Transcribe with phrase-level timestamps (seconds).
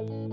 [0.00, 0.28] Ach,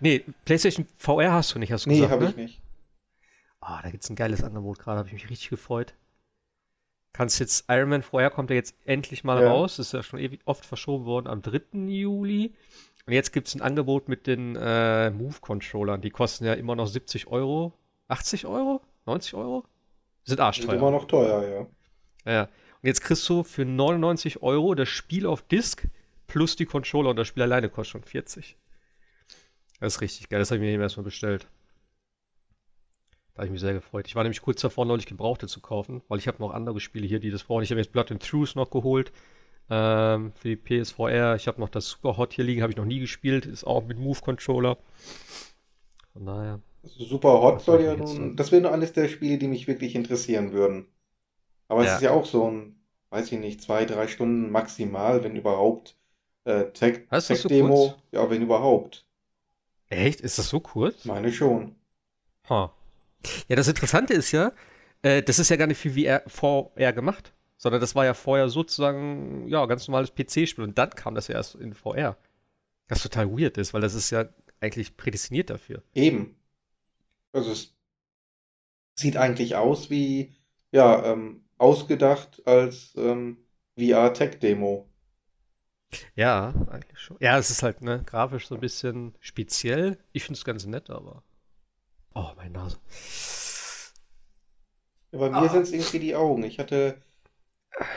[0.00, 2.30] nee, PlayStation VR hast du nicht, hast du Nee, gesagt, habe ne?
[2.30, 2.60] ich nicht.
[3.60, 5.94] Ah, da gibt's ein geiles Angebot gerade, habe ich mich richtig gefreut.
[7.12, 9.50] Kannst jetzt, Iron Man VR kommt ja jetzt endlich mal Ja.
[9.50, 11.60] raus, ist ja schon ewig oft verschoben worden am 3.
[11.88, 12.54] Juli.
[13.06, 17.26] Und jetzt gibt's ein Angebot mit den äh, Move-Controllern, die kosten ja immer noch 70
[17.26, 17.72] Euro,
[18.08, 19.62] 80 Euro, 90 Euro?
[20.24, 20.74] Sind Sind arschteuer.
[20.74, 21.66] immer noch teuer,
[22.24, 22.32] ja.
[22.32, 22.42] Ja.
[22.44, 25.88] Und jetzt kriegst du für 99 Euro das Spiel auf Disk
[26.28, 28.56] plus die Controller und das Spiel alleine kostet schon 40.
[29.80, 30.38] Das ist richtig geil.
[30.40, 31.48] Das habe ich mir eben erstmal bestellt.
[33.34, 34.06] Da habe ich mich sehr gefreut.
[34.06, 37.06] Ich war nämlich kurz davor, neulich Gebrauchte zu kaufen, weil ich habe noch andere Spiele
[37.06, 37.62] hier, die das brauchen.
[37.62, 39.12] Ich habe jetzt Blood and Truth noch geholt
[39.70, 41.36] ähm, für die PSVR.
[41.36, 43.46] Ich habe noch das Super Hot hier liegen, habe ich noch nie gespielt.
[43.46, 44.78] Ist auch mit Move-Controller.
[46.12, 46.60] Von daher.
[46.82, 50.52] Super Hot soll ja nun, das wäre nur eines der Spiele, die mich wirklich interessieren
[50.52, 50.86] würden.
[51.68, 51.86] Aber Ja.
[51.88, 55.98] es ist ja auch so ein, weiß ich nicht, zwei, drei Stunden maximal, wenn überhaupt,
[56.44, 58.02] äh, Tech, Tech-Demo, kurz?
[58.12, 59.06] ja, wenn überhaupt.
[59.90, 60.20] Echt?
[60.20, 61.04] Ist das so kurz?
[61.04, 61.76] Meine schon.
[62.48, 62.72] Ha.
[63.48, 64.52] Ja, das Interessante ist ja,
[65.02, 68.48] äh, das ist ja gar nicht für VR, VR gemacht, sondern das war ja vorher
[68.48, 72.16] sozusagen, ja, ganz normales PC-Spiel und dann kam das ja erst in VR.
[72.88, 74.28] Was total weird ist, weil das ist ja
[74.60, 75.82] eigentlich prädestiniert dafür.
[75.94, 76.36] Eben.
[77.32, 77.76] Also es
[78.94, 80.34] sieht eigentlich aus wie,
[80.72, 83.38] ja, ähm, ausgedacht als ähm,
[83.78, 84.89] VR-Tech-Demo.
[86.14, 87.16] Ja, eigentlich schon.
[87.20, 89.98] Ja, es ist halt, ne, grafisch so ein bisschen speziell.
[90.12, 91.22] Ich finde es ganz nett, aber.
[92.14, 92.78] Oh, meine Nase.
[95.12, 95.48] Ja, bei mir Ah.
[95.48, 96.44] sind es irgendwie die Augen.
[96.44, 97.00] Ich hatte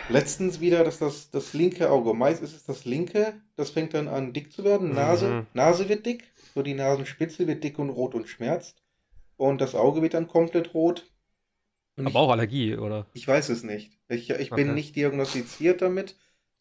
[0.10, 4.08] letztens wieder, dass das, das linke Auge, meist ist es das linke, das fängt dann
[4.08, 4.94] an dick zu werden.
[4.94, 5.48] Nase, Mhm.
[5.54, 8.82] Nase wird dick, so die Nasenspitze wird dick und rot und schmerzt.
[9.38, 11.12] Und das Auge wird dann komplett rot.
[11.98, 13.08] Und Aber auch Allergie, oder?
[13.14, 14.00] ich, ich weiß es nicht.
[14.08, 14.74] Ich, ich bin Okay.
[14.74, 16.16] nicht diagnostiziert damit.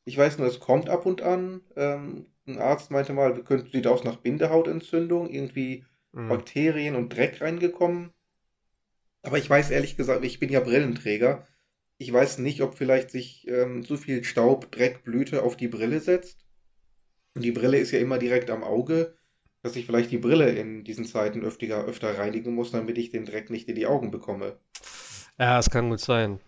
[0.04, 1.62] Ich weiß nur, es kommt ab und an.
[1.76, 6.28] Ähm, ein Arzt meinte mal, könnte, sieht aus nach Bindehautentzündung, irgendwie Mhm.
[6.28, 8.12] Bakterien und Dreck reingekommen.
[9.22, 11.46] Aber ich weiß ehrlich gesagt, ich bin ja Brillenträger.
[11.98, 16.00] Ich weiß nicht, ob vielleicht sich ähm, zu viel Staub, Dreck, Blüte auf die Brille
[16.00, 16.44] setzt.
[17.34, 19.16] Und die Brille ist ja immer direkt am Auge,
[19.62, 23.26] dass ich vielleicht die Brille in diesen Zeiten öfter, öfter reinigen muss, damit ich den
[23.26, 24.58] Dreck nicht in die Augen bekomme.
[25.38, 26.40] Ja, es kann gut sein.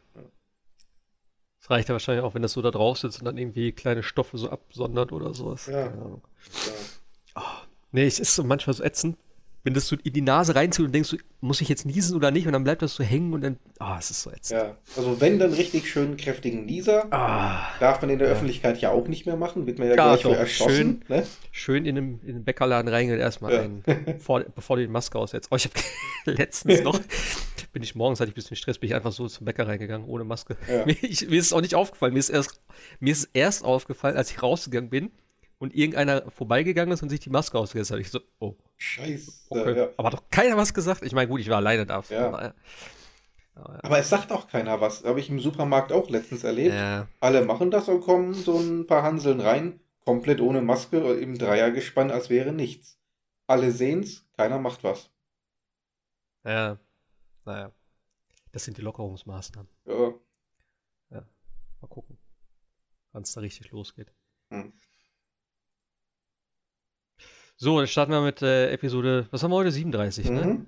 [1.64, 4.02] Es reicht ja wahrscheinlich auch, wenn das so da drauf sitzt und dann irgendwie kleine
[4.02, 5.64] Stoffe so absondert oder sowas.
[5.64, 5.88] Ja.
[5.88, 6.22] Keine Ahnung.
[7.34, 7.42] Ja.
[7.90, 9.16] Nee, es ist so manchmal so ätzend,
[9.64, 12.30] wenn das so in die Nase reinzieht und denkst du, muss ich jetzt niesen oder
[12.30, 12.46] nicht?
[12.46, 14.60] Und dann bleibt das so hängen und dann, ah, es ist so ätzend.
[14.60, 14.76] ja.
[14.96, 18.34] Also wenn dann richtig schön kräftigen Nieser, Ah, darf man in der Ja.
[18.34, 21.02] Öffentlichkeit ja auch nicht mehr machen, wird man ja Ja, gleich für doch, erschossen.
[21.08, 21.26] Ne?
[21.50, 23.60] schön in den, in den Bäckerladen reingehen, erstmal Ja.
[23.62, 25.48] ein, bevor, bevor du die Maske aussetzt.
[25.50, 25.74] Oh, ich habe
[26.36, 27.00] letztens noch,
[27.72, 30.06] bin ich morgens, hatte ich ein bisschen Stress, bin ich einfach so zum Bäcker reingegangen,
[30.06, 30.56] ohne Maske.
[30.70, 30.84] Ja.
[30.86, 32.12] Mir, ich, mir ist es auch nicht aufgefallen.
[32.12, 32.60] Mir ist, erst,
[33.00, 35.10] mir ist erst aufgefallen, als ich rausgegangen bin
[35.58, 37.98] und irgendeiner vorbeigegangen ist und sich die Maske ausgesetzt hat.
[38.00, 39.32] Ich so, oh, Scheiße.
[39.50, 39.76] okay.
[39.76, 39.88] Ja.
[39.96, 41.02] Aber hat doch keiner was gesagt.
[41.02, 42.02] Ich meine, gut, ich war alleine da.
[42.02, 42.30] von Ja.
[42.30, 42.54] daher.
[43.56, 45.04] Aber, Aber es sagt auch keiner was.
[45.04, 46.74] Habe ich im Supermarkt auch letztens erlebt.
[46.74, 47.06] ja.
[47.20, 52.10] Alle machen das und kommen so ein paar Hanseln rein, komplett ohne Maske, im Dreiergespann,
[52.10, 52.98] als wäre nichts.
[53.46, 55.10] Alle sehen's, keiner macht was.
[56.44, 56.78] Ja,
[57.44, 57.70] naja.
[58.52, 59.68] Das sind die Lockerungsmaßnahmen.
[59.86, 60.14] Ja.
[61.80, 62.16] Mal gucken,
[63.12, 64.10] wann es da richtig losgeht.
[64.50, 64.72] Hm.
[67.56, 69.70] So, dann starten wir mit äh, Episode, was haben wir heute?
[69.70, 70.44] 37, ne?
[70.44, 70.66] Mhm.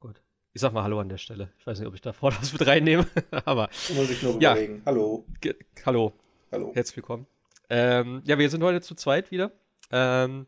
[0.00, 0.22] Gut.
[0.52, 1.52] Ich sag mal Hallo an der Stelle.
[1.58, 3.06] Ich weiß nicht, ob ich da vorne was mit reinnehme,
[3.44, 4.52] aber Muss ich nur Ja.
[4.52, 4.82] überlegen.
[4.84, 5.24] Hallo.
[5.40, 6.12] ge- Hallo,
[6.52, 6.72] Hallo.
[6.74, 7.26] herzlich willkommen.
[7.70, 9.50] Ähm, ja, wir sind heute zu zweit wieder.
[9.90, 10.46] Ähm,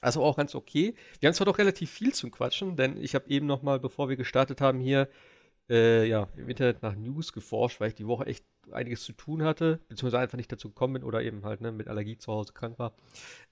[0.00, 0.94] also auch ganz okay.
[1.20, 4.08] Wir haben zwar doch relativ viel zum Quatschen, denn ich habe eben noch mal, bevor
[4.08, 5.08] wir gestartet haben, hier
[5.68, 9.42] äh, ja, im Internet nach News geforscht, weil ich die Woche echt einiges zu tun
[9.42, 12.52] hatte, beziehungsweise einfach nicht dazu gekommen bin oder eben halt ne, mit Allergie zu Hause
[12.52, 12.94] krank war.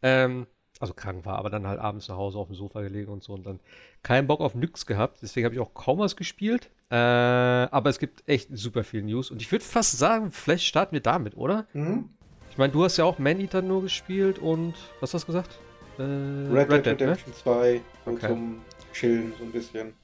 [0.03, 0.47] Ähm,
[0.81, 3.33] also krank war, aber dann halt abends nach Hause auf dem Sofa gelegen und so
[3.33, 3.61] und dann
[4.03, 5.19] keinen Bock auf nix gehabt.
[5.23, 6.71] Deswegen habe ich auch kaum was gespielt.
[6.91, 10.93] Äh, aber es gibt echt super viel News und ich würde fast sagen, vielleicht starten
[10.93, 11.67] wir damit, oder?
[11.73, 12.11] Mhm.
[12.51, 15.59] Ich meine, du hast ja auch Man-Eater nur gespielt und was hast du gesagt?
[15.99, 16.93] Äh, Red Dead ne?
[16.93, 18.29] Redemption 2, so Okay.
[18.29, 18.63] zum
[18.93, 19.95] Chillen so ein bisschen.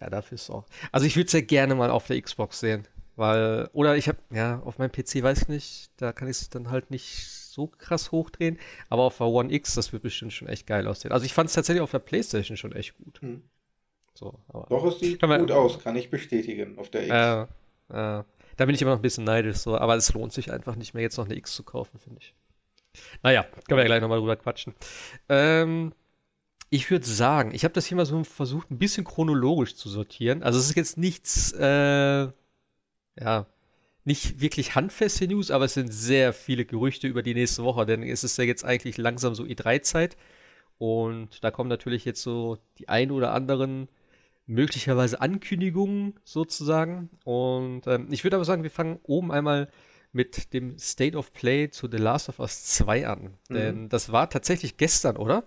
[0.00, 0.64] Ja, dafür ist es auch.
[0.90, 2.88] Also ich würde es ja gerne mal auf der Xbox sehen.
[3.16, 6.48] Weil, oder ich habe, ja, auf meinem PC weiß ich nicht, da kann ich es
[6.48, 10.48] dann halt nicht so krass hochdrehen, aber auf der One X, das wird bestimmt schon
[10.48, 11.12] echt geil aussehen.
[11.12, 13.20] Also ich fand es tatsächlich auf der Playstation schon echt gut.
[13.20, 13.42] Hm.
[14.14, 14.38] So,
[14.68, 17.10] Doch, es sieht gut aus, kann ich bestätigen auf der X.
[17.10, 17.42] Äh,
[18.20, 18.24] äh,
[18.56, 20.94] da bin ich immer noch ein bisschen neidisch, so, aber es lohnt sich einfach nicht
[20.94, 22.34] mehr, jetzt noch eine X zu kaufen, finde ich.
[23.22, 24.74] Naja, können wir ja gleich nochmal drüber quatschen.
[25.28, 25.92] Ähm,
[26.68, 30.42] ich würde sagen, ich habe das hier mal so versucht, ein bisschen chronologisch zu sortieren.
[30.42, 32.28] Also es ist jetzt nichts, äh,
[33.18, 33.46] ja,
[34.04, 38.02] nicht wirklich handfeste News, aber es sind sehr viele Gerüchte über die nächste Woche, denn
[38.02, 40.16] es ist ja jetzt eigentlich langsam so E3-Zeit.
[40.78, 43.88] Und da kommen natürlich jetzt so die ein oder anderen
[44.46, 47.10] möglicherweise Ankündigungen sozusagen.
[47.24, 49.68] Und ähm, ich würde aber sagen, wir fangen oben einmal
[50.10, 53.38] mit dem State of Play zu The Last of Us 2 an.
[53.48, 53.54] Mhm.
[53.54, 55.44] Denn das war tatsächlich gestern, oder?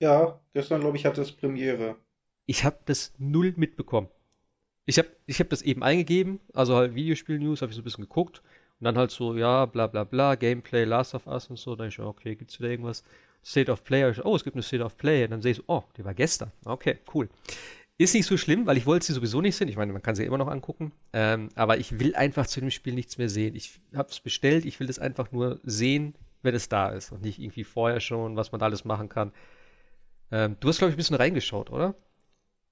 [0.00, 1.96] Ja, gestern, glaube ich, hatte es Premiere.
[2.46, 4.08] Ich habe das null mitbekommen.
[4.84, 8.04] Ich habe ich hab das eben eingegeben, also halt Videospiel-News, habe ich so ein bisschen
[8.04, 8.42] geguckt.
[8.80, 11.76] Und dann halt so, ja, bla bla bla, Gameplay, Last of Us und so.
[11.76, 13.04] Dann ich, okay, gibt's wieder irgendwas?
[13.44, 15.24] State of Play, oh, es gibt eine State of Play.
[15.24, 16.50] Und dann sehe ich so, oh, die war gestern.
[16.64, 17.28] Okay, cool.
[17.98, 19.68] Ist nicht so schlimm, weil ich wollte sie sowieso nicht sehen.
[19.68, 20.90] Ich meine, man kann sie immer noch angucken.
[21.12, 23.54] Ähm, aber ich will einfach zu dem Spiel nichts mehr sehen.
[23.54, 27.12] Ich habe es bestellt, ich will es einfach nur sehen, wenn es da ist.
[27.12, 29.30] Und nicht irgendwie vorher schon, was man da alles machen kann.
[30.32, 31.94] Ähm, du hast, glaube ich, ein bisschen reingeschaut, oder?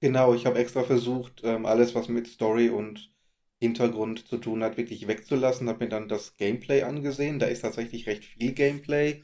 [0.01, 3.11] Genau, ich habe extra versucht, ähm, alles, was mit Story und
[3.59, 5.69] Hintergrund zu tun hat, wirklich wegzulassen.
[5.69, 7.37] Habe mir dann das Gameplay angesehen.
[7.39, 9.23] Da ist tatsächlich recht viel Gameplay.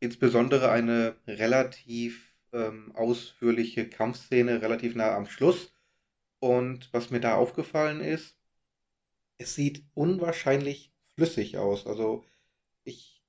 [0.00, 5.72] Insbesondere eine relativ ähm, ausführliche Kampfszene relativ nah am Schluss.
[6.40, 8.36] Und was mir da aufgefallen ist,
[9.38, 11.86] es sieht unwahrscheinlich flüssig aus.
[11.86, 12.24] Also
[12.84, 13.22] ich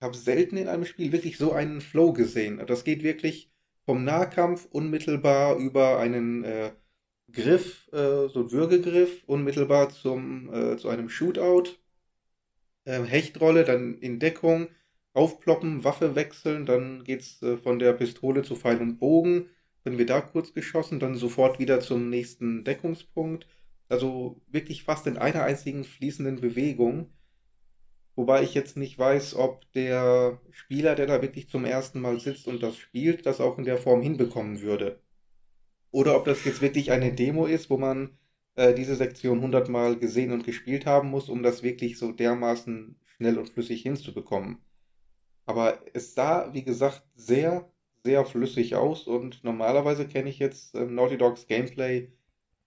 [0.00, 2.64] habe selten in einem Spiel wirklich so einen Flow gesehen.
[2.66, 3.52] Das geht wirklich
[3.88, 6.72] vom Nahkampf unmittelbar über einen äh,
[7.32, 11.70] Griff, äh, so ein Würgegriff, unmittelbar zum, äh, zu einem Shootout.
[12.84, 14.68] Ähm, Hechtrolle, dann in Deckung,
[15.14, 19.46] aufploppen, Waffe wechseln, dann geht's äh, von der Pistole zu Pfeil und Bogen.
[19.84, 23.46] Wenn wir da kurz geschossen, dann sofort wieder zum nächsten Deckungspunkt.
[23.88, 27.10] Also wirklich fast in einer einzigen fließenden Bewegung.
[28.18, 32.48] Wobei ich jetzt nicht weiß, ob der Spieler, der da wirklich zum ersten Mal sitzt
[32.48, 35.00] und das spielt, das auch in der Form hinbekommen würde.
[35.92, 38.18] Oder ob das jetzt wirklich eine Demo ist, wo man
[38.56, 43.38] äh, diese Sektion hundertmal gesehen und gespielt haben muss, um das wirklich so dermaßen schnell
[43.38, 44.58] und flüssig hinzubekommen.
[45.46, 47.70] Aber es sah, wie gesagt, sehr,
[48.02, 52.10] sehr flüssig aus und normalerweise kenne ich jetzt äh, Naughty Dogs Gameplay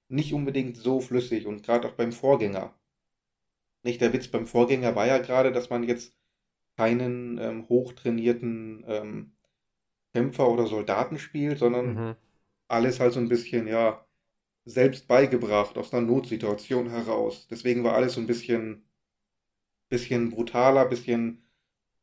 [0.08, 2.74] nicht unbedingt so flüssig und gerade auch beim Vorgänger
[3.84, 6.16] nicht, der Witz beim Vorgänger war ja gerade, dass man jetzt
[6.78, 9.32] keinen ähm, hochtrainierten ähm,
[10.14, 12.16] Kämpfer oder Soldaten spielt, sondern mhm.
[12.68, 14.06] alles halt so ein bisschen, ja,
[14.66, 17.48] selbst beigebracht aus einer Notsituation heraus.
[17.50, 18.86] Deswegen war alles so ein bisschen,
[19.90, 21.44] bisschen brutaler, bisschen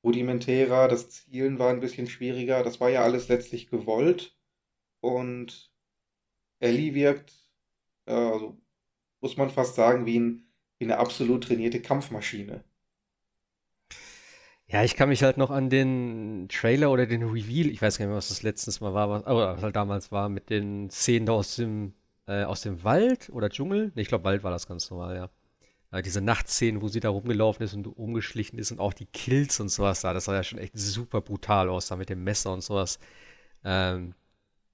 [0.05, 2.63] rudimentärer, das Zielen war ein bisschen schwieriger.
[2.63, 4.37] Das war ja alles letztlich gewollt.
[5.01, 5.73] Und
[6.61, 7.33] Ellie wirkt,
[8.07, 8.61] äh, also
[9.21, 10.48] muss man fast sagen, wie ein
[10.79, 12.65] wie eine absolut trainierte Kampfmaschine.
[14.71, 18.05] Ja, ich kann mich halt noch an den Trailer oder den Reveal, ich weiß gar
[18.05, 21.29] nicht mehr, was das letztes Mal war, was, oder halt damals war, mit den Szenen
[21.31, 21.95] aus dem,
[22.27, 23.93] äh, aus dem Wald oder Dschungel.
[23.95, 25.31] Nee, ich glaube, Wald war das ganz normal, ja.
[25.93, 26.03] ja.
[26.03, 29.71] Diese Nachtszenen, wo sie da rumgelaufen ist und umgeschlichen ist und auch die Kills und
[29.71, 32.62] sowas da, das sah ja schon echt super brutal aus, da mit dem Messer und
[32.62, 32.99] sowas.
[33.64, 34.14] Ähm,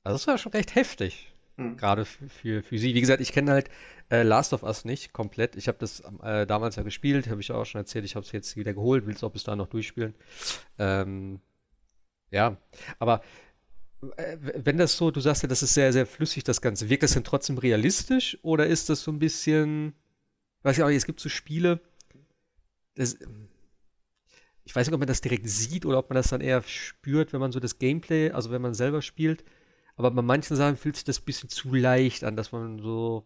[0.04, 1.33] also das war schon recht heftig.
[1.56, 1.76] Hm.
[1.76, 2.94] Gerade für, für sie.
[2.94, 3.70] Wie gesagt, ich kenne halt
[4.10, 5.56] äh, Last of Us nicht komplett.
[5.56, 8.04] Ich habe das äh, damals ja gespielt, habe ich auch schon erzählt.
[8.04, 10.14] Ich habe es jetzt wieder geholt, will es auch bis dahin noch durchspielen.
[10.78, 11.40] Ähm,
[12.30, 12.56] ja,
[12.98, 13.22] aber
[14.16, 16.88] äh, wenn das so, du sagst ja, das ist sehr, sehr flüssig, das Ganze.
[16.88, 19.94] Wirkt das denn trotzdem realistisch oder ist das so ein bisschen,
[20.62, 21.80] weiß ich auch, es gibt so Spiele,
[22.96, 23.16] das,
[24.64, 27.32] ich weiß nicht, ob man das direkt sieht oder ob man das dann eher spürt,
[27.32, 29.44] wenn man so das Gameplay, also wenn man selber spielt
[29.96, 33.24] aber bei manchen Sachen fühlt sich das ein bisschen zu leicht an, dass man so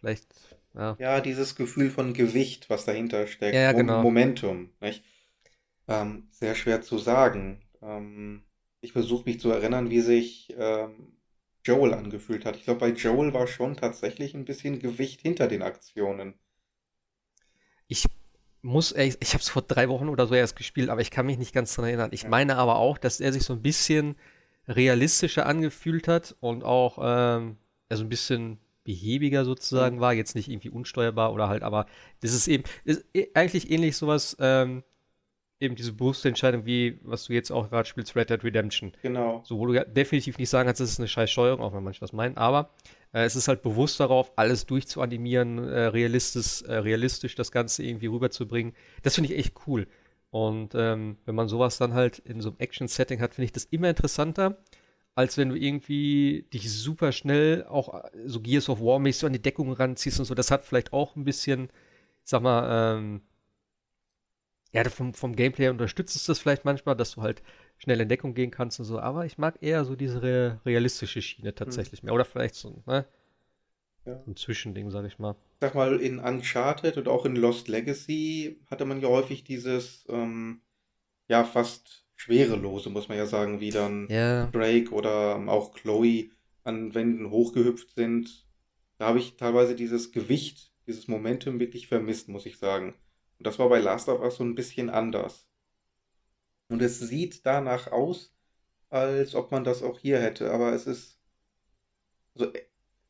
[0.00, 0.26] vielleicht,
[0.74, 0.96] ja.
[0.98, 3.54] Ja, dieses Gefühl von Gewicht, was dahinter steckt.
[3.54, 4.02] Ja, ja genau.
[4.02, 5.04] Momentum, nicht?
[5.88, 7.62] Ähm, sehr schwer zu sagen.
[7.82, 8.42] Ähm,
[8.80, 11.16] ich versuche mich zu erinnern, wie sich ähm,
[11.64, 12.56] Joel angefühlt hat.
[12.56, 16.34] Ich glaube, bei Joel war schon tatsächlich ein bisschen Gewicht hinter den Aktionen.
[17.86, 18.06] Ich
[18.62, 21.26] muss, ich, ich habe es vor drei Wochen oder so erst gespielt, aber ich kann
[21.26, 22.10] mich nicht ganz daran erinnern.
[22.12, 22.28] Ich ja.
[22.28, 24.16] meine aber auch, dass er sich so ein bisschen
[24.68, 27.56] realistischer angefühlt hat und auch ähm,
[27.88, 31.86] also ein bisschen behäbiger sozusagen war, jetzt nicht irgendwie unsteuerbar oder halt, aber
[32.20, 34.82] das ist eben ist e, eigentlich ähnlich sowas, ähm,
[35.60, 38.92] eben diese bewusste Entscheidung, wie was du jetzt auch gerade spielst, Red Dead Redemption.
[39.02, 39.42] Genau.
[39.44, 41.84] So, wo du ja definitiv nicht sagen kannst, das ist eine scheiß Steuerung, auch wenn
[41.84, 42.70] manche was meinen, aber
[43.12, 48.06] Äh, es ist halt bewusst darauf, alles durchzuanimieren, äh, realistisch, äh, realistisch das Ganze irgendwie
[48.06, 48.74] rüberzubringen.
[49.02, 49.86] Das finde ich echt cool.
[50.32, 53.66] Und ähm, wenn man sowas dann halt in so einem Action-Setting hat, finde ich das
[53.66, 54.56] immer interessanter,
[55.14, 59.42] als wenn du irgendwie dich super schnell auch so Gears of War-mäßig so an die
[59.42, 60.34] Deckung ranziehst und so.
[60.34, 61.68] Das hat vielleicht auch ein bisschen,
[62.24, 63.20] sag mal, ähm,
[64.72, 67.42] ja, vom, vom Gameplay unterstützt es das vielleicht manchmal, dass du halt
[67.76, 71.20] schnell in Deckung gehen kannst und so, aber ich mag eher so diese re realistische
[71.20, 71.56] Schiene hm.
[71.56, 72.06] tatsächlich hm.
[72.06, 72.14] mehr.
[72.14, 73.04] Oder vielleicht so ne?
[74.06, 74.18] ja.
[74.26, 75.36] ein Zwischending, sag ich mal.
[75.62, 80.60] Sag mal, in Uncharted und auch in Lost Legacy hatte man ja häufig dieses, ähm,
[81.28, 84.46] ja, fast schwerelose, muss man ja sagen, wie dann ja.
[84.46, 86.30] Drake oder auch Chloe
[86.64, 88.44] an Wänden hochgehüpft sind.
[88.98, 92.96] Da habe ich teilweise dieses Gewicht, dieses Momentum wirklich vermisst, muss ich sagen.
[93.38, 95.46] Und das war bei Last of Us so ein bisschen anders.
[96.70, 98.34] Und es sieht danach aus,
[98.90, 100.50] als ob man das auch hier hätte.
[100.50, 101.20] Aber es ist.
[102.34, 102.50] Also,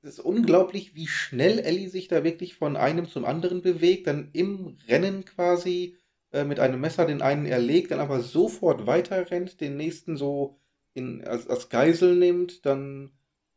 [0.03, 4.31] es ist unglaublich, wie schnell Ellie sich da wirklich von einem zum anderen bewegt, dann
[4.33, 5.97] im Rennen quasi
[6.33, 10.59] äh, mit einem Messer den einen erlegt, dann aber sofort weiter rennt, den nächsten so
[10.95, 13.13] in, als, als Geisel nimmt, dann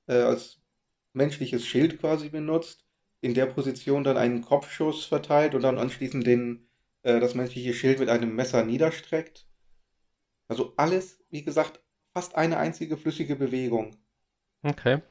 [0.08, 0.62] äh, als
[1.14, 2.86] menschliches Schild quasi benutzt,
[3.22, 6.68] in der Position dann einen Kopfschuss verteilt und dann anschließend den,
[7.02, 9.48] äh, das menschliche Schild mit einem Messer niederstreckt.
[10.48, 11.82] Also alles, wie gesagt,
[12.14, 13.96] fast eine einzige flüssige Bewegung.
[14.62, 15.02] Okay.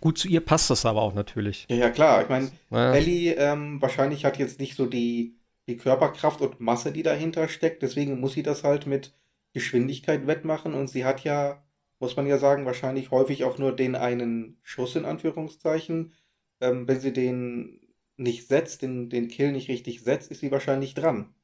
[0.00, 1.66] Gut, zu ihr passt das aber auch natürlich.
[1.70, 2.22] Ja, ja klar.
[2.22, 2.92] Ich meine, ja.
[2.92, 7.82] Ellie ähm, wahrscheinlich hat jetzt nicht so die, die Körperkraft und Masse, die dahinter steckt.
[7.82, 9.14] Deswegen muss sie das halt mit
[9.52, 10.74] Geschwindigkeit wettmachen.
[10.74, 11.64] Und sie hat ja,
[12.00, 16.12] muss man ja sagen, wahrscheinlich häufig auch nur den einen Schuss in Anführungszeichen.
[16.60, 17.80] Ähm, wenn sie den
[18.16, 21.34] nicht setzt, den, den Kill nicht richtig setzt, ist sie wahrscheinlich dran.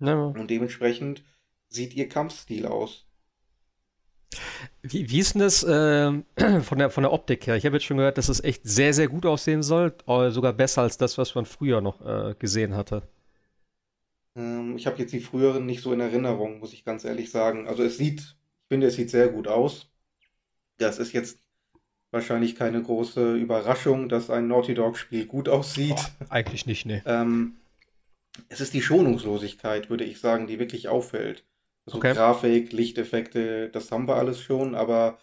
[0.00, 0.26] Ja.
[0.26, 1.24] Und dementsprechend
[1.68, 3.07] sieht ihr Kampfstil aus.
[4.82, 6.12] Wie, wie ist denn das äh,
[6.62, 7.56] von, der, von der Optik her?
[7.56, 9.94] Ich habe jetzt schon gehört, dass es echt sehr, sehr gut aussehen soll.
[10.06, 13.02] Sogar besser als das, was man früher noch äh, gesehen hatte.
[14.36, 17.66] Ähm, ich habe jetzt die früheren nicht so in Erinnerung, muss ich ganz ehrlich sagen.
[17.66, 19.90] Also es sieht, ich finde, es sieht sehr gut aus.
[20.78, 21.38] Das ist jetzt
[22.10, 25.98] wahrscheinlich keine große Überraschung, dass ein Naughty Dog-Spiel gut aussieht.
[26.20, 27.02] Oh, eigentlich nicht, ne.
[27.04, 27.56] ähm,
[28.48, 31.44] es ist die Schonungslosigkeit, würde ich sagen, die wirklich auffällt.
[31.88, 32.12] So okay.
[32.12, 35.18] Grafik, Lichteffekte, das haben wir alles schon, aber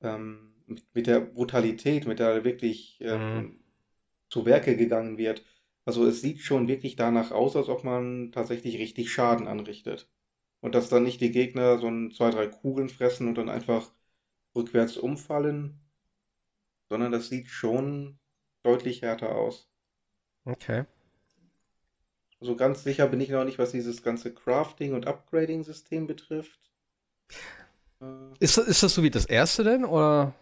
[0.00, 3.60] ähm, mit, mit, der Brutalität, mit der wirklich ähm, mhm.
[4.28, 5.44] zu Werke gegangen wird,
[5.84, 10.08] also es sieht schon wirklich danach aus, als ob man tatsächlich richtig Schaden anrichtet.
[10.60, 13.92] Und dass dann nicht die Gegner so ein, zwei, drei Kugeln fressen und dann einfach
[14.54, 15.80] rückwärts umfallen,
[16.88, 18.18] sondern das sieht schon
[18.62, 19.68] deutlich härter aus.
[20.44, 20.84] Okay.
[22.40, 26.60] So ganz sicher bin ich noch nicht, was dieses ganze Crafting- und Upgrading-System betrifft.
[28.00, 28.06] Äh,
[28.40, 29.84] ist, ist das so wie das erste denn?
[29.84, 30.34] Oder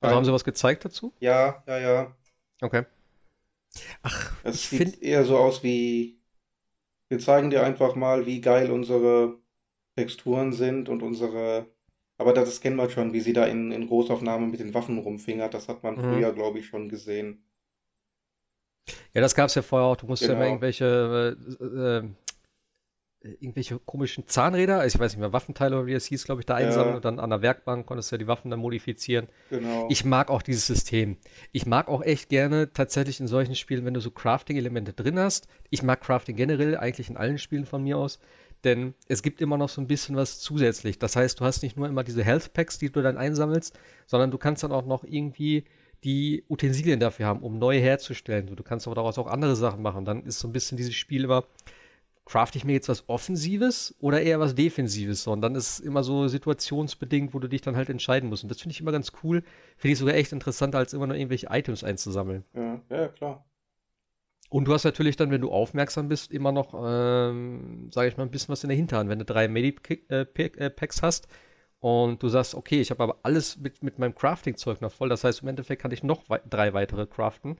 [0.00, 1.12] also haben sie was gezeigt dazu?
[1.20, 2.16] Ja, ja, ja.
[2.60, 2.84] Okay.
[4.02, 6.18] Ach, es ich sieht eher so aus wie.
[7.08, 9.38] Wir zeigen dir einfach mal, wie geil unsere
[9.96, 11.66] Texturen sind und unsere.
[12.16, 15.54] Aber das kennen wir schon, wie sie da in, in Großaufnahmen mit den Waffen rumfingert.
[15.54, 16.00] Das hat man mhm.
[16.00, 17.44] früher, glaube ich, schon gesehen.
[19.12, 19.96] Ja, das gab es ja vorher auch.
[19.96, 20.34] Du musst genau.
[20.34, 22.02] ja immer irgendwelche, äh, äh,
[23.40, 26.46] irgendwelche komischen Zahnräder, also ich weiß nicht mehr, Waffenteile oder wie es hieß, glaube ich,
[26.46, 26.96] da einsammeln ja.
[26.96, 29.28] und dann an der Werkbank konntest du ja die Waffen dann modifizieren.
[29.50, 29.86] Genau.
[29.88, 31.16] Ich mag auch dieses System.
[31.52, 35.48] Ich mag auch echt gerne tatsächlich in solchen Spielen, wenn du so Crafting-Elemente drin hast.
[35.70, 38.20] Ich mag Crafting generell eigentlich in allen Spielen von mir aus.
[38.64, 40.98] Denn es gibt immer noch so ein bisschen was zusätzlich.
[40.98, 44.30] Das heißt, du hast nicht nur immer diese Health Packs, die du dann einsammelst, sondern
[44.30, 45.64] du kannst dann auch noch irgendwie
[46.04, 48.54] die Utensilien dafür haben, um neue herzustellen.
[48.54, 50.04] Du kannst aber daraus auch andere Sachen machen.
[50.04, 51.44] Dann ist so ein bisschen dieses Spiel immer,
[52.26, 55.24] craft ich mir jetzt was Offensives oder eher was Defensives?
[55.24, 58.42] So, und dann ist es immer so situationsbedingt, wo du dich dann halt entscheiden musst.
[58.42, 59.42] Und das finde ich immer ganz cool.
[59.76, 62.44] Finde ich sogar echt interessanter, als immer nur irgendwelche Items einzusammeln.
[62.54, 63.44] Ja, ja, klar.
[64.50, 68.24] Und du hast natürlich dann, wenn du aufmerksam bist, immer noch, ähm, sage ich mal,
[68.24, 69.10] ein bisschen was in der Hinterhand.
[69.10, 70.26] Wenn du drei Medipacks äh,
[70.66, 71.28] äh, hast,
[71.84, 75.10] und du sagst, okay, ich habe aber alles mit, mit meinem Crafting-Zeug noch voll.
[75.10, 77.58] Das heißt, im Endeffekt kann ich noch wei drei weitere craften.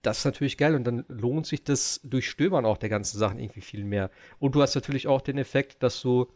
[0.00, 3.62] Das ist natürlich geil und dann lohnt sich das Durchstöbern auch der ganzen Sachen irgendwie
[3.62, 4.12] viel mehr.
[4.38, 6.28] Und du hast natürlich auch den Effekt, dass du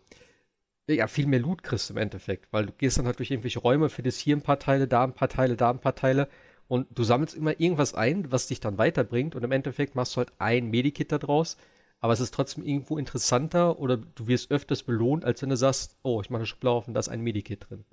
[0.88, 3.88] ja viel mehr Loot kriegst im Endeffekt, weil du gehst dann halt durch irgendwelche Räume,
[3.88, 6.28] findest hier ein paar Teile, da ein paar Teile, da ein paar Teile
[6.66, 10.18] und du sammelst immer irgendwas ein, was dich dann weiterbringt und im Endeffekt machst du
[10.18, 11.57] halt ein Medikit daraus
[12.00, 15.97] aber es ist trotzdem irgendwo interessanter oder du wirst öfters belohnt, als wenn du sagst,
[16.02, 17.85] oh, ich mache eine Schublade auf und da ist ein Medikit drin.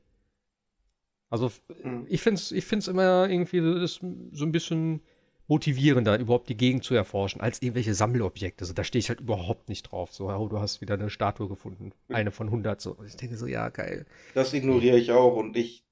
[1.30, 1.52] Also
[1.84, 2.06] mhm.
[2.08, 5.02] ich finde es ich find's immer irgendwie so ein bisschen
[5.48, 8.64] motivierender, überhaupt die Gegend zu erforschen, als irgendwelche Sammelobjekte.
[8.64, 10.12] Also da stehe ich halt überhaupt nicht drauf.
[10.12, 11.92] So, oh, du hast wieder eine Statue gefunden.
[12.10, 12.82] Eine von 100.
[12.82, 12.98] So.
[13.06, 14.06] Ich denke so, ja, geil.
[14.34, 15.84] Das ignoriere ich auch und ich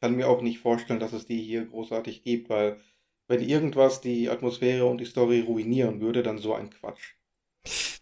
[0.00, 2.78] kann mir auch nicht vorstellen, dass es die hier großartig gibt, weil
[3.28, 7.14] wenn irgendwas die Atmosphäre und die Story ruinieren würde, dann so ein Quatsch.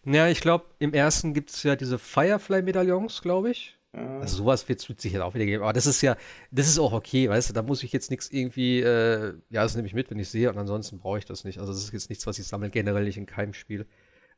[0.05, 3.77] Ja, ich glaube, im ersten gibt es ja diese Firefly-Medaillons, glaube ich.
[3.93, 5.63] Also sowas wird es sicher auch wieder geben.
[5.63, 6.15] Aber das ist ja,
[6.49, 9.75] das ist auch okay, weißt du, da muss ich jetzt nichts irgendwie, äh, ja, das
[9.75, 11.59] nehme ich mit, wenn ich sehe, und ansonsten brauche ich das nicht.
[11.59, 13.85] Also das ist jetzt nichts, was ich sammle, generell nicht in keinem Spiel.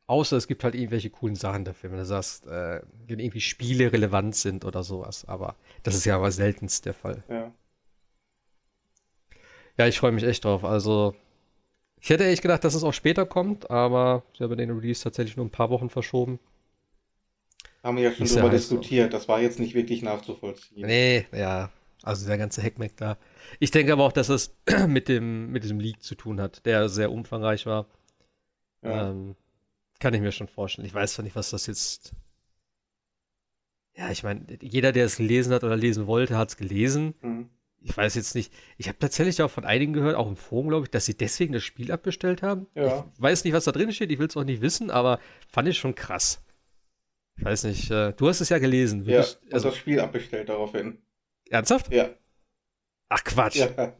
[0.07, 3.93] Außer es gibt halt irgendwelche coolen Sachen dafür, wenn du sagst, äh, wenn irgendwie Spiele
[3.93, 5.25] relevant sind oder sowas.
[5.25, 7.23] Aber das ist ja aber seltenst der Fall.
[7.29, 7.53] Ja.
[9.77, 10.63] Ja, ich freue mich echt drauf.
[10.65, 11.15] Also,
[12.03, 15.37] ich hätte echt gedacht, dass es auch später kommt, aber sie haben den Release tatsächlich
[15.37, 16.37] nur ein paar Wochen verschoben.
[17.81, 19.13] Haben wir ja schon drüber diskutiert.
[19.13, 20.85] Das war jetzt nicht wirklich nachzuvollziehen.
[20.85, 21.71] Nee, ja.
[22.01, 23.17] Also der ganze Hackmack da.
[23.59, 24.53] Ich denke aber auch, dass es
[24.87, 27.85] mit dem mit diesem Leak zu tun hat, der sehr umfangreich war.
[28.81, 29.11] Ja.
[29.11, 29.37] Ähm,
[29.99, 30.85] kann ich mir schon vorstellen.
[30.85, 32.11] Ich weiß zwar nicht, was das jetzt.
[33.95, 37.13] Ja, ich meine, jeder, der es gelesen hat oder lesen wollte, hat es gelesen.
[37.21, 37.49] Mhm.
[37.85, 38.53] Ich weiß jetzt nicht.
[38.77, 41.51] Ich habe tatsächlich auch von einigen gehört, auch im Forum, glaube ich, dass sie deswegen
[41.51, 42.67] das Spiel abbestellt haben.
[42.75, 43.11] Ja.
[43.13, 44.09] Ich weiß nicht, was da drin steht.
[44.09, 46.41] Ich will es auch nicht wissen, aber fand ich schon krass.
[47.35, 47.91] Ich weiß nicht.
[47.91, 49.03] Äh, du hast es ja gelesen.
[49.05, 51.01] Ja, bist, also das Spiel abbestellt daraufhin.
[51.49, 51.93] Ernsthaft?
[51.93, 52.09] Ja.
[53.09, 53.57] Ach Quatsch.
[53.57, 53.97] Ja.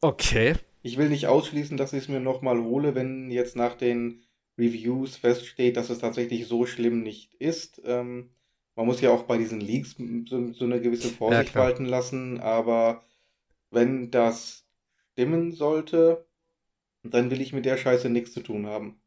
[0.00, 0.54] Okay.
[0.82, 4.22] Ich will nicht ausschließen, dass ich es mir nochmal hole, wenn jetzt nach den
[4.56, 7.82] Reviews feststeht, dass es tatsächlich so schlimm nicht ist.
[7.84, 8.30] Ähm,
[8.76, 12.40] man muss ja auch bei diesen Leaks so, so eine gewisse Vorsicht ja, walten lassen,
[12.40, 13.02] aber
[13.70, 14.66] wenn das
[15.12, 16.26] stimmen sollte,
[17.02, 19.00] dann will ich mit der Scheiße nichts zu tun haben.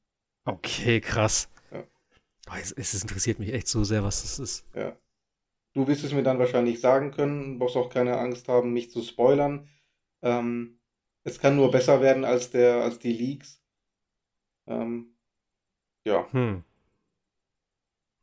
[0.45, 1.49] Okay, krass.
[1.71, 1.83] Ja.
[2.49, 4.65] Oh, es, es, interessiert mich echt so sehr, was das ist.
[4.73, 4.97] Ja.
[5.73, 9.03] Du wirst es mir dann wahrscheinlich sagen können, brauchst auch keine Angst haben, mich zu
[9.03, 9.69] spoilern.
[10.23, 10.79] Ähm,
[11.23, 13.61] es kann nur besser werden als der, als die Leaks.
[14.65, 15.15] Ähm,
[16.05, 16.31] ja.
[16.31, 16.63] Hm.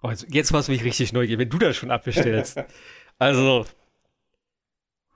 [0.02, 2.62] Oh, jetzt, jetzt machst du mich richtig neugierig, wenn du das schon abbestellst.
[3.18, 3.66] also.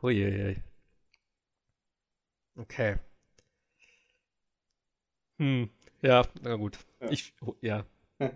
[0.02, 0.56] Uiuiui.
[2.56, 2.96] Okay.
[5.38, 5.70] Hm.
[6.02, 6.78] Ja, na gut.
[7.00, 7.10] Ja.
[7.10, 7.84] Ich, oh, ja.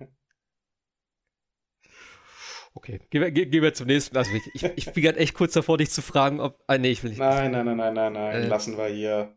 [2.76, 4.16] Okay, gehen wir, gehen wir zum nächsten.
[4.16, 6.60] Also ich, ich, ich bin gerade echt kurz davor, dich zu fragen, ob.
[6.66, 7.20] Ah, nee, ich will nicht.
[7.20, 8.34] Nein, nein, nein, nein, nein, nein.
[8.34, 9.32] Äh, lassen wir hier.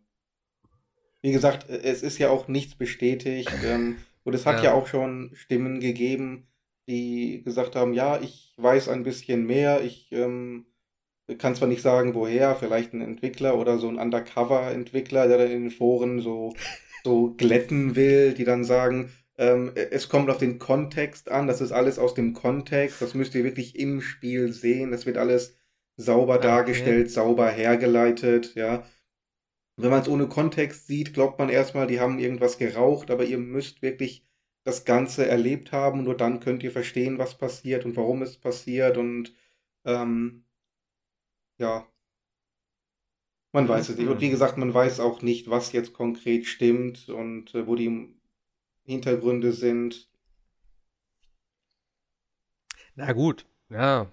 [1.22, 3.52] Wie gesagt, es ist ja auch nichts bestätigt.
[3.64, 4.64] Ähm, und es hat ja.
[4.66, 6.48] ja auch schon Stimmen gegeben,
[6.88, 10.66] die gesagt haben, ja, ich weiß ein bisschen mehr, ich ähm,
[11.38, 15.64] kann zwar nicht sagen, woher, vielleicht ein Entwickler oder so ein Undercover-Entwickler, der dann in
[15.64, 16.54] den Foren so,
[17.04, 21.72] so glätten will, die dann sagen, ähm, es kommt auf den Kontext an, das ist
[21.72, 25.58] alles aus dem Kontext, das müsst ihr wirklich im Spiel sehen, das wird alles
[25.98, 26.48] sauber okay.
[26.48, 28.84] dargestellt, sauber hergeleitet, ja.
[29.80, 33.38] Wenn man es ohne Kontext sieht, glaubt man erstmal, die haben irgendwas geraucht, aber ihr
[33.38, 34.26] müsst wirklich
[34.68, 36.04] das Ganze erlebt haben.
[36.04, 38.98] Nur dann könnt ihr verstehen, was passiert und warum es passiert.
[38.98, 39.34] Und
[39.86, 40.44] ähm,
[41.58, 41.88] ja,
[43.54, 44.10] man weiß es nicht.
[44.10, 48.14] Und wie gesagt, man weiß auch nicht, was jetzt konkret stimmt und äh, wo die
[48.84, 50.10] Hintergründe sind.
[52.96, 54.12] Na gut, ja.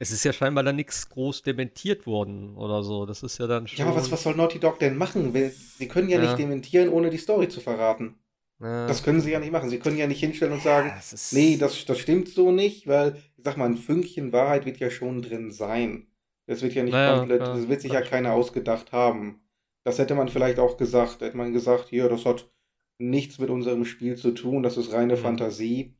[0.00, 3.06] Es ist ja scheinbar dann nichts groß dementiert worden oder so.
[3.06, 3.78] Das ist ja dann schon.
[3.78, 5.32] Ja, aber was, was soll Naughty Dog denn machen?
[5.78, 6.24] Sie können ja, ja.
[6.24, 8.18] nicht dementieren, ohne die Story zu verraten.
[8.64, 8.86] Ja.
[8.86, 9.68] Das können sie ja nicht machen.
[9.68, 12.86] Sie können ja nicht hinstellen und sagen, ja, das nee, das, das stimmt so nicht,
[12.86, 16.06] weil, ich sag mal, ein Fünkchen Wahrheit wird ja schon drin sein.
[16.46, 19.42] Das wird ja nicht naja, komplett, ja, das wird sich ja keiner ausgedacht haben.
[19.84, 21.20] Das hätte man vielleicht auch gesagt.
[21.20, 22.50] Hätte man gesagt, hier, das hat
[22.98, 25.20] nichts mit unserem Spiel zu tun, das ist reine mhm.
[25.20, 25.94] Fantasie.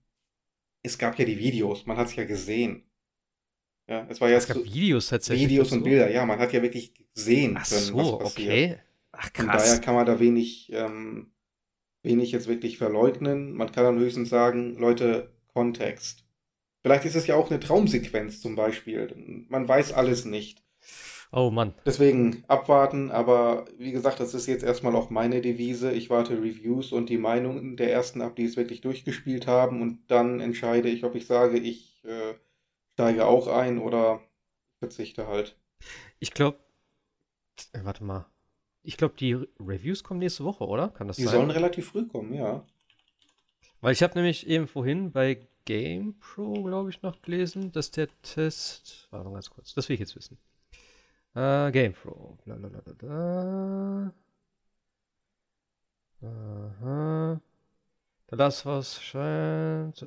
[0.83, 2.85] Es gab ja die Videos, man hat es ja gesehen.
[3.89, 5.51] Ja, es war ja es gab so, Videos tatsächlich.
[5.51, 8.49] Videos und Bilder, ja, man hat ja wirklich gesehen Ach können, so, was passiert.
[8.49, 8.79] Okay.
[9.13, 9.47] Ach krass.
[9.47, 11.34] Von daher kann man da wenig, ähm,
[12.05, 13.55] wenig jetzt wirklich verleugnen.
[13.55, 16.25] Man kann dann höchstens sagen, Leute, Kontext.
[16.83, 19.47] Vielleicht ist es ja auch eine Traumsequenz zum Beispiel.
[19.49, 20.63] Man weiß alles nicht.
[21.33, 21.75] Oh Mann.
[21.85, 25.91] Deswegen abwarten, aber wie gesagt, das ist jetzt erstmal auch meine Devise.
[25.91, 29.99] Ich warte Reviews und die Meinungen der ersten ab, die es wirklich durchgespielt haben und
[30.09, 32.35] dann entscheide ich, ob ich sage, ich äh,
[32.93, 34.21] steige auch ein oder
[34.79, 35.59] verzichte halt.
[36.21, 36.59] Ich glaube,
[37.73, 38.27] äh, warte mal.
[38.85, 40.91] Ich glaube, die Reviews kommen nächste Woche, oder?
[40.91, 41.33] Kann das die sein?
[41.33, 42.65] Die sollen relativ früh kommen, ja.
[43.81, 49.09] Weil ich habe nämlich eben vorhin bei GamePro, glaube ich, noch gelesen, dass der Test.
[49.11, 50.39] Warte mal ganz kurz, das will ich jetzt wissen.
[51.35, 52.39] Äh, GamePro.
[52.45, 54.13] Blablabla.
[56.23, 57.41] Aha.
[58.27, 60.03] Da das was scheint.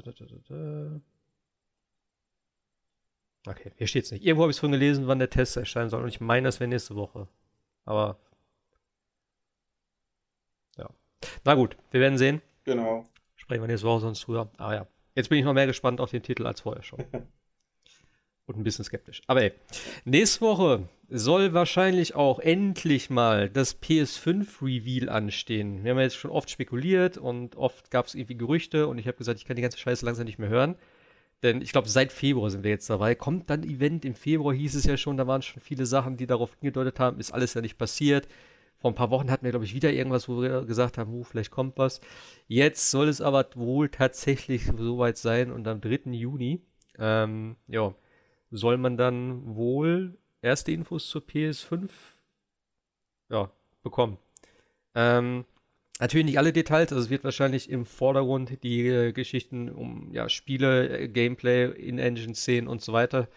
[3.47, 4.25] Okay, hier steht es nicht.
[4.25, 6.03] Irgendwo habe ich es von gelesen, wann der Test erscheinen soll.
[6.03, 7.27] Und ich meine, das wäre nächste Woche.
[7.85, 8.19] Aber.
[11.43, 12.41] Na gut, wir werden sehen.
[12.63, 13.05] Genau.
[13.35, 14.49] Sprechen wir nächste Woche sonst früher.
[14.57, 14.87] Aber ja.
[15.15, 17.03] Jetzt bin ich noch mehr gespannt auf den Titel als vorher schon.
[18.47, 19.21] und ein bisschen skeptisch.
[19.27, 19.51] Aber ey,
[20.05, 25.83] nächste Woche soll wahrscheinlich auch endlich mal das PS5-Reveal anstehen.
[25.83, 29.07] Wir haben ja jetzt schon oft spekuliert und oft gab es irgendwie Gerüchte und ich
[29.07, 30.75] habe gesagt, ich kann die ganze Scheiße langsam nicht mehr hören.
[31.43, 33.13] Denn ich glaube, seit Februar sind wir jetzt dabei.
[33.13, 36.25] Kommt dann Event im Februar, hieß es ja schon, da waren schon viele Sachen, die
[36.25, 38.27] darauf hingedeutet haben, ist alles ja nicht passiert.
[38.87, 41.25] Vor ein paar Wochen hatten wir, glaube ich, wieder irgendwas, wo wir gesagt haben, uh,
[41.25, 41.99] vielleicht kommt was.
[42.47, 46.11] Jetzt soll es aber wohl tatsächlich soweit sein und am 3.
[46.11, 46.61] Juni,
[46.97, 47.93] ähm, ja,
[48.49, 51.89] soll man dann wohl erste Infos zur PS5
[53.29, 53.51] ja,
[53.83, 54.19] bekommen.
[54.95, 55.43] Ähm,
[55.99, 60.29] natürlich nicht alle Details, also es wird wahrscheinlich im Vordergrund die äh, Geschichten um ja,
[60.29, 63.27] Spiele, äh, Gameplay, In-Engine-Szenen und so weiter.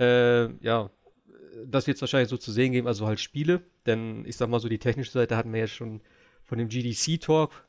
[0.00, 0.90] Äh, ja,
[1.66, 4.60] das wird es wahrscheinlich so zu sehen geben, also halt Spiele, denn ich sag mal
[4.60, 6.00] so, die technische Seite hatten wir ja schon
[6.44, 7.66] von dem GDC-Talk,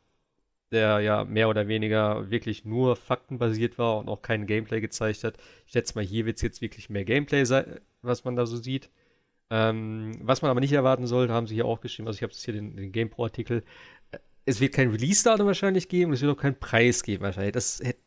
[0.71, 5.37] der ja mehr oder weniger wirklich nur faktenbasiert war und auch kein Gameplay gezeigt hat.
[5.65, 8.57] Ich schätze mal, hier wird es jetzt wirklich mehr Gameplay sein, was man da so
[8.57, 8.89] sieht.
[9.49, 12.31] Ähm, was man aber nicht erwarten sollte, haben sie hier auch geschrieben, also ich habe
[12.31, 13.63] jetzt hier den, den GamePro-Artikel,
[14.45, 17.53] es wird kein Release-Datum wahrscheinlich geben, es wird auch keinen Preis geben wahrscheinlich.
[17.53, 17.99] Das hätte,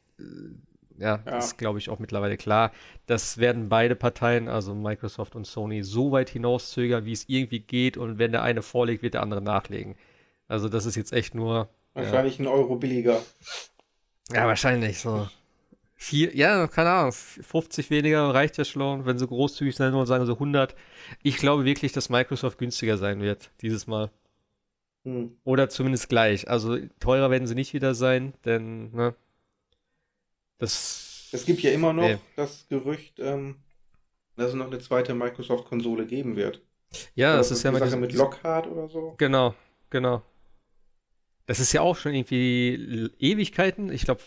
[0.98, 2.72] ja, ja, ist glaube ich auch mittlerweile klar.
[3.07, 7.96] Das werden beide Parteien, also Microsoft und Sony, so weit hinauszögern, wie es irgendwie geht
[7.96, 9.96] und wenn der eine vorlegt, wird der andere nachlegen.
[10.48, 12.44] Also das ist jetzt echt nur Wahrscheinlich ja.
[12.44, 13.22] ein Euro billiger.
[14.33, 15.28] Ja, wahrscheinlich so.
[15.94, 20.26] Vier, ja, keine Ahnung, 50 weniger reicht ja schon, wenn sie großzügig sein und sagen
[20.26, 20.74] so 100.
[21.22, 24.11] Ich glaube wirklich, dass Microsoft günstiger sein wird, dieses Mal.
[25.04, 25.37] Hm.
[25.44, 26.48] Oder zumindest gleich.
[26.50, 29.14] Also teurer werden sie nicht wieder sein, denn, ne,
[30.64, 31.29] das.
[31.33, 32.18] Es gibt ja immer noch nee.
[32.37, 33.57] das Gerücht, ähm,
[34.37, 36.62] dass es noch eine zweite Microsoft-Konsole geben wird.
[37.14, 39.14] Ja, oder das ist ja mit, Sache mit Lockhart oder so.
[39.18, 39.55] Genau,
[39.90, 40.22] genau.
[41.46, 43.92] Das ist ja auch schon irgendwie Ewigkeiten.
[43.92, 44.22] Ich glaube,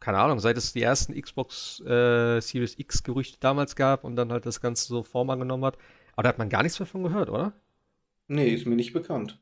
[0.00, 4.32] keine Ahnung, seit es die ersten Xbox äh, Series X Gerüchte damals gab und dann
[4.32, 5.76] halt das Ganze so Form angenommen hat.
[6.12, 7.52] Aber da hat man gar nichts davon gehört, oder?
[8.28, 9.38] Nee, ist mir nicht bekannt.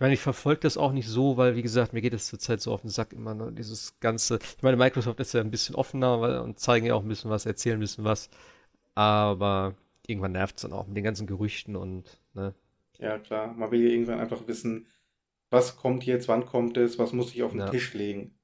[0.00, 2.62] Ich meine, ich verfolge das auch nicht so, weil, wie gesagt, mir geht es zurzeit
[2.62, 3.52] so auf den Sack immer, ne?
[3.52, 4.38] dieses ganze.
[4.56, 7.30] Ich meine, Microsoft ist ja ein bisschen offener weil, und zeigen ja auch ein bisschen
[7.30, 8.30] was, erzählen ein bisschen was.
[8.94, 9.74] Aber
[10.06, 12.54] irgendwann nervt es dann auch mit den ganzen Gerüchten und, ne?
[12.96, 13.52] Ja, klar.
[13.52, 14.86] Man will ja irgendwann einfach wissen,
[15.50, 17.68] was kommt jetzt, wann kommt es, was muss ich auf den ja.
[17.68, 18.34] Tisch legen.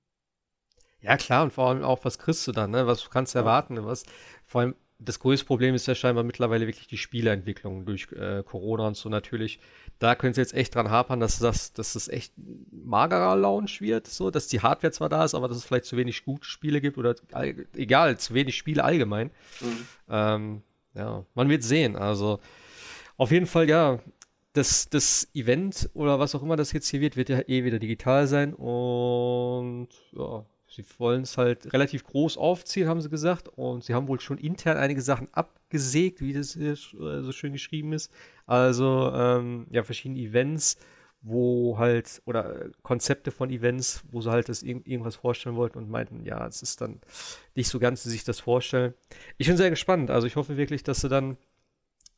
[1.01, 2.87] Ja, klar, und vor allem auch, was kriegst du dann, ne?
[2.87, 3.45] Was kannst du ja.
[3.45, 3.83] erwarten?
[3.83, 4.05] Was,
[4.45, 8.89] vor allem, das größte Problem ist ja scheinbar mittlerweile wirklich die Spieleentwicklung durch äh, Corona
[8.89, 9.59] und so natürlich.
[9.99, 12.35] Da können sie jetzt echt dran hapern, dass das, dass das echt
[12.71, 15.97] magerer Launch wird, so, dass die Hardware zwar da ist, aber dass es vielleicht zu
[15.97, 17.15] wenig gute Spiele gibt oder
[17.75, 19.31] egal, zu wenig Spiele allgemein.
[19.61, 19.87] Mhm.
[20.11, 20.63] Ähm,
[20.95, 21.97] ja, man wird sehen.
[21.97, 22.41] Also
[23.17, 23.99] auf jeden Fall, ja,
[24.53, 27.79] das, das Event oder was auch immer das jetzt hier wird, wird ja eh wieder
[27.79, 30.45] digital sein und ja,
[30.77, 33.49] sie wollen es halt relativ groß aufziehen, haben sie gesagt.
[33.49, 37.53] Und sie haben wohl schon intern einige Sachen abgesägt, wie das hier äh, so schön
[37.53, 38.13] geschrieben ist.
[38.47, 40.77] Also ähm, ja, verschiedene Events,
[41.23, 45.91] wo halt, oder Konzepte von Events, wo sie halt das irg irgendwas vorstellen wollten und
[45.91, 47.01] meinten, ja, es ist dann
[47.55, 48.93] nicht so ganz, wie sich das vorstellen.
[49.39, 50.11] Ich bin sehr gespannt.
[50.11, 51.39] Also ich hoffe wirklich, dass sie dann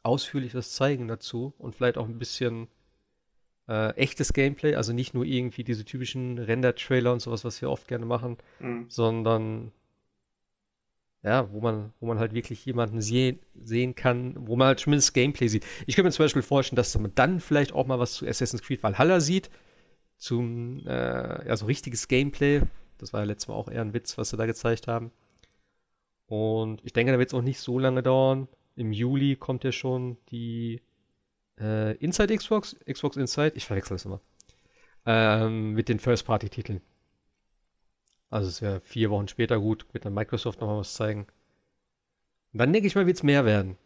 [0.03, 2.69] ausführlich was zeigen dazu und vielleicht auch ein bisschen
[3.69, 7.89] äh, echtes Gameplay, also nicht nur irgendwie diese typischen Render-Trailer und sowas, was wir oft
[7.89, 8.87] gerne machen, mhm.
[8.89, 9.73] sondern
[11.23, 15.15] ja, wo man, wo man halt wirklich jemanden sehen, sehen kann, wo man halt zumindest
[15.15, 15.67] Gameplay sieht.
[15.87, 18.63] Ich könnte mir zum Beispiel vorstellen, dass man dann vielleicht auch mal was zu Assassin's
[18.63, 19.51] Creed Valhalla sieht,
[20.17, 22.63] zum, äh, ja, so richtiges Gameplay.
[22.99, 25.11] Das war ja letztes Mal auch eher ein Witz, was sie da gezeigt haben.
[26.27, 29.73] Und ich denke, da wird es auch nicht so lange dauern, im Juli kommt ja
[29.73, 30.81] schon die
[31.61, 34.21] äh, Inside Xbox, Xbox Inside, ich verwechsel das immer,
[35.07, 36.81] ähm, mit den First-Party-Titeln.
[38.31, 41.27] Also es wäre vier Wochen später gut, wird dann Microsoft nochmal was zeigen.
[42.53, 43.77] Und dann denke ich mal, wird es mehr werden.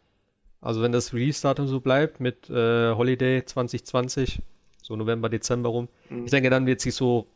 [0.61, 4.41] Also wenn das Release-Datum so bleibt mit äh, Holiday 2020,
[4.81, 6.25] so November, Dezember rum, mhm.
[6.25, 7.27] ich denke, dann wird sich so,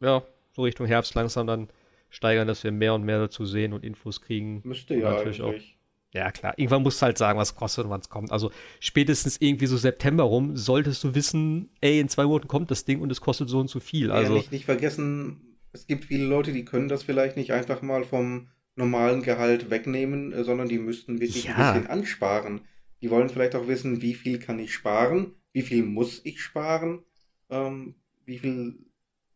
[0.00, 0.22] ja,
[0.52, 1.68] so Richtung Herbst langsam dann
[2.08, 4.62] steigern, dass wir mehr und mehr dazu sehen und Infos kriegen.
[4.64, 5.74] Müsste ja natürlich eigentlich.
[5.76, 5.79] Auch
[6.12, 6.54] ja, klar.
[6.56, 8.32] Irgendwann musst du halt sagen, was kostet und wann es kommt.
[8.32, 12.84] Also spätestens irgendwie so September rum solltest du wissen, ey, in zwei Monaten kommt das
[12.84, 14.10] Ding und es kostet so und so viel.
[14.10, 17.80] Also ja, nicht, nicht vergessen, es gibt viele Leute, die können das vielleicht nicht einfach
[17.82, 21.54] mal vom normalen Gehalt wegnehmen, äh, sondern die müssten wirklich ja.
[21.54, 22.62] ein bisschen ansparen.
[23.02, 27.04] Die wollen vielleicht auch wissen, wie viel kann ich sparen, wie viel muss ich sparen,
[27.50, 27.94] ähm,
[28.24, 28.78] wie viel,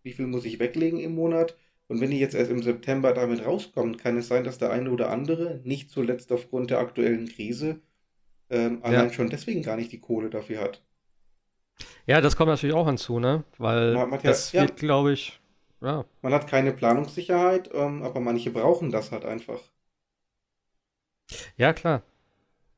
[0.03, 1.57] wie viel muss ich weglegen im Monat
[1.88, 4.90] und wenn die jetzt erst im September damit rauskommen, kann es sein, dass der eine
[4.90, 7.81] oder andere, nicht zuletzt aufgrund der aktuellen Krise,
[8.51, 9.12] ähm, allein ja.
[9.12, 10.83] schon deswegen gar nicht die Kohle dafür hat.
[12.07, 13.44] Ja, das kommt natürlich auch hinzu, ne?
[13.59, 14.77] Weil man, man das ja, wird, ja.
[14.77, 15.40] glaube ich,
[15.81, 16.05] ja.
[16.23, 19.61] Man hat keine Planungssicherheit, ähm, aber manche brauchen das halt einfach.
[21.57, 22.03] Ja, klar.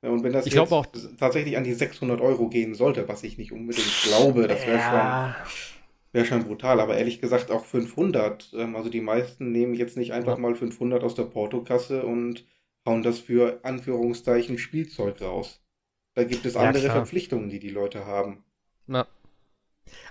[0.02, 0.86] Und wenn das Ich jetzt auch,
[1.18, 5.34] tatsächlich an die 600 Euro gehen sollte, was ich nicht unbedingt glaube, das wäre schon,
[6.16, 6.80] wäre schon brutal.
[6.80, 8.52] Aber ehrlich gesagt auch 500.
[8.54, 12.44] Ähm, also die meisten nehmen jetzt nicht einfach ja, mal 500 aus der Portokasse und
[12.84, 15.62] hauen das für Anführungszeichen Spielzeug raus.
[16.14, 16.96] Da gibt es ja, andere klar.
[16.96, 18.44] Verpflichtungen, die die Leute haben.
[18.86, 19.06] Na.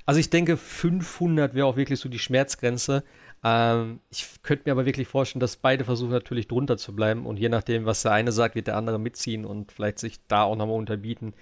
[0.06, 3.04] Also ich denke, 500 wäre auch wirklich so die Schmerzgrenze.
[3.44, 7.38] Ähm, ich könnte mir aber wirklich vorstellen, dass beide versuchen natürlich drunter zu bleiben und
[7.38, 10.56] je nachdem, was der eine sagt, wird der andere mitziehen und vielleicht sich da auch
[10.56, 11.34] nochmal unterbieten.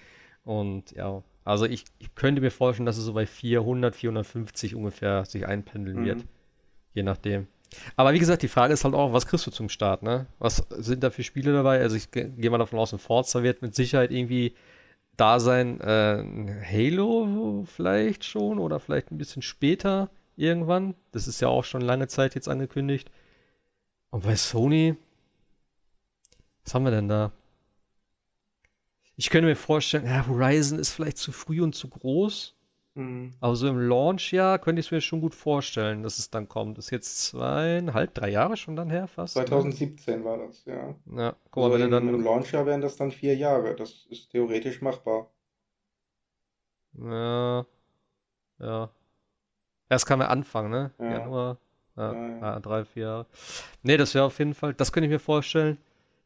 [0.44, 5.26] Und ja, also ich, ich könnte mir vorstellen, dass es so bei 400, 450 ungefähr
[5.26, 6.28] sich einpendeln wird, Mhm.
[6.94, 7.48] je nachdem.
[7.96, 10.28] Aber wie gesagt, die Frage ist halt auch, was kriegst du zum Start, ne?
[10.40, 11.80] Was sind da für Spiele dabei?
[11.82, 14.54] Also ich ge- gehe mal davon aus, ein Forza wird mit Sicherheit irgendwie
[15.18, 15.82] da sein.
[15.82, 16.24] Äh,
[16.72, 20.94] Halo vielleicht schon oder vielleicht ein bisschen später irgendwann.
[21.12, 23.10] Das ist ja auch schon lange Zeit jetzt angekündigt.
[24.12, 24.96] Und bei Sony,
[26.64, 27.32] was haben wir denn da?
[29.16, 32.56] Ich könnte mir vorstellen, ja, Horizon ist vielleicht zu früh und zu groß.
[32.96, 33.32] Mhm.
[33.40, 36.78] Aber so im Launchjahr könnte ich es mir schon gut vorstellen, dass es dann kommt.
[36.78, 39.46] Das ist jetzt zweieinhalb, drei Jahre schon dann her fast, ne?
[39.46, 40.96] 2017 war das, ja.
[41.16, 43.76] Ja, guck mal, Also wenn du im, dann, Launchjahr wären das dann vier Jahre.
[43.76, 45.32] Das ist theoretisch machbar.
[46.94, 47.66] ja,
[48.60, 48.90] ja.
[49.90, 50.92] Erst kam er Anfang, ne?
[51.00, 51.58] Ja, Januar,
[51.98, 52.42] ja, ja, ja.
[52.42, 53.26] ah, drei, vier Jahre.
[53.82, 55.78] Nee, das wäre auf jeden Fall, das könnte ich mir vorstellen.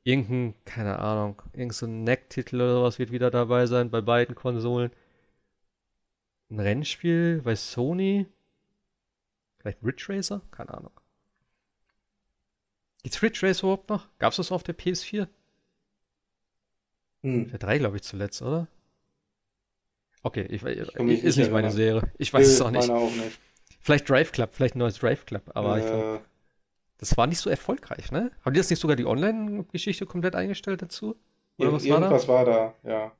[0.03, 4.35] Irgendein, keine Ahnung, irgend so ein Neck-Titel oder sowas wird wieder dabei sein bei beiden
[4.35, 4.91] Konsolen.
[6.49, 8.25] Ein Rennspiel bei Sony,
[9.59, 10.41] vielleicht Ridge Racer?
[10.51, 10.91] Keine Ahnung.
[13.03, 14.07] Gibt's Ridge Racer überhaupt noch?
[14.19, 15.27] Gab's das auf der PS4?
[17.23, 17.49] Hm.
[17.49, 18.67] Für drei, glaube ich, zuletzt, oder?
[20.23, 21.71] Okay, ich, Ich kann mich ist nicht nicht meine.
[21.71, 22.11] Serie.
[22.17, 22.89] Ich weiß es auch nicht.
[22.89, 23.39] auch nicht.
[23.81, 26.26] Vielleicht Drive Club, vielleicht ein neues Drive Club, aber ich glaube, Äh,
[26.97, 28.31] das war nicht so erfolgreich, ne?
[28.43, 31.15] Haben die das nicht sogar die Online-Geschichte komplett eingestellt dazu?
[31.57, 32.05] Oder ir was war da?
[32.05, 33.11] irgendwas war da, ja.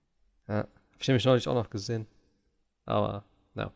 [0.48, 2.08] Ja, hab ich nämlich neulich auch noch gesehen.
[2.86, 3.72] Aber, na.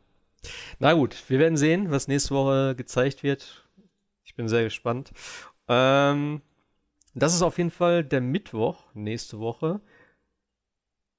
[0.79, 3.67] Na gut, wir werden sehen, was nächste Woche gezeigt wird.
[4.23, 5.11] Ich bin sehr gespannt.
[5.67, 6.41] Ähm,
[7.13, 9.81] das ist auf jeden Fall der Mittwoch nächste Woche.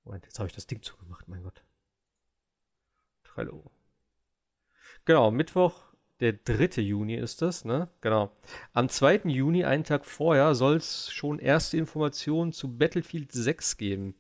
[0.05, 1.63] Moment, jetzt habe ich das Ding zugemacht, mein Gott.
[3.23, 3.71] Trello.
[5.05, 5.92] Genau, Mittwoch,
[6.23, 6.81] der 3.
[6.81, 7.89] Juni ist das, ne?
[8.01, 8.31] Genau.
[8.73, 9.23] Am 2.
[9.25, 14.15] Juni, einen Tag vorher, soll es schon erste Informationen zu Battlefield 6 geben.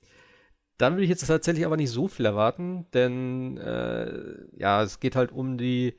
[0.78, 5.14] Dann will ich jetzt tatsächlich aber nicht so viel erwarten, denn äh, ja, es geht
[5.14, 5.94] halt um die,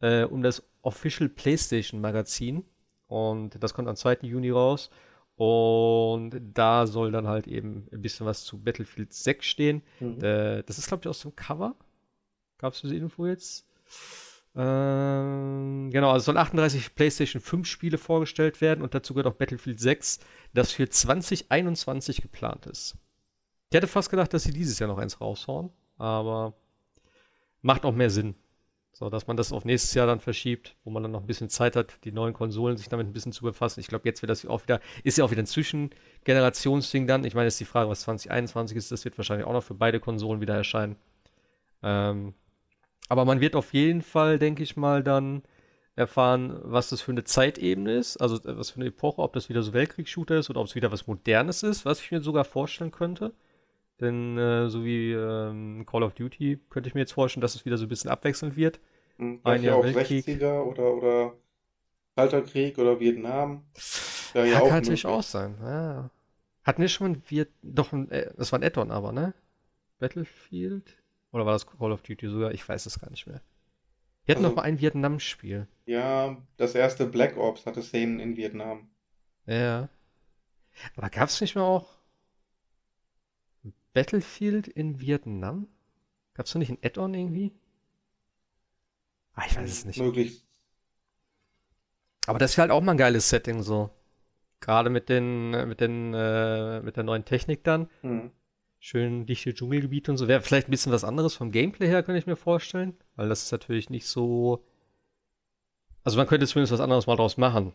[0.00, 2.64] äh, um das Official PlayStation Magazin
[3.08, 4.18] und das kommt am 2.
[4.22, 4.88] Juni raus
[5.34, 9.82] und da soll dann halt eben ein bisschen was zu Battlefield 6 stehen.
[9.98, 10.22] Mhm.
[10.22, 11.74] Äh, das ist, glaube ich, aus dem Cover.
[12.58, 13.66] Gab es diese Info jetzt?
[14.56, 19.78] Ähm, genau, also sollen 38 PlayStation 5 Spiele vorgestellt werden und dazu gehört auch Battlefield
[19.78, 20.18] 6,
[20.54, 22.96] das für 2021 geplant ist.
[23.70, 26.54] Ich hätte fast gedacht, dass sie dieses Jahr noch eins raushauen, aber
[27.62, 28.34] macht auch mehr Sinn.
[28.92, 31.48] So, dass man das auf nächstes Jahr dann verschiebt, wo man dann noch ein bisschen
[31.48, 33.80] Zeit hat, die neuen Konsolen sich damit ein bisschen zu befassen.
[33.80, 37.24] Ich glaube, jetzt wird das auch wieder, ist ja auch wieder ein Zwischengenerationsding dann.
[37.24, 40.00] Ich meine, ist die Frage, was 2021 ist, das wird wahrscheinlich auch noch für beide
[40.00, 40.96] Konsolen wieder erscheinen.
[41.82, 42.34] Ähm,
[43.10, 45.42] aber man wird auf jeden Fall, denke ich mal, dann
[45.96, 49.48] erfahren, was das für eine Zeitebene ist, also äh, was für eine Epoche, ob das
[49.48, 52.44] wieder so Weltkriegsshooter ist oder ob es wieder was Modernes ist, was ich mir sogar
[52.44, 53.34] vorstellen könnte.
[54.00, 57.64] Denn äh, so wie ähm, Call of Duty könnte ich mir jetzt vorstellen, dass es
[57.64, 58.78] wieder so ein bisschen abwechselnd wird.
[59.18, 59.40] Mhm.
[59.42, 60.24] Ein Jahr auch Weltkrieg.
[60.24, 61.32] 60er oder, oder
[62.14, 63.64] Kalter Krieg oder Vietnam.
[64.34, 65.56] Ja Ja, kann natürlich auch sein.
[65.60, 66.10] Ja.
[66.62, 69.34] Hatten wir schon mal wir doch ein, äh, das war ein Add-on aber, ne?
[69.98, 70.96] Battlefield?
[71.32, 72.52] Oder war das Call of Duty sogar?
[72.52, 73.40] Ich weiß es gar nicht mehr.
[74.24, 75.68] Wir hatten noch Also, mal ein Vietnam-Spiel.
[75.84, 78.88] ja, das erste Black Ops hatte Szenen in Vietnam.
[79.46, 79.88] Ja.
[80.96, 81.88] Aber gab es nicht mal auch
[83.92, 85.66] Battlefield in Vietnam?
[86.34, 87.52] Gab es da nicht ein Add-on irgendwie?
[89.34, 89.98] Ah, ich weiß es nicht.
[89.98, 90.44] Möglich.
[92.26, 93.90] Aber das wäre halt auch mal ein geiles Setting so.
[94.60, 97.88] Gerade mit den, äh, mit den, äh, mit der neuen Technik dann.
[98.02, 98.30] Hm.
[98.82, 100.26] Schön dichte Dschungelgebiete und so.
[100.26, 102.96] Wäre vielleicht ein bisschen was anderes vom Gameplay her, könnte ich mir vorstellen.
[103.14, 104.64] Weil das ist natürlich nicht so.
[106.02, 107.74] Also man könnte zumindest was anderes mal draus machen.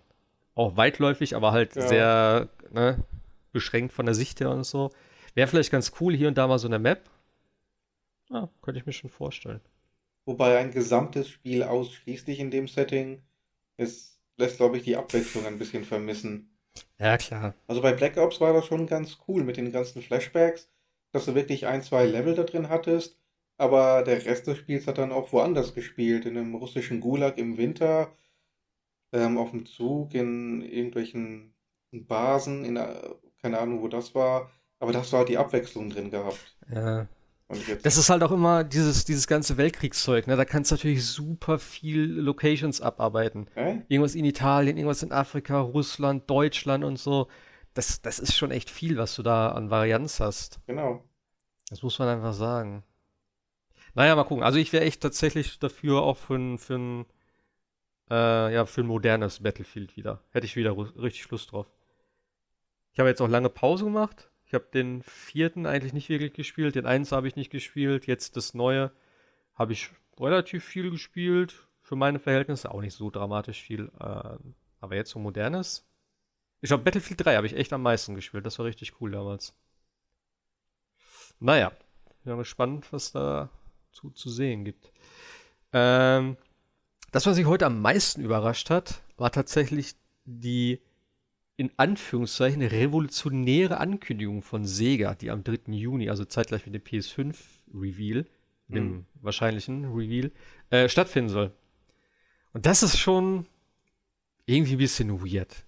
[0.55, 1.87] Auch weitläufig, aber halt Ja.
[1.87, 3.03] sehr, ne,
[3.51, 4.89] beschränkt von der Sicht her und so.
[5.35, 7.07] Wäre vielleicht ganz cool, hier und da mal so eine Map.
[8.31, 9.61] Ja, könnte ich mir schon vorstellen.
[10.25, 13.21] Wobei ein gesamtes Spiel ausschließlich in dem Setting
[13.77, 16.57] ist, lässt, glaube ich, die Abwechslung ein bisschen vermissen.
[16.97, 17.53] Ja, klar.
[17.67, 20.67] Also bei Black Ops war das schon ganz cool mit den ganzen Flashbacks,
[21.15, 23.17] dass du wirklich ein, zwei Level da drin hattest,
[23.57, 27.57] aber der Rest des Spiels hat dann auch woanders gespielt, in einem russischen Gulag im
[27.57, 28.13] Winter,
[29.13, 31.53] ähm, auf dem Zug, in irgendwelchen
[31.91, 32.93] Basen, in, äh,
[33.41, 36.57] keine Ahnung, wo das war, aber da hast du halt die Abwechslung drin gehabt.
[36.69, 37.07] Ja.
[37.83, 40.35] Das ist halt auch immer dieses, dieses ganze Weltkriegszeug, ne?
[40.35, 43.47] Da kannst du natürlich super viel Locations abarbeiten.
[43.53, 43.83] Hä?
[43.87, 47.27] Irgendwas in Italien, irgendwas in Afrika, Russland, Deutschland und so.
[47.75, 50.59] Das, das ist schon echt viel, was du da an Varianz hast.
[50.65, 51.03] Genau.
[51.69, 52.83] Das muss man einfach sagen.
[53.93, 54.43] Naja, mal gucken.
[54.43, 57.05] Also ich wäre echt tatsächlich dafür auch für ein, für ein,
[58.09, 60.21] äh, ja, für ein modernes Battlefield wieder.
[60.31, 61.67] Hätte ich wieder richtig Lust drauf.
[62.93, 64.31] Ich habe jetzt auch lange Pause gemacht.
[64.45, 66.75] Ich habe den vierten eigentlich nicht wirklich gespielt.
[66.75, 68.07] Den eins habe ich nicht gespielt.
[68.07, 68.91] Jetzt das neue
[69.53, 71.67] habe ich relativ viel gespielt.
[71.81, 73.91] Für meine Verhältnisse auch nicht so dramatisch viel.
[73.99, 75.85] ähm, aber jetzt so modernes.
[76.65, 78.43] Ich glaube, Battlefield 3 habe ich echt am meisten gespielt.
[78.43, 79.53] Das war richtig cool damals.
[81.39, 81.71] Naja,
[82.23, 83.51] bin mal gespannt, was da
[83.91, 84.91] zu, zu sehen gibt.
[85.73, 86.37] Ähm,
[87.11, 90.81] das, was mich heute am meisten überrascht hat, war tatsächlich die
[91.55, 95.71] in Anführungszeichen revolutionäre Ankündigung von Sega, die am 3.
[95.71, 97.35] Juni, also zeitgleich mit dem PS5
[97.75, 98.25] Reveal,
[98.69, 99.05] dem Mhm.
[99.21, 100.31] wahrscheinlichen Reveal,
[100.71, 101.51] äh, stattfinden soll.
[102.53, 103.45] Und das ist schon
[104.47, 105.64] irgendwie ein bisschen weird.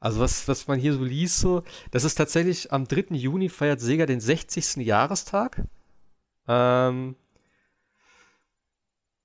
[0.00, 3.14] Also was, was man hier so liest, so, das ist tatsächlich am 3.
[3.16, 4.76] Juni feiert Sega den 60.
[4.76, 5.64] Jahrestag.
[6.46, 7.16] Ähm,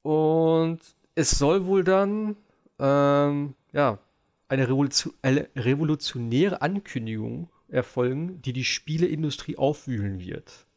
[0.01, 0.79] und
[1.15, 2.35] es soll wohl dann,
[2.79, 3.99] ähm, ja,
[4.47, 10.67] eine, Revolution, eine revolutionäre Ankündigung erfolgen, die die Spieleindustrie aufwühlen wird.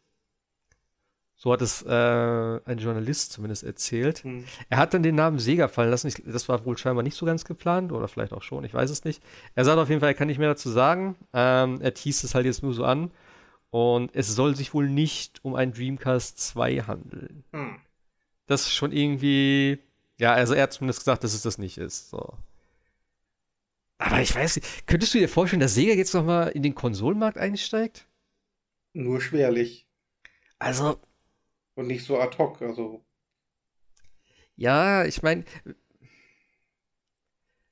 [1.44, 4.20] So hat es äh, ein Journalist zumindest erzählt.
[4.20, 4.46] Hm.
[4.70, 6.08] Er hat dann den Namen Sega fallen lassen.
[6.08, 8.88] Ich, das war wohl scheinbar nicht so ganz geplant oder vielleicht auch schon, ich weiß
[8.88, 9.22] es nicht.
[9.54, 11.16] Er sagt auf jeden Fall, er kann nicht mehr dazu sagen.
[11.34, 13.10] Ähm, er teast es halt jetzt nur so an.
[13.68, 17.44] Und es soll sich wohl nicht um ein Dreamcast 2 handeln.
[17.52, 17.76] Hm.
[18.46, 19.80] Das ist schon irgendwie.
[20.18, 22.08] Ja, also er hat zumindest gesagt, dass es das nicht ist.
[22.08, 22.38] So.
[23.98, 27.36] Aber ich weiß nicht, könntest du dir vorstellen, dass Sega jetzt nochmal in den Konsolenmarkt
[27.36, 28.06] einsteigt?
[28.94, 29.86] Nur schwerlich.
[30.58, 30.98] Also,
[31.74, 32.62] Und nicht so ad hoc.
[32.62, 33.04] Also,
[34.56, 35.44] Ja, ich meine,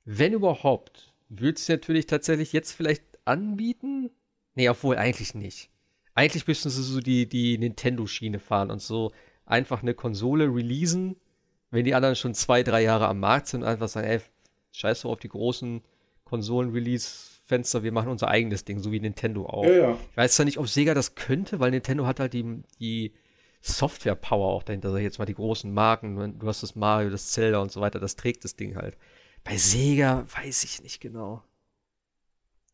[0.05, 4.09] wenn überhaupt, würdest du natürlich tatsächlich jetzt vielleicht anbieten?
[4.55, 5.69] Nee, obwohl eigentlich nicht.
[6.15, 9.11] Eigentlich müssten sie so die, die Nintendo-Schiene fahren und so
[9.45, 11.15] einfach eine Konsole releasen,
[11.71, 14.19] wenn die anderen schon zwei, drei Jahre am Markt sind und einfach sagen, ey,
[14.73, 15.81] scheiß doch auf die großen
[16.25, 19.65] Konsolen-Release-Fenster, wir machen unser eigenes Ding, so wie Nintendo auch.
[19.65, 19.97] ja, ja.
[20.11, 23.13] Ich weiß zwar nicht, ob Sega das könnte, weil Nintendo hat halt die, die
[23.63, 24.93] Software-Power auch dahinter.
[24.95, 26.37] Ich jetzt mal die großen Marken.
[26.39, 28.97] Du hast das Mario, das Zelda und so weiter, das trägt das Ding halt.
[29.43, 31.41] Bei Sega weiß ich nicht genau.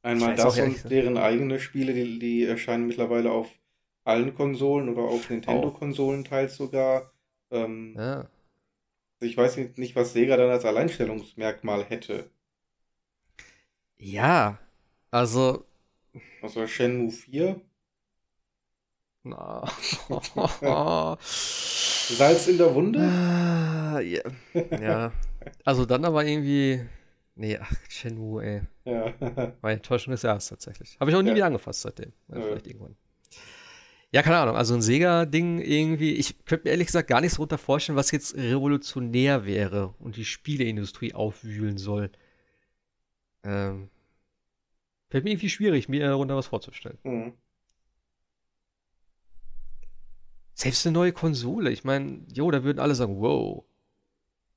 [0.01, 3.49] Einmal das und deren eigene Spiele, die, die erscheinen mittlerweile auf
[4.03, 7.11] allen Konsolen oder auf Nintendo-Konsolen teils sogar.
[7.51, 8.27] Ähm, Ja.
[9.21, 12.29] Ich weiß nicht, nicht, was Sega dann als Alleinstellungsmerkmal hätte.
[13.97, 14.57] Ja,
[15.11, 15.65] also.
[16.41, 17.61] Also Shenmue 4,
[19.29, 19.63] Na.
[21.21, 22.99] Salz in der Wunde.
[22.99, 24.21] Ah, ja.
[24.81, 25.11] ja.
[25.65, 26.81] Also dann aber irgendwie.
[27.35, 28.61] Nee, ach, Shenmue, ey.
[28.85, 29.13] Ja.
[29.61, 30.97] Meine Enttäuschung des Jahres tatsächlich.
[30.99, 31.35] Habe ich auch nie Ja.
[31.35, 32.11] wieder angefasst seitdem.
[32.27, 32.41] Ja, Ja.
[32.43, 32.95] Vielleicht irgendwann.
[34.11, 34.55] Ja, keine Ahnung.
[34.55, 36.13] Also ein Sega-Ding irgendwie.
[36.15, 40.17] Ich könnte mir ehrlich gesagt gar nicht so runter vorstellen, was jetzt revolutionär wäre und
[40.17, 42.09] die Spieleindustrie aufwühlen soll.
[43.43, 43.89] Ähm.
[45.11, 46.97] Fällt mir irgendwie schwierig, mir darunter was vorzustellen.
[47.03, 47.33] Hm.
[50.59, 51.71] Selbst eine neue Konsole.
[51.71, 53.63] Ich meine, jo, da würden alle sagen, wow.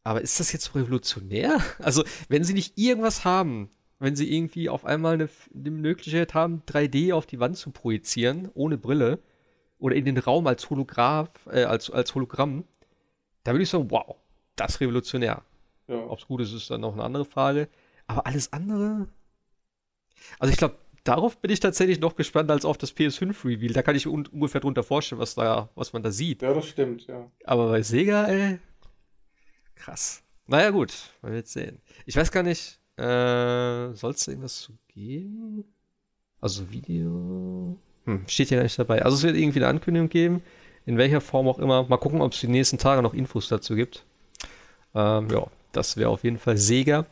[0.03, 1.61] Aber ist das jetzt revolutionär?
[1.79, 6.65] Also, wenn sie nicht irgendwas haben, wenn sie irgendwie auf einmal eine, eine Möglichkeit haben,
[6.67, 9.21] 3D auf die Wand zu projizieren, ohne Brille,
[9.79, 12.65] oder in den Raum als Holograph, äh, als, als Hologramm,
[13.45, 14.17] da würde ich sagen, wow,
[14.57, 15.45] das ist revolutionär.
[15.87, 16.05] Ja.
[16.09, 17.69] Ob es gut ist, ist dann noch eine andere Frage.
[18.09, 19.07] Aber alles andere.
[20.41, 23.73] Also ich glaube, darauf bin ich tatsächlich noch gespannt als auf das PS5-Reveal.
[23.73, 26.43] Da kann ich un ungefähr drunter vorstellen, was da, was man da sieht.
[26.43, 27.31] ja, das stimmt, ja.
[27.45, 28.59] Aber bei Sega, ey.
[29.75, 30.23] Krass.
[30.47, 31.81] Naja, gut, wir werden sehen.
[32.07, 35.65] Ich weiß gar nicht, äh, soll es irgendwas zu geben?
[36.41, 37.79] Also Video.
[38.05, 39.03] Hm, steht hier gar nicht dabei.
[39.03, 40.43] Also es wird irgendwie eine Ankündigung geben,
[40.87, 41.85] in welcher Form auch immer.
[41.85, 44.05] Mal gucken, ob es die nächsten Tage noch Infos dazu gibt.
[44.95, 47.07] Ähm, ja, das wäre auf jeden Fall Sega.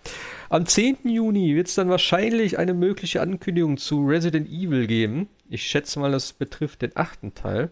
[0.48, 0.98] Am 10.
[1.04, 5.28] Juni wird es dann wahrscheinlich eine mögliche Ankündigung zu Resident Evil geben.
[5.48, 7.70] Ich schätze mal, das betrifft den achten Teil.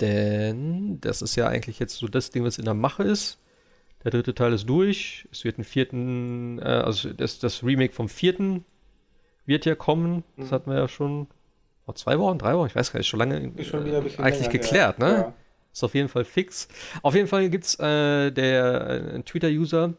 [0.00, 3.38] Denn das ist ja eigentlich jetzt so das Ding, was in der Mache ist.
[4.04, 5.26] Der dritte Teil ist durch.
[5.32, 8.64] Es wird einen vierten, äh, also das, das Remake vom vierten
[9.46, 10.22] wird ja kommen.
[10.36, 10.50] Das Mhm.
[10.54, 11.28] hatten wir ja schon
[11.84, 14.04] vor zwei Wochen, drei Wochen, ich weiß gar nicht, schon lange Ist schon wieder ein
[14.04, 15.08] bisschen eigentlich länger geklärt, her.
[15.08, 15.14] ne?
[15.18, 15.34] Ja.
[15.76, 16.68] Ist auf jeden Fall fix.
[17.02, 19.92] Auf jeden Fall gibt es äh, der äh, Twitter-User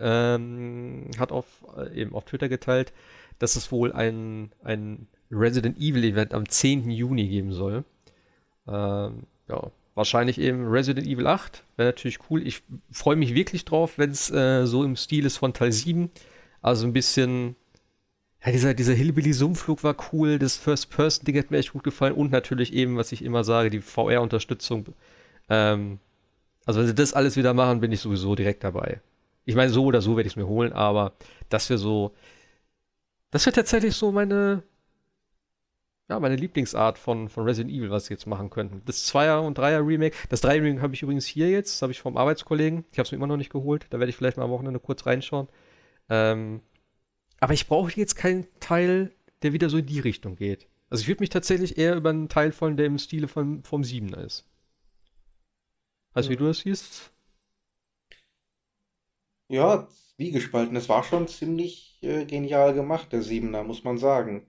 [0.00, 2.92] ähm, hat auf äh, eben auf Twitter geteilt,
[3.38, 6.90] dass es wohl ein, ein Resident Evil Event am 10.
[6.90, 7.84] Juni geben soll.
[8.66, 11.62] Ähm, ja, wahrscheinlich eben Resident Evil 8.
[11.76, 12.44] Wäre natürlich cool.
[12.44, 16.10] Ich freue mich wirklich drauf, wenn es äh, so im Stil ist von Teil 7.
[16.60, 17.54] Also ein bisschen.
[18.44, 20.40] Ja, dieser, dieser Hillbilly-Summflug war cool.
[20.40, 22.14] Das First-Person-Ding hat mir echt gut gefallen.
[22.14, 24.86] Und natürlich eben, was ich immer sage, die VR-Unterstützung.
[25.50, 25.98] Ähm,
[26.64, 29.00] also, wenn sie das alles wieder machen, bin ich sowieso direkt dabei.
[29.44, 31.12] Ich meine, so oder so werde ich es mir holen, aber
[31.48, 32.14] das wäre so.
[33.30, 34.62] Das wäre tatsächlich so meine,
[36.10, 38.82] ja, meine Lieblingsart von, von Resident Evil, was sie jetzt machen könnten.
[38.84, 40.16] Das Zweier- und Dreier-Remake.
[40.28, 41.76] Das Dreier-Remake habe ich übrigens hier jetzt.
[41.76, 42.84] Das habe ich vom Arbeitskollegen.
[42.90, 43.86] Ich habe es mir immer noch nicht geholt.
[43.90, 45.48] Da werde ich vielleicht mal am Wochenende kurz reinschauen.
[46.08, 46.62] Ähm,
[47.38, 50.66] aber ich brauche jetzt keinen Teil, der wieder so in die Richtung geht.
[50.90, 53.84] Also ich würde mich tatsächlich eher über einen Teil freuen, der im Stile von, vom
[53.84, 54.49] Siebener ist.
[56.14, 57.12] Weißt du, wie du das siehst?
[59.48, 59.86] Ja,
[60.16, 60.76] wie gespalten.
[60.76, 64.46] Es war schon ziemlich äh, genial gemacht, der Siebener, muss man sagen.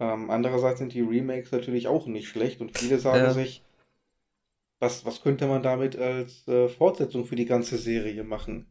[0.00, 3.32] Ähm, andererseits sind die Remakes natürlich auch nicht schlecht und viele sagen Ja.
[3.32, 3.64] sich,
[4.80, 8.66] was, was könnte man damit als äh, Fortsetzung für die ganze Serie machen?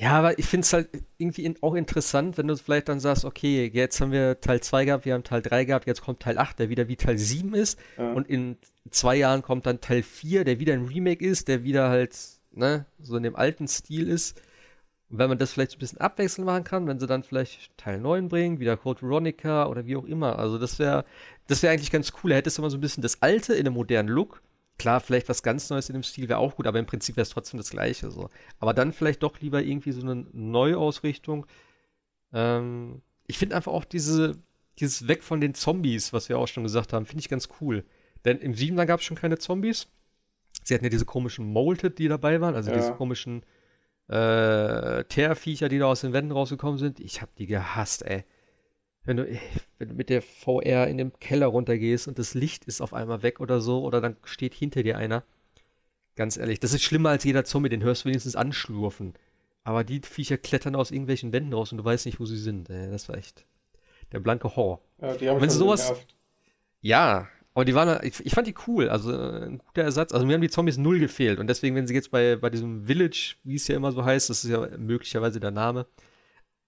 [0.00, 0.88] Ja, aber ich finde es halt
[1.18, 4.86] irgendwie in, auch interessant, wenn du vielleicht dann sagst, okay, jetzt haben wir Teil 2
[4.86, 7.54] gehabt, wir haben Teil 3 gehabt, jetzt kommt Teil 8, der wieder wie Teil 7
[7.54, 7.78] ist.
[7.98, 8.56] Ja, Und in
[8.90, 12.16] zwei Jahren kommt dann Teil 4, der wieder ein Remake ist, der wieder halt,
[12.52, 14.40] ne, so in dem alten Stil ist.
[15.10, 17.76] Und wenn man das vielleicht so ein bisschen abwechselnd machen kann, wenn sie dann vielleicht
[17.76, 20.38] Teil 9 bringen, wieder Code Veronica oder wie auch immer.
[20.38, 21.04] Also das wäre,
[21.46, 22.30] das wäre eigentlich ganz cool.
[22.30, 24.40] Da hättest du mal so ein bisschen das Alte in einem modernen Look.
[24.80, 27.24] Klar, vielleicht was ganz Neues in dem Stil wäre auch gut, aber im Prinzip wäre
[27.24, 28.10] es trotzdem das Gleiche.
[28.10, 28.30] So.
[28.60, 31.44] Aber dann vielleicht doch lieber irgendwie so eine Neuausrichtung.
[32.32, 34.38] Ähm, ich finde einfach auch diese,
[34.78, 37.84] dieses Weg von den Zombies, was wir auch schon gesagt haben, finde ich ganz cool.
[38.24, 39.86] Denn im 7 gab es schon keine Zombies.
[40.64, 43.42] Sie hatten ja diese komischen Molted, die dabei waren, also diese ja, komischen
[44.08, 47.00] äh, Teerviecher, die da aus den Wänden rausgekommen sind.
[47.00, 48.24] Ich habe die gehasst, ey.
[49.04, 49.38] Wenn du,
[49.78, 53.22] wenn du mit der VR in den Keller runtergehst und das Licht ist auf einmal
[53.22, 55.24] weg oder so, oder dann steht hinter dir einer.
[56.16, 59.14] Ganz ehrlich, das ist schlimmer als jeder Zombie, den hörst du wenigstens anschlurfen.
[59.64, 62.68] Aber die Viecher klettern aus irgendwelchen Wänden raus und du weißt nicht, wo sie sind.
[62.70, 63.44] Ey, das war echt
[64.12, 64.80] der blanke Horror.
[65.00, 66.16] ja, die haben wenn sowas, genervt.
[66.80, 70.12] ja, aber die waren, ich, ich fand die cool, also äh, ein guter Ersatz.
[70.12, 72.86] Also mir haben die Zombies null gefehlt und deswegen, wenn sie jetzt bei, bei diesem
[72.86, 75.86] Village, wie es ja immer so heißt, das ist ja möglicherweise der Name,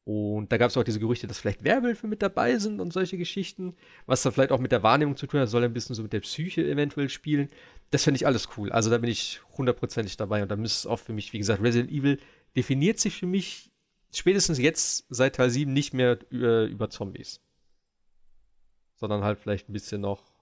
[0.05, 3.17] und da gab es auch diese Gerüchte, dass vielleicht Werwölfe mit dabei sind und solche
[3.17, 3.77] Geschichten,
[4.07, 6.13] was dann vielleicht auch mit der Wahrnehmung zu tun hat, soll ein bisschen so mit
[6.13, 7.49] der Psyche eventuell spielen.
[7.91, 8.73] Das finde ich alles cool.
[8.73, 11.63] Also da bin ich hundertprozentig dabei und da müsste es auch für mich, wie gesagt,
[11.63, 12.19] Resident Evil
[12.57, 13.71] definiert sich für mich
[14.13, 17.41] spätestens jetzt seit Teil 7 nicht mehr über, über Zombies,
[18.97, 20.33] sondern halt vielleicht ein bisschen noch,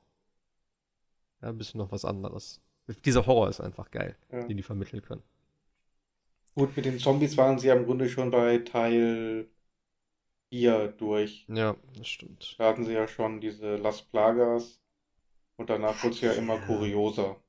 [1.43, 2.61] ja, ein bisschen noch was anderes.
[3.05, 4.43] Dieser Horror ist einfach geil, Ja.
[4.45, 5.23] den die vermitteln können.
[6.55, 9.51] Gut, mit den Zombies waren sie ja im Grunde schon bei Teil
[10.51, 11.49] 4 durch.
[11.49, 12.59] Ja, das stimmt.
[12.59, 14.81] Da hatten sie ja schon diese Las Plagas
[15.59, 17.43] und danach wurde es ja immer kurioser.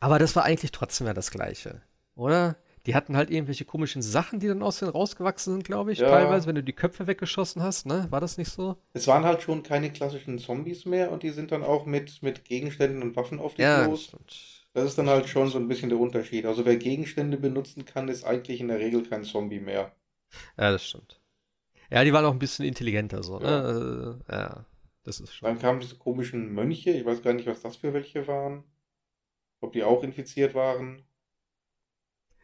[0.00, 1.82] Aber das war eigentlich trotzdem ja das Gleiche,
[2.16, 2.56] oder?
[2.86, 6.46] Die hatten halt irgendwelche komischen Sachen, die dann aus denen rausgewachsen sind, glaube ich, teilweise,
[6.46, 8.06] Ja, wenn du die Köpfe weggeschossen hast, ne?
[8.10, 8.76] War das nicht so?
[8.92, 12.44] es waren halt schon keine klassischen Zombies mehr und die sind dann auch mit, mit
[12.44, 14.04] Gegenständen und Waffen auf dich Ja, das los.
[14.04, 14.57] stimmt.
[14.72, 16.46] Das ist dann halt schon so ein bisschen der Unterschied.
[16.46, 19.94] Also wer Gegenstände benutzen kann, ist eigentlich in der Regel kein Zombie mehr.
[20.56, 21.20] Ja, das stimmt.
[21.90, 23.62] Ja, die waren auch ein bisschen intelligenter so, Ja.
[23.62, 24.20] ne?
[24.28, 24.66] Äh, ja,
[25.04, 25.48] das ist schon.
[25.48, 28.62] Dann kamen diese komischen Mönche, ich weiß gar nicht, was das für welche waren.
[29.60, 31.04] Ob die auch infiziert waren.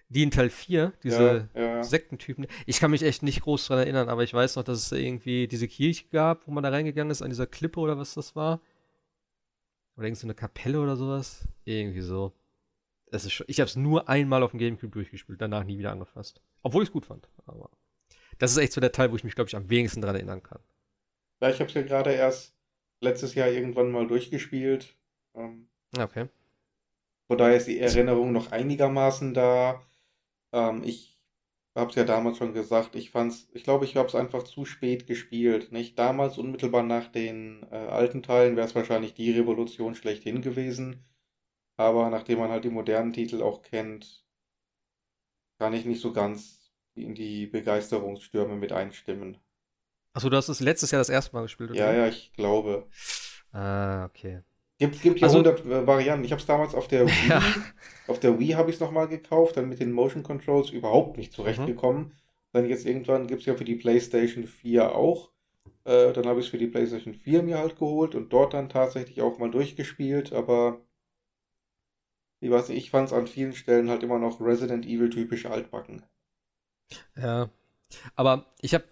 [0.08, 1.82] Die in Teil 4, Ja, diese ja.
[1.82, 4.92] Sektentypen, ich kann mich echt nicht groß dran erinnern, aber ich weiß noch, dass es
[4.92, 8.36] irgendwie diese Kirche gab, wo man da reingegangen ist, an dieser Klippe oder was das
[8.36, 8.60] war.
[9.96, 11.46] Oder irgend so eine Kapelle oder sowas.
[11.64, 12.32] Irgendwie so.
[13.10, 15.92] Das ist schon, ich habe es nur einmal auf dem Gamecube durchgespielt, danach nie wieder
[15.92, 16.40] angefasst.
[16.62, 17.28] Obwohl ich es gut fand.
[17.46, 17.70] Aber
[18.38, 20.42] das ist echt so der Teil, wo ich mich, glaube ich, am wenigsten dran erinnern
[20.42, 20.60] kann.
[21.40, 22.56] Ja, ich habe es ja gerade erst
[23.00, 24.96] letztes Jahr irgendwann mal durchgespielt.
[25.34, 26.28] Ähm, Okay.
[27.28, 29.80] von daher ist die Erinnerung noch einigermaßen da.
[30.52, 31.13] Ähm, ich
[31.74, 34.64] habe es ja damals schon gesagt, ich fand's, ich glaube, ich habe es einfach zu
[34.64, 35.72] spät gespielt.
[35.72, 41.04] Nicht damals, unmittelbar nach den äh, alten Teilen, wäre es wahrscheinlich die Revolution schlechthin gewesen.
[41.76, 44.24] Aber nachdem man halt die modernen Titel auch kennt,
[45.58, 49.38] kann ich nicht so ganz in die Begeisterungsstürme mit einstimmen.
[50.12, 52.88] Achso, du hast es letztes Jahr das erste Mal gespielt, oder Ja, ja, ich glaube.
[53.50, 54.42] Ah, okay.
[54.84, 56.24] Gibt, gibt ja Also, 100 äh, Varianten.
[56.24, 57.40] Ich habe es damals auf der ja.
[57.40, 57.64] Wii,
[58.06, 61.32] auf der Wii habe ich es nochmal gekauft, dann mit den Motion Controls überhaupt nicht
[61.46, 61.78] Mhm.
[61.82, 62.12] zurechtgekommen.
[62.52, 65.32] Dann jetzt irgendwann gibt es ja für die PlayStation 4 auch.
[65.84, 68.68] Äh, dann habe ich es für die PlayStation 4 mir halt geholt und dort dann
[68.70, 70.80] tatsächlich auch mal durchgespielt, aber
[72.38, 75.46] ich weiß nicht, ich fand es an vielen Stellen halt immer noch Resident Evil typisch
[75.46, 76.04] altbacken.
[77.16, 77.50] Ja.
[78.16, 78.84] Aber ich habe,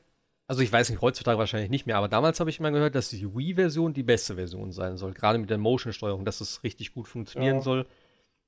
[0.53, 3.09] Also ich weiß nicht, heutzutage wahrscheinlich nicht mehr, aber damals habe ich immer gehört, dass
[3.09, 5.14] die Wii-Version die beste Version sein soll.
[5.14, 7.62] Gerade mit der Motion-Steuerung, dass es richtig gut funktionieren Ja.
[7.62, 7.86] soll.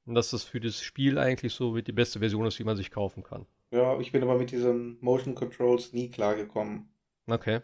[0.05, 2.91] Und dass das für das Spiel eigentlich so die beste Version ist, die man sich
[2.91, 3.47] kaufen kann.
[3.71, 6.91] Ja, ich bin aber mit diesen Motion Controls nie klargekommen.
[7.27, 7.63] Okay.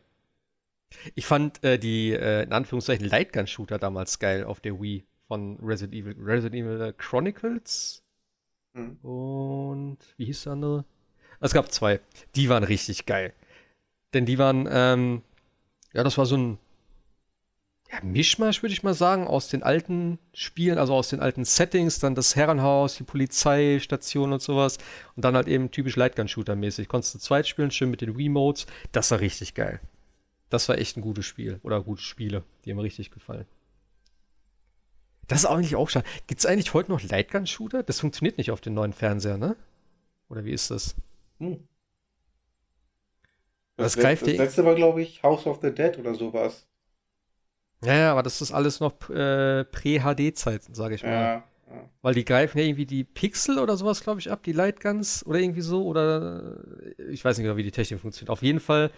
[1.14, 5.94] Ich fand äh, die, äh, in Anführungszeichen, Lightgun-Shooter damals geil auf der Wii von Resident
[5.94, 6.16] Evil.
[6.18, 8.02] Resident Evil Chronicles
[8.74, 8.96] Hm.
[9.02, 10.86] und wie hieß der andere?
[11.40, 12.00] Es gab zwei.
[12.36, 13.34] Die waren richtig geil.
[14.14, 15.22] Denn die waren, ähm,
[15.92, 16.58] ja, das war so ein
[17.92, 21.98] ja, Mischmasch, würde ich mal sagen, aus den alten Spielen, also aus den alten Settings,
[21.98, 24.78] dann das Herrenhaus, die Polizeistation und sowas.
[25.16, 26.88] Und dann halt eben typisch Lightgun-Shooter-mäßig.
[26.88, 28.66] Konntest du zweit spielen, schön mit den Remotes.
[28.92, 29.80] Das war richtig geil.
[30.50, 31.58] Das war echt ein gutes Spiel.
[31.62, 32.44] Oder gute Spiele.
[32.64, 33.46] Die haben mir richtig gefallen.
[35.26, 36.06] Das ist eigentlich auch schade.
[36.26, 37.84] Gibt es eigentlich heute noch Lightgun-Shooter?
[37.84, 39.56] Das funktioniert nicht auf den neuen Fernseher, ne?
[40.28, 40.96] Oder wie ist das?
[41.38, 41.68] Hm.
[43.84, 46.66] Das Das, greift die- das letzte war, glaube ich, House of the Dead oder sowas.
[47.82, 51.10] Ja, ja, aber das ist alles noch äh, Prä-HD-Zeiten, sage ich mal.
[51.12, 51.88] Ja, ja.
[52.02, 55.38] Weil die greifen ja irgendwie die Pixel oder sowas, glaube ich, ab, die Lightguns oder
[55.38, 55.84] irgendwie so.
[55.86, 56.56] Oder
[56.98, 58.30] äh, ich weiß nicht genau, wie die Technik funktioniert.
[58.30, 58.90] Auf jeden Fall,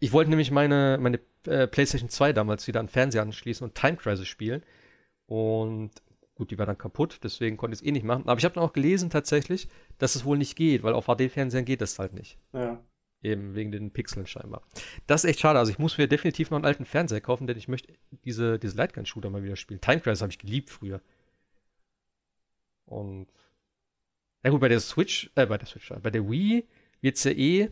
[0.00, 3.74] ich wollte nämlich meine, meine äh, PlayStation 2 damals wieder an den Fernseher anschließen und
[3.74, 4.62] Time Crisis spielen.
[5.26, 5.90] Und
[6.36, 8.24] gut, die war dann kaputt, deswegen konnte ich es eh nicht machen.
[8.28, 11.64] Aber ich habe dann auch gelesen tatsächlich, dass es wohl nicht geht, weil auf HD-Fernsehern
[11.66, 12.38] geht das halt nicht.
[12.52, 12.83] ja.
[13.24, 14.62] Eben wegen den Pixeln scheinbar.
[15.06, 15.58] Das ist echt schade.
[15.58, 17.92] Also ich muss mir definitiv noch einen alten Fernseher kaufen, denn ich möchte
[18.24, 19.80] diese, diese Lightgun-Shooter mal wieder spielen.
[19.80, 21.00] Time Crisis habe ich geliebt früher.
[22.84, 23.28] Und
[24.44, 26.66] ja gut, bei der Switch, äh, bei der Switch, bei der Wii
[27.00, 27.70] wird es ja eh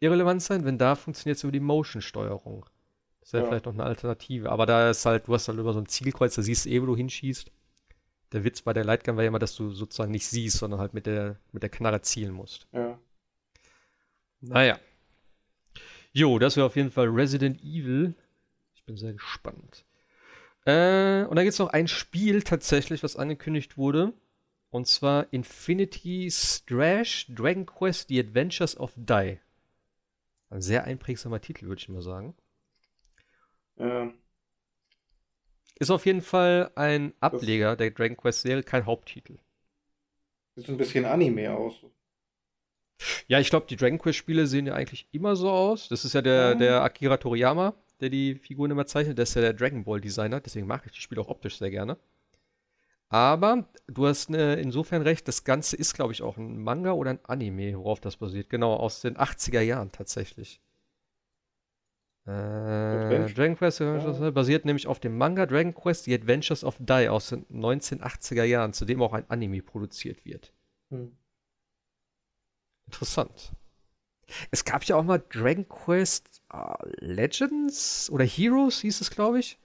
[0.00, 2.66] irrelevant sein, wenn da funktioniert es über die Motion-Steuerung.
[3.20, 3.48] Das wäre Ja.
[3.48, 4.50] vielleicht noch eine Alternative.
[4.50, 6.82] Aber da ist halt, du hast halt über so ein Zielkreuz, da siehst du eh,
[6.82, 7.50] wo du hinschießt.
[8.32, 10.92] Der Witz bei der Lightgun war ja immer, dass du sozusagen nicht siehst, sondern halt
[10.92, 12.66] mit der, mit der Knarre zielen musst.
[12.72, 12.98] ja.
[14.48, 14.78] Naja.
[16.12, 18.14] Jo, das wäre auf jeden Fall Resident Evil.
[18.74, 19.84] Ich bin sehr gespannt.
[20.64, 24.12] Äh, und dann gibt es noch ein Spiel tatsächlich, was angekündigt wurde.
[24.70, 29.38] Und zwar Infinity Strash Dragon Quest The Adventures of Die.
[30.50, 32.34] Ein sehr einprägsamer Titel, würde ich mal sagen.
[33.76, 34.12] ja.
[35.76, 39.38] Ist auf jeden Fall ein Ableger der Dragon Quest Serie, kein Haupttitel.
[40.54, 41.84] Sieht so ein bisschen Anime aus.
[43.26, 45.88] Ja, ich glaube, die Dragon Quest Spiele sehen ja eigentlich immer so aus.
[45.88, 46.54] Das ist ja der, Ja.
[46.54, 49.18] der Akira Toriyama, der die Figuren immer zeichnet.
[49.18, 51.70] Der ist ja der Dragon Ball Designer, deswegen mag ich die Spiele auch optisch sehr
[51.70, 51.96] gerne.
[53.08, 57.10] Aber du hast äh, insofern recht, das Ganze ist, glaube ich, auch ein Manga oder
[57.10, 58.48] ein Anime, worauf das basiert.
[58.50, 60.60] Genau, aus den 80er Jahren tatsächlich.
[62.26, 62.30] Äh,
[63.34, 64.30] Dragon Quest äh, Ja.
[64.30, 68.72] basiert nämlich auf dem Manga Dragon Quest The Adventures of Die aus den 1980er Jahren,
[68.72, 70.52] zu dem auch ein Anime produziert wird.
[70.90, 71.12] Hm.
[72.86, 73.52] Interessant.
[74.50, 76.58] Es gab ja auch mal Dragon Quest äh,
[77.00, 79.58] Legends oder Heroes, hieß es, glaube ich.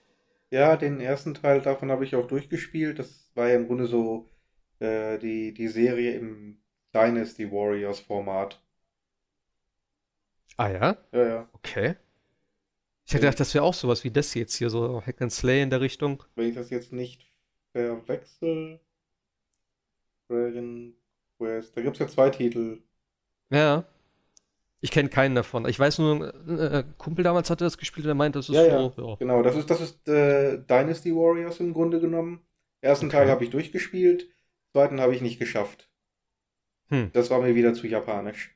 [0.52, 3.00] Ja, den ersten Teil davon habe ich auch durchgespielt.
[3.00, 4.30] Das war ja im Grunde so
[4.80, 6.62] äh, die, die Serie im
[6.94, 8.62] Dynasty Warriors Format.
[10.58, 11.50] Ah ja, Ja, ja.
[11.54, 11.96] okay.
[13.06, 15.62] Ich hätte gedacht, das wäre auch sowas wie das jetzt hier, so Hack and Slay
[15.62, 16.24] in der Richtung.
[16.36, 17.28] Wenn ich das jetzt nicht
[17.72, 18.80] verwechsel.
[20.30, 20.96] Dragon
[21.38, 21.76] Quest.
[21.76, 22.82] Da gibt es ja zwei Titel.
[23.50, 23.86] Ja.
[24.82, 25.68] Ich kenne keinen davon.
[25.68, 28.56] Ich weiß nur, äh, ein Kumpel damals hatte das gespielt und er meinte, das ist
[28.56, 28.90] Ja, ja.
[28.96, 29.16] so, ja.
[29.16, 32.42] Genau, das ist, das ist äh, Dynasty Warriors im Grunde genommen.
[32.82, 33.18] Ersten Okay.
[33.18, 34.30] Teil habe ich durchgespielt,
[34.72, 35.90] zweiten habe ich nicht geschafft.
[36.90, 37.12] Hm.
[37.14, 38.56] Das war mir wieder zu japanisch.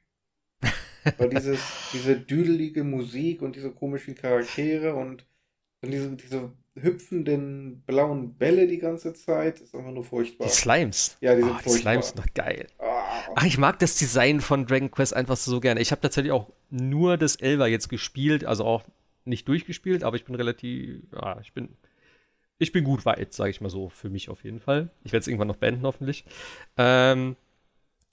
[1.18, 1.60] Weil dieses,
[1.92, 5.26] diese düdelige Musik und diese komischen Charaktere und
[5.82, 10.48] dann diese, diese hüpfenden blauen Bälle die ganze Zeit, ist einfach nur furchtbar.
[10.48, 11.18] Die Slimes.
[11.22, 11.94] Ja, die sind Ah, die furchtbar.
[11.94, 12.68] Slimes sind doch geil.
[12.78, 12.93] Ah,
[13.36, 15.82] Ach, ich mag das Design von Dragon Quest einfach so gerne.
[15.82, 18.84] Ich habe tatsächlich auch nur das Elva jetzt gespielt, also auch
[19.26, 21.70] nicht durchgespielt, aber ich bin relativ, ja, ich bin,
[22.60, 24.90] ich bin gut weit, sage ich mal so, für mich auf jeden Fall.
[25.04, 26.26] Ich werde es irgendwann noch beenden, hoffentlich.
[26.78, 27.36] Ähm,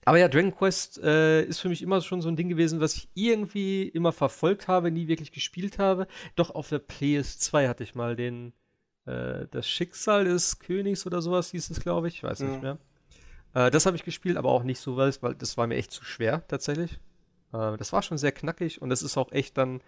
[0.05, 2.95] aber ja, Dragon Quest äh, ist für mich immer schon so ein Ding gewesen, was
[2.95, 6.07] ich irgendwie immer verfolgt habe, nie wirklich gespielt habe.
[6.35, 8.53] Doch auf der PS2 hatte ich mal den,
[9.05, 12.47] äh, das Schicksal des Königs oder sowas hieß es, glaube ich, ich weiß Ja.
[12.47, 12.77] nicht mehr.
[13.53, 15.91] Äh, das habe ich gespielt, aber auch nicht so weit, weil das war mir echt
[15.91, 16.99] zu schwer, tatsächlich.
[17.53, 19.81] Äh, das war schon sehr knackig und das ist auch echt dann,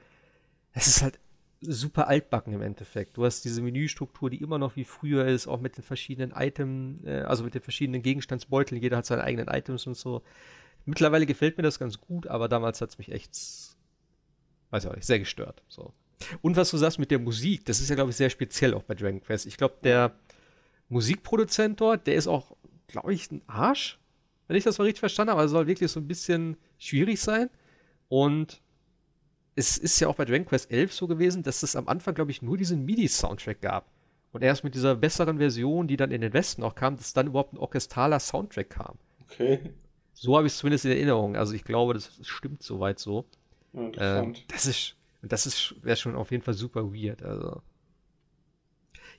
[0.74, 1.20] es ist halt
[1.61, 3.18] super altbacken im Endeffekt.
[3.18, 7.03] Du hast diese Menüstruktur, die immer noch wie früher ist, auch mit den verschiedenen Items,
[7.05, 8.82] äh, also mit den verschiedenen Gegenstandsbeuteln.
[8.82, 10.24] Jeder hat seine eigenen Items und so.
[10.86, 13.32] Mittlerweile gefällt mir das ganz gut, aber damals hat es mich echt,
[14.72, 15.64] weiß ich auch nicht, sehr gestört.
[15.70, 15.93] So.
[16.41, 18.84] Und was du sagst mit der Musik, das ist ja, glaube ich, sehr speziell auch
[18.84, 19.45] bei Dragon Quest.
[19.45, 20.14] Ich glaube, der
[20.89, 22.55] Musikproduzent dort, der ist auch,
[22.94, 24.00] glaube ich, ein Arsch,
[24.48, 25.41] wenn ich das mal richtig verstanden habe.
[25.41, 27.50] Also soll wirklich so ein bisschen schwierig sein.
[28.08, 28.62] Und
[29.56, 32.32] es ist ja auch bei Dragon Quest 11 so gewesen, dass es am Anfang, glaube
[32.32, 33.88] ich, nur diesen MIDI-Soundtrack gab.
[34.32, 37.28] Und erst mit dieser besseren Version, die dann in den Westen auch kam, dass dann
[37.28, 38.98] überhaupt ein orchestraler Soundtrack kam.
[39.24, 39.60] Okay.
[40.14, 41.36] So habe ich es zumindest in Erinnerung.
[41.36, 43.26] Also ich glaube, das stimmt soweit so.
[43.74, 44.22] Ja.
[44.22, 47.24] Ähm, das ist, das ist, wäre schon auf jeden Fall super weird.
[47.24, 47.62] Also.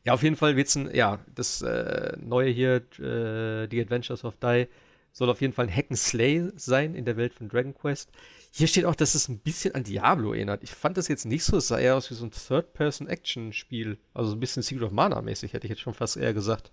[0.05, 4.37] Ja, auf jeden Fall wird's ein, ja, das äh, neue hier, äh, The Adventures of
[4.37, 4.69] Die,
[5.13, 8.11] soll auf jeden Fall ein Hack and Slay sein in der Welt von Dragon Quest.
[8.51, 10.63] Hier steht auch, dass es ein bisschen an Diablo erinnert.
[10.63, 13.99] Ich fand das jetzt nicht so, es sah eher aus wie so ein Third-Person-Action-Spiel.
[14.13, 16.71] Also so ein bisschen Secret of Mana-mäßig, hätte ich jetzt schon fast eher gesagt.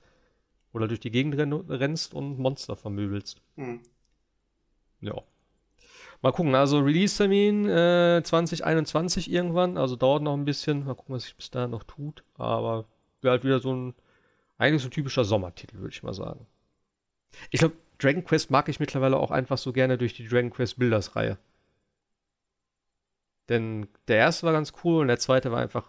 [0.74, 3.42] Oder durch die Gegend rennst und Monster vermöbelst.
[3.56, 3.82] Hm.
[5.02, 5.22] Ja.
[6.22, 10.86] Mal gucken, also Release-Termin äh, 2021 irgendwann, also dauert noch ein bisschen.
[10.86, 12.24] Mal gucken, was sich bis dahin noch tut.
[12.38, 12.86] Aber
[13.22, 13.95] wäre halt wieder so ein,
[14.57, 16.45] eigentlich so ein typischer Sommertitel, würde ich mal sagen.
[17.49, 20.80] Ich glaube, Dragon Quest mag ich mittlerweile auch einfach so gerne durch die Dragon Quest
[20.80, 21.38] Builders-Reihe.
[23.49, 25.88] Denn der erste war ganz cool und der zweite war einfach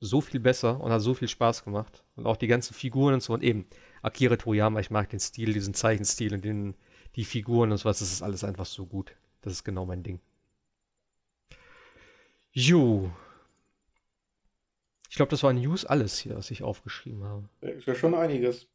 [0.00, 2.04] so viel besser und hat so viel Spaß gemacht.
[2.16, 3.32] Und auch die ganzen Figuren und so.
[3.34, 3.66] Und eben,
[4.02, 6.74] Akira Toriyama, ich mag den Stil, diesen Zeichenstil und den,
[7.16, 7.98] die Figuren und sowas.
[7.98, 9.16] Das ist alles einfach so gut.
[9.40, 10.20] Das ist genau mein Ding.
[12.52, 13.10] Jo.
[15.08, 17.48] Ich glaube, das war News alles hier, was ich aufgeschrieben habe.
[17.60, 18.68] Ist ja schon einiges.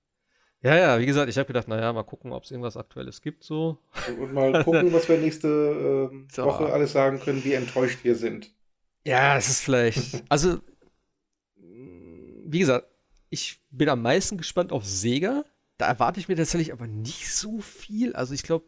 [0.61, 3.43] Ja, ja, wie gesagt, ich habe gedacht, naja, mal gucken, ob es irgendwas Aktuelles gibt
[3.43, 3.77] so.
[4.17, 6.45] Und mal gucken, was wir nächste So.
[6.45, 8.49] Woche alles sagen können, wie enttäuscht wir sind.
[9.05, 10.23] Ja, es ist vielleicht.
[10.29, 10.61] Also,
[11.57, 12.87] wie gesagt,
[13.29, 15.43] ich bin am meisten gespannt auf Sega.
[15.77, 18.15] Da erwarte ich mir tatsächlich aber nicht so viel.
[18.15, 18.65] Also, ich glaube,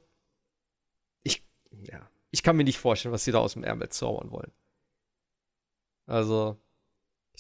[1.24, 1.48] ich,
[1.84, 4.52] ja, ich kann mir nicht vorstellen, was sie da aus dem Ärmel zaubern wollen.
[6.08, 6.58] Also,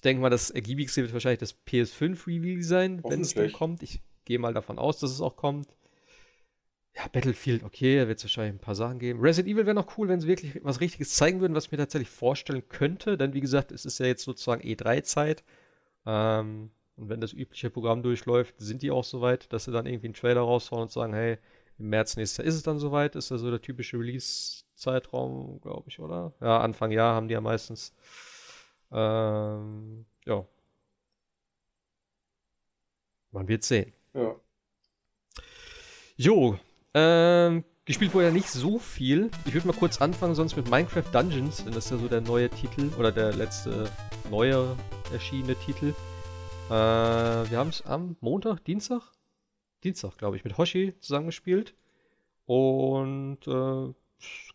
[0.06, 3.84] denke mal, das ergiebigste wird wahrscheinlich das PS5-Reveal sein, wenn es dann kommt.
[3.84, 5.68] Ich gehe mal davon aus, dass es auch kommt.
[6.96, 9.20] Ja, Battlefield, okay, da wird es wahrscheinlich ein paar Sachen geben.
[9.20, 11.78] Resident Evil wäre noch cool, wenn sie wirklich was Richtiges zeigen würden, was ich mir
[11.78, 13.18] tatsächlich vorstellen könnte.
[13.18, 15.44] Denn wie gesagt, es ist ja jetzt sozusagen E3-Zeit.
[16.06, 20.08] Ähm, und wenn das übliche Programm durchläuft, sind die auch soweit, dass sie dann irgendwie
[20.08, 21.38] einen Trailer raushauen und sagen, hey,
[21.78, 23.18] im März nächstes Jahr ist es dann soweit.
[23.18, 26.34] Ist ja so der typische Release-Zeitraum, glaube ich, oder?
[26.40, 27.94] Ja, Anfang Jahr haben die ja meistens.
[28.92, 30.46] Ähm, ja.
[33.32, 33.94] Man wird sehen.
[34.14, 34.36] Ja.
[36.18, 36.58] Jo,
[36.94, 39.30] ähm, gespielt wurde ja nicht so viel.
[39.46, 42.22] Ich würde mal kurz anfangen, sonst mit Minecraft Dungeons, denn das ist ja so der
[42.22, 43.92] neue Titel oder der letzte
[44.30, 44.78] neue
[45.12, 45.94] erschienene Titel.
[46.68, 49.02] Äh, wir haben es am Montag, Dienstag?
[49.84, 51.76] Dienstag, glaube ich, mit Hoshi zusammengespielt.
[52.46, 53.94] Und äh,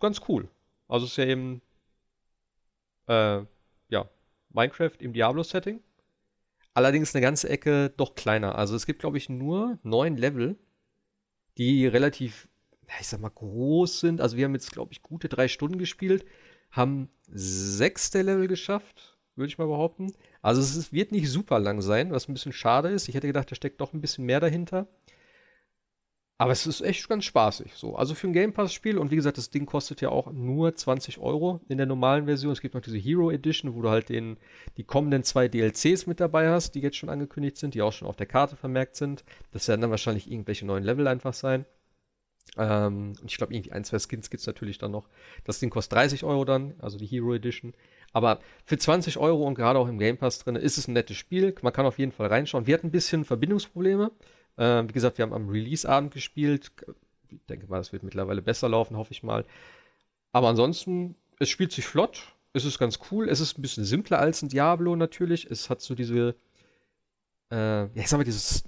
[0.00, 0.48] ganz cool.
[0.88, 1.60] Also es ist ja eben
[3.06, 3.44] äh,
[3.88, 4.08] ja,
[4.52, 5.80] Minecraft im Diablo-Setting.
[6.74, 8.56] Allerdings eine ganze Ecke doch kleiner.
[8.56, 10.56] Also es gibt, glaube ich, nur neun Level,
[11.58, 12.48] die relativ,
[13.00, 14.20] ich sag mal, groß sind.
[14.20, 16.24] Also wir haben jetzt, glaube ich, gute drei Stunden gespielt,
[16.70, 20.12] haben sechs der Level geschafft, würde ich mal behaupten.
[20.42, 23.08] Also es ist, wird nicht super lang sein, was ein bisschen schade ist.
[23.08, 24.86] Ich hätte gedacht, da steckt doch ein bisschen mehr dahinter.
[26.40, 27.74] Aber es ist echt ganz spaßig.
[27.74, 27.96] So.
[27.96, 28.96] Also für ein Game Pass-Spiel.
[28.96, 32.50] Und wie gesagt, das Ding kostet ja auch nur 20 Euro in der normalen Version.
[32.50, 34.38] Es gibt noch diese Hero Edition, wo du halt den,
[34.78, 38.08] die kommenden zwei DLCs mit dabei hast, die jetzt schon angekündigt sind, die auch schon
[38.08, 39.22] auf der Karte vermerkt sind.
[39.52, 41.66] Das werden dann wahrscheinlich irgendwelche neuen Level einfach sein.
[42.56, 45.10] Ähm, und ich glaube, irgendwie ein, zwei Skins gibt es natürlich dann noch.
[45.44, 47.74] Das Ding kostet 30 Euro dann, also die Hero Edition.
[48.14, 51.18] Aber für 20 Euro und gerade auch im Game Pass drin ist es ein nettes
[51.18, 51.54] Spiel.
[51.60, 52.66] Man kann auf jeden Fall reinschauen.
[52.66, 54.10] Wir hatten ein bisschen Verbindungsprobleme.
[54.58, 56.72] Ähm, wie gesagt, wir haben am Release-Abend gespielt.
[57.28, 59.44] Ich denke mal, das wird mittlerweile besser laufen, hoffe ich mal.
[60.32, 62.34] Aber ansonsten, es spielt sich flott.
[62.52, 63.28] Es ist ganz cool.
[63.28, 65.50] Es ist ein bisschen simpler als ein Diablo natürlich.
[65.50, 66.34] Es hat so diese,
[67.50, 68.64] äh, ja, ich sag mal, dieses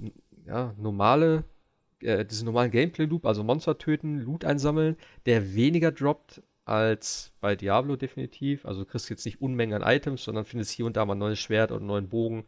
[0.46, 1.44] ja, normale,
[2.00, 7.96] äh, diesen normalen Gameplay-Loop, also Monster töten, Loot einsammeln, der weniger droppt als bei Diablo
[7.96, 8.64] definitiv.
[8.66, 11.18] Also du kriegst jetzt nicht Unmengen an Items, sondern findest hier und da mal ein
[11.18, 12.44] neues Schwert oder einen neuen Bogen.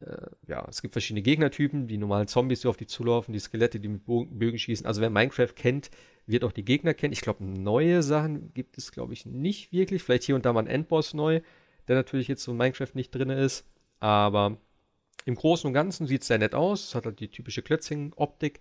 [0.00, 3.80] Äh, ja, es gibt verschiedene Gegnertypen, die normalen Zombies, die auf die zulaufen, die Skelette,
[3.80, 4.86] die mit Bögen schießen.
[4.86, 5.90] Also wer Minecraft kennt,
[6.26, 7.12] wird auch die Gegner kennen.
[7.12, 10.02] Ich glaube, neue Sachen gibt es, glaube ich, nicht wirklich.
[10.02, 11.40] Vielleicht hier und da mal ein Endboss neu,
[11.88, 13.64] der natürlich jetzt so in Minecraft nicht drin ist.
[14.00, 14.58] Aber
[15.24, 16.88] im Großen und Ganzen sieht es sehr nett aus.
[16.88, 18.60] Es hat halt die typische Klötzing-Optik.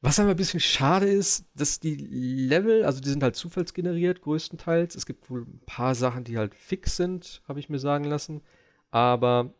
[0.00, 4.94] Was aber ein bisschen schade ist, dass die Level, also die sind halt zufallsgeneriert größtenteils.
[4.94, 8.42] Es gibt wohl ein paar Sachen, die halt fix sind, habe ich mir sagen lassen.
[8.90, 9.52] Aber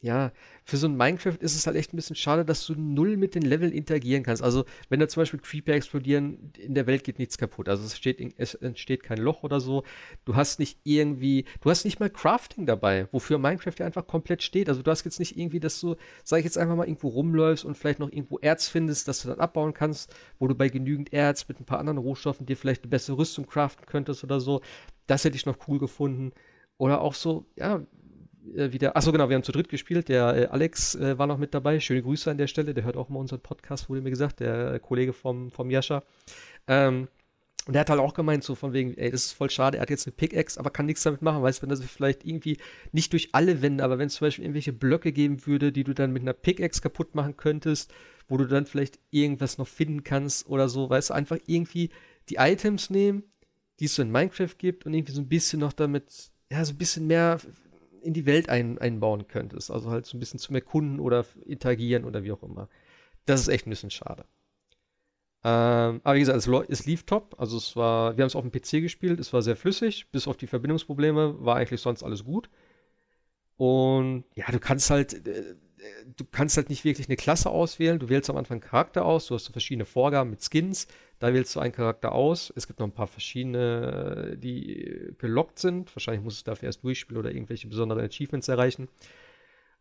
[0.00, 0.30] ja,
[0.64, 3.34] für so ein Minecraft ist es halt echt ein bisschen schade, dass du null mit
[3.34, 4.42] den Leveln interagieren kannst.
[4.44, 7.68] Also, wenn da zum Beispiel Creeper explodieren, in der Welt geht nichts kaputt.
[7.68, 9.82] Also, es, steht, es entsteht kein Loch oder so.
[10.24, 14.44] Du hast nicht irgendwie, du hast nicht mal Crafting dabei, wofür Minecraft ja einfach komplett
[14.44, 14.68] steht.
[14.68, 17.64] Also, du hast jetzt nicht irgendwie, dass du, sag ich jetzt einfach mal, irgendwo rumläufst
[17.64, 21.12] und vielleicht noch irgendwo Erz findest, das du dann abbauen kannst, wo du bei genügend
[21.12, 24.60] Erz mit ein paar anderen Rohstoffen dir vielleicht eine bessere Rüstung craften könntest oder so.
[25.08, 26.32] Das hätte ich noch cool gefunden.
[26.76, 27.82] Oder auch so, ja,
[28.56, 28.96] äh, wieder.
[28.96, 30.08] Achso, genau, wir haben zu dritt gespielt.
[30.08, 31.80] Der äh, Alex äh, war noch mit dabei.
[31.80, 32.74] Schöne Grüße an der Stelle.
[32.74, 36.02] Der hört auch mal unseren Podcast, wurde mir gesagt, der äh, Kollege vom, vom Jascha.
[36.66, 37.08] Ähm,
[37.68, 39.82] und der hat halt auch gemeint, so von wegen, ey, das ist voll schade, er
[39.82, 42.56] hat jetzt eine Pickaxe, aber kann nichts damit machen, weißt du, wenn sich vielleicht irgendwie
[42.92, 45.92] nicht durch alle Wände, aber wenn es zum Beispiel irgendwelche Blöcke geben würde, die du
[45.92, 47.92] dann mit einer Pickaxe kaputt machen könntest,
[48.26, 51.90] wo du dann vielleicht irgendwas noch finden kannst oder so, weißt du, einfach irgendwie
[52.30, 53.24] die Items nehmen,
[53.80, 56.72] die es so in Minecraft gibt und irgendwie so ein bisschen noch damit, ja, so
[56.72, 57.38] ein bisschen mehr
[58.02, 59.70] in die Welt ein, einbauen könntest.
[59.70, 62.68] Also halt so ein bisschen zum Erkunden oder interagieren oder wie auch immer.
[63.26, 64.24] Das ist echt ein bisschen schade.
[65.44, 67.36] Ähm, aber wie gesagt, es, es, lief top.
[67.38, 70.26] Also es war, wir haben es auf dem PC gespielt, es war sehr flüssig, bis
[70.26, 72.50] auf die Verbindungsprobleme war eigentlich sonst alles gut.
[73.56, 75.54] Und ja, du kannst halt, äh,
[76.16, 77.98] du kannst halt nicht wirklich eine Klasse auswählen.
[77.98, 80.88] Du wählst am Anfang Charakter aus, du hast so verschiedene Vorgaben mit Skins.
[81.18, 82.52] Da wählst du einen Charakter aus.
[82.54, 85.94] Es gibt noch ein paar verschiedene, die gelockt sind.
[85.94, 88.88] Wahrscheinlich musst du dafür erst durchspielen oder irgendwelche besonderen Achievements erreichen.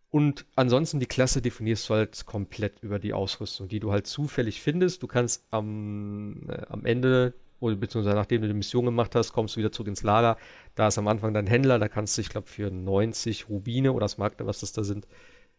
[0.09, 4.61] Und ansonsten die Klasse definierst du halt komplett über die Ausrüstung, die du halt zufällig
[4.61, 5.03] findest.
[5.03, 9.55] Du kannst am, äh, am Ende oder beziehungsweise nachdem du die Mission gemacht hast, kommst
[9.55, 10.37] du wieder zurück ins Lager.
[10.75, 14.05] Da ist am Anfang dein Händler, da kannst du, ich glaube, für 90 Rubine oder
[14.05, 15.07] das Magda, was das da sind,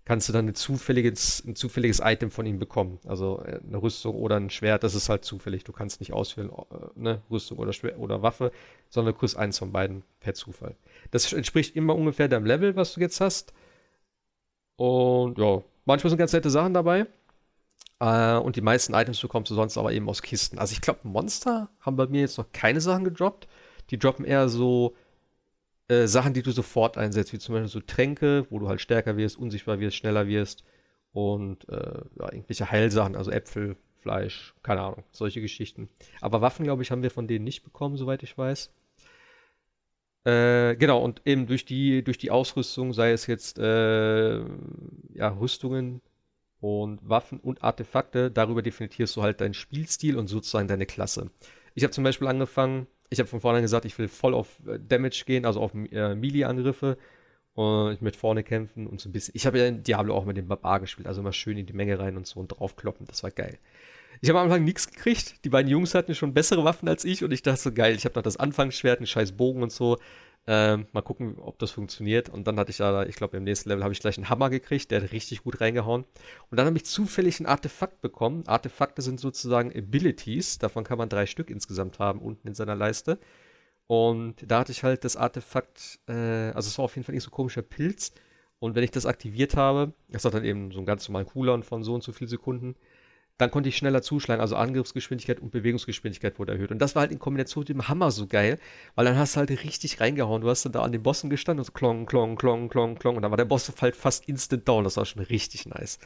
[0.08, 2.98] kannst du dann ein zufälliges, ein zufälliges Item von ihm bekommen.
[3.06, 5.64] Also äh, eine Rüstung oder ein Schwert, das ist halt zufällig.
[5.64, 8.50] Du kannst nicht auswählen, äh, ne, Rüstung oder, Schwert oder Waffe,
[8.88, 10.76] sondern du kriegst eins von beiden per Zufall.
[11.10, 13.52] Das entspricht immer ungefähr deinem Level, was du jetzt hast.
[14.76, 17.06] Und ja, manchmal sind ganz nette Sachen dabei.
[18.00, 20.58] Äh, und die meisten Items bekommst du sonst aber eben aus Kisten.
[20.58, 23.46] Also ich glaube, Monster haben bei mir jetzt noch keine Sachen gedroppt.
[23.90, 24.96] Die droppen eher so
[25.88, 29.16] äh, Sachen, die du sofort einsetzt, wie zum Beispiel so Tränke, wo du halt stärker
[29.16, 30.64] wirst, unsichtbar wirst, schneller wirst
[31.12, 35.88] und äh, ja, irgendwelche Heilsachen, also Äpfel, Fleisch, keine Ahnung, solche Geschichten.
[36.20, 38.70] Aber Waffen, glaube ich, haben wir von denen nicht bekommen, soweit ich weiß.
[40.24, 44.38] Äh, genau, und eben durch die, durch die Ausrüstung, sei es jetzt äh,
[45.14, 46.02] ja, Rüstungen
[46.60, 51.30] und Waffen und Artefakte, darüber definierst du halt deinen Spielstil und sozusagen deine Klasse.
[51.74, 54.78] Ich habe zum Beispiel angefangen, ich habe von vornherein gesagt, ich will voll auf äh,
[54.78, 56.98] Damage gehen, also auf äh, Melee-Angriffe.
[57.54, 59.34] Und ich möchte vorne kämpfen und so ein bisschen.
[59.34, 61.72] Ich habe ja in Diablo auch mit dem Barbar gespielt, also immer schön in die
[61.72, 63.06] Menge rein und so und draufkloppen.
[63.08, 63.58] Das war geil.
[64.20, 65.44] Ich habe am Anfang nichts gekriegt.
[65.44, 68.04] Die beiden Jungs hatten schon bessere Waffen als ich und ich dachte so geil, ich
[68.04, 69.98] habe noch das Anfangsschwert, einen scheiß Bogen und so.
[70.50, 72.30] Ähm, mal gucken, ob das funktioniert.
[72.30, 74.48] Und dann hatte ich da, ich glaube, im nächsten Level habe ich gleich einen Hammer
[74.48, 76.04] gekriegt, der hat richtig gut reingehauen.
[76.50, 78.44] Und dann habe ich zufällig ein Artefakt bekommen.
[78.46, 80.58] Artefakte sind sozusagen Abilities.
[80.58, 83.18] Davon kann man drei Stück insgesamt haben, unten in seiner Leiste.
[83.86, 87.24] Und da hatte ich halt das Artefakt, äh, also es war auf jeden Fall nicht
[87.24, 88.12] so ein komischer Pilz.
[88.58, 91.62] Und wenn ich das aktiviert habe, das hat dann eben so einen ganz normalen Cooldown
[91.62, 92.74] von so und so viel Sekunden,
[93.38, 94.40] dann konnte ich schneller zuschlagen.
[94.40, 96.72] Also Angriffsgeschwindigkeit und Bewegungsgeschwindigkeit wurde erhöht.
[96.72, 98.58] Und das war halt in Kombination mit dem Hammer so geil,
[98.96, 100.42] weil dann hast du halt richtig reingehauen.
[100.42, 103.16] Du hast dann da an den Bossen gestanden und so klong, klong, klong, klong, klong.
[103.16, 104.84] Und dann war der Boss halt fast instant down.
[104.84, 106.00] Das war schon richtig nice.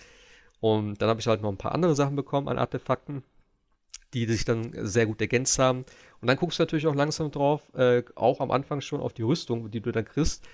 [0.60, 3.24] Und dann habe ich halt noch ein paar andere Sachen bekommen an Artefakten,
[4.12, 5.86] die sich dann sehr gut ergänzt haben.
[6.20, 9.22] Und dann guckst du natürlich auch langsam drauf, äh, auch am Anfang schon auf die
[9.22, 10.46] Rüstung, die du dann kriegst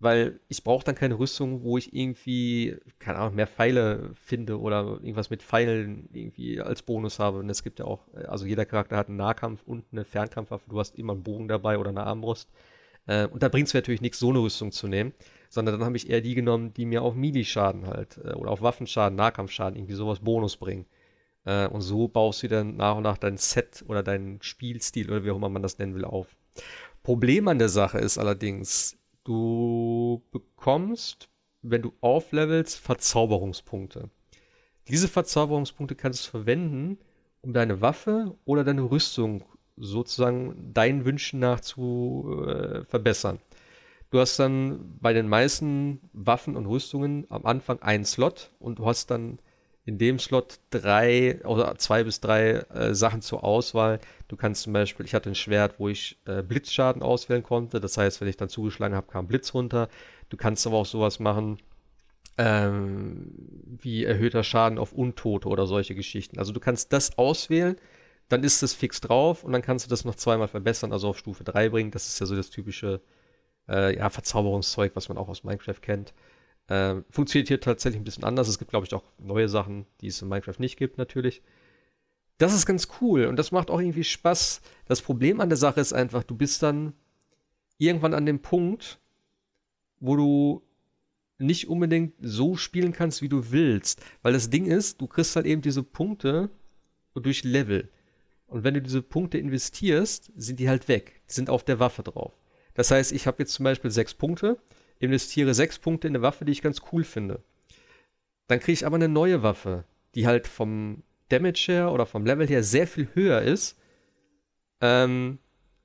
[0.00, 4.98] weil ich brauche dann keine Rüstung, wo ich irgendwie, keine Ahnung, mehr Pfeile finde oder
[5.02, 7.38] irgendwas mit Pfeilen irgendwie als Bonus habe.
[7.38, 10.64] Und es gibt ja auch, also jeder Charakter hat einen Nahkampf und eine Fernkampfwaffe.
[10.68, 12.48] Du hast immer einen Bogen dabei oder eine Armbrust.
[13.06, 15.12] Äh, und da bringt es mir natürlich nichts, so eine Rüstung zu nehmen,
[15.50, 18.62] sondern dann habe ich eher die genommen, die mir auf Melee-Schaden halt äh, oder auf
[18.62, 20.86] Waffenschaden, Nahkampfschaden irgendwie sowas Bonus bringen.
[21.44, 25.24] Äh, und so baust du dann nach und nach dein Set oder deinen Spielstil oder
[25.24, 26.36] wie auch immer man das nennen will auf.
[27.02, 28.96] Problem an der Sache ist allerdings,
[29.30, 31.28] Du bekommst,
[31.62, 34.10] wenn du auflevelst, Verzauberungspunkte.
[34.88, 36.98] Diese Verzauberungspunkte kannst du verwenden,
[37.40, 39.44] um deine Waffe oder deine Rüstung
[39.76, 43.38] sozusagen deinen Wünschen nach zu äh, verbessern.
[44.10, 48.86] Du hast dann bei den meisten Waffen und Rüstungen am Anfang einen Slot und du
[48.86, 49.38] hast dann
[49.90, 53.98] in dem Slot drei oder zwei bis drei äh, Sachen zur Auswahl.
[54.28, 57.80] Du kannst zum Beispiel, ich hatte ein Schwert, wo ich äh, Blitzschaden auswählen konnte.
[57.80, 59.88] Das heißt, wenn ich dann zugeschlagen habe, kam Blitz runter.
[60.28, 61.58] Du kannst aber auch sowas machen,
[62.38, 63.32] ähm,
[63.82, 66.38] wie erhöhter Schaden auf Untote oder solche Geschichten.
[66.38, 67.74] Also du kannst das auswählen,
[68.28, 71.18] dann ist es fix drauf und dann kannst du das noch zweimal verbessern, also auf
[71.18, 71.90] Stufe 3 bringen.
[71.90, 73.00] Das ist ja so das typische
[73.68, 76.14] äh, ja, Verzauberungszeug, was man auch aus Minecraft kennt.
[76.70, 78.46] Äh, funktioniert hier tatsächlich ein bisschen anders.
[78.46, 81.42] Es gibt, glaube ich, auch neue Sachen, die es in Minecraft nicht gibt, natürlich.
[82.38, 84.62] Das ist ganz cool und das macht auch irgendwie Spaß.
[84.86, 86.92] Das Problem an der Sache ist einfach, du bist dann
[87.78, 89.00] irgendwann an dem Punkt,
[89.98, 90.62] wo du
[91.38, 94.00] nicht unbedingt so spielen kannst, wie du willst.
[94.22, 96.50] Weil das Ding ist, du kriegst halt eben diese Punkte
[97.14, 97.90] durch Level.
[98.46, 101.20] Und wenn du diese Punkte investierst, sind die halt weg.
[101.28, 102.32] Die sind auf der Waffe drauf.
[102.74, 104.56] Das heißt, ich habe jetzt zum Beispiel sechs Punkte,
[105.00, 107.42] investiere sechs Punkte in eine Waffe, die ich ganz cool finde.
[108.46, 109.84] Dann kriege ich aber eine neue Waffe,
[110.14, 113.76] die halt vom Damage her oder vom Level her sehr viel höher ist.
[114.80, 115.38] Ähm,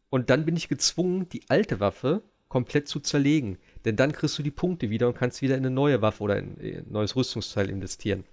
[0.09, 3.57] und dann bin ich gezwungen, die alte Waffe komplett zu zerlegen.
[3.85, 6.37] Denn dann kriegst du die Punkte wieder und kannst wieder in eine neue Waffe oder
[6.37, 8.23] in ein neues Rüstungsteil investieren.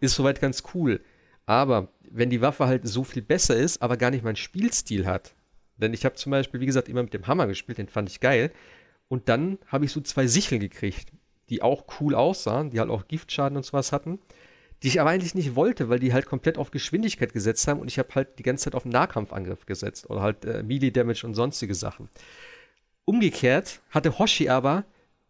[0.00, 1.00] Ist soweit ganz cool.
[1.46, 5.34] Aber wenn die Waffe halt so viel besser ist, aber gar nicht meinen Spielstil hat.
[5.76, 8.20] Denn ich habe zum Beispiel, wie gesagt, immer mit dem Hammer gespielt, den fand ich
[8.20, 8.50] geil.
[9.08, 11.12] Und dann habe ich so zwei Sicheln gekriegt,
[11.48, 14.18] die auch cool aussahen, die halt auch Giftschaden und sowas hatten,
[14.82, 17.88] die ich aber eigentlich nicht wollte, weil die halt komplett auf Geschwindigkeit gesetzt haben und
[17.88, 21.34] ich habe halt die ganze Zeit auf Nahkampfangriff gesetzt oder halt äh, Melee Damage und
[21.34, 22.08] sonstige Sachen.
[23.04, 24.84] Umgekehrt hatte Hoshi aber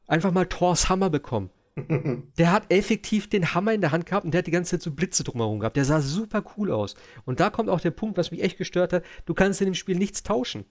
[0.06, 1.50] einfach mal Thors Hammer bekommen.
[2.38, 4.82] der hat effektiv den Hammer in der Hand gehabt und der hat die ganze Zeit
[4.82, 5.76] so Blitze drumherum gehabt.
[5.76, 6.94] Der sah super cool aus.
[7.26, 9.04] Und da kommt auch der Punkt, was mich echt gestört hat.
[9.26, 10.64] Du kannst in dem Spiel nichts tauschen.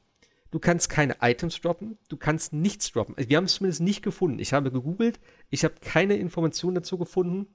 [0.55, 3.13] Du kannst keine Items droppen, du kannst nichts droppen.
[3.17, 4.39] Wir haben es zumindest nicht gefunden.
[4.39, 7.47] Ich habe gegoogelt, ich habe keine Informationen dazu gefunden.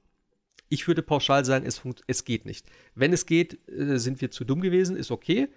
[0.69, 2.67] Ich würde pauschal sagen, es, es geht nicht.
[2.95, 5.49] Wenn es geht, äh, sind wir zu dumm gewesen, ist okay.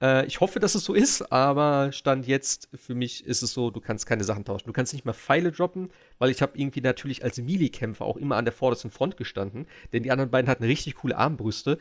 [0.00, 3.72] Äh, ich hoffe, dass es so ist, aber Stand jetzt für mich ist es so,
[3.72, 4.68] du kannst keine Sachen tauschen.
[4.68, 8.36] Du kannst nicht mal Pfeile droppen, weil ich habe irgendwie natürlich als Melee-Kämpfer auch immer
[8.36, 11.80] an der vordersten Front gestanden, denn die anderen beiden hatten richtig coole Armbrüste.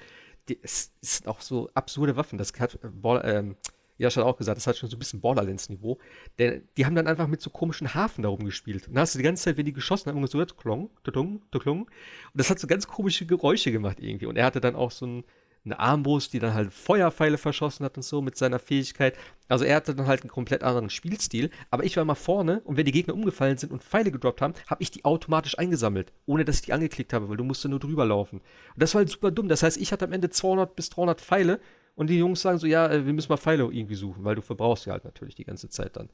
[0.63, 2.39] Es sind auch so absurde Waffen.
[2.39, 3.57] Das hat äh, ähm,
[4.03, 5.97] Josh hat auch gesagt, das hat schon so ein bisschen Borderlands-Niveau.
[6.37, 8.87] Denn die haben dann einfach mit so komischen Hafen da rumgespielt.
[8.87, 11.81] Und da hast du die ganze Zeit, wenn die geschossen haben, so klong, klong, klong.
[11.83, 11.89] Und
[12.33, 14.25] das hat so ganz komische Geräusche gemacht irgendwie.
[14.25, 15.23] Und er hatte dann auch so ein,
[15.65, 19.15] eine Armbrust, die dann halt Feuerpfeile verschossen hat und so mit seiner Fähigkeit.
[19.47, 21.49] Also er hatte dann halt einen komplett anderen Spielstil.
[21.71, 24.53] Aber ich war mal vorne und wenn die Gegner umgefallen sind und Pfeile gedroppt haben,
[24.67, 27.79] habe ich die automatisch eingesammelt, ohne dass ich die angeklickt habe, weil du musst nur
[27.79, 28.39] drüber laufen.
[28.39, 29.47] Und das war halt super dumm.
[29.47, 31.59] Das heißt, ich hatte am Ende 200 bis 300 Pfeile
[31.95, 34.41] und die Jungs sagen so, ja, äh, wir müssen mal Pfeile irgendwie suchen, weil du
[34.41, 36.09] verbrauchst sie halt natürlich die ganze Zeit dann.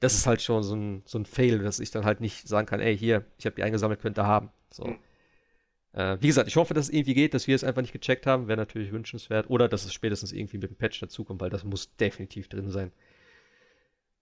[0.00, 2.66] Das ist halt schon so ein, so ein Fail, dass ich dann halt nicht sagen
[2.66, 4.50] kann, ey, hier, ich habe die eingesammelt, könnte haben.
[4.70, 4.86] So.
[4.86, 4.98] Mhm.
[5.92, 8.26] Äh, wie gesagt, ich hoffe, dass es irgendwie geht, dass wir es einfach nicht gecheckt
[8.26, 9.50] haben, wäre natürlich wünschenswert.
[9.50, 12.92] Oder dass es spätestens irgendwie mit dem Patch dazukommt, weil das muss definitiv drin sein.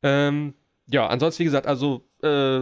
[0.02, 0.54] Ähm,
[0.90, 2.60] ja, ansonsten, wie gesagt, also äh,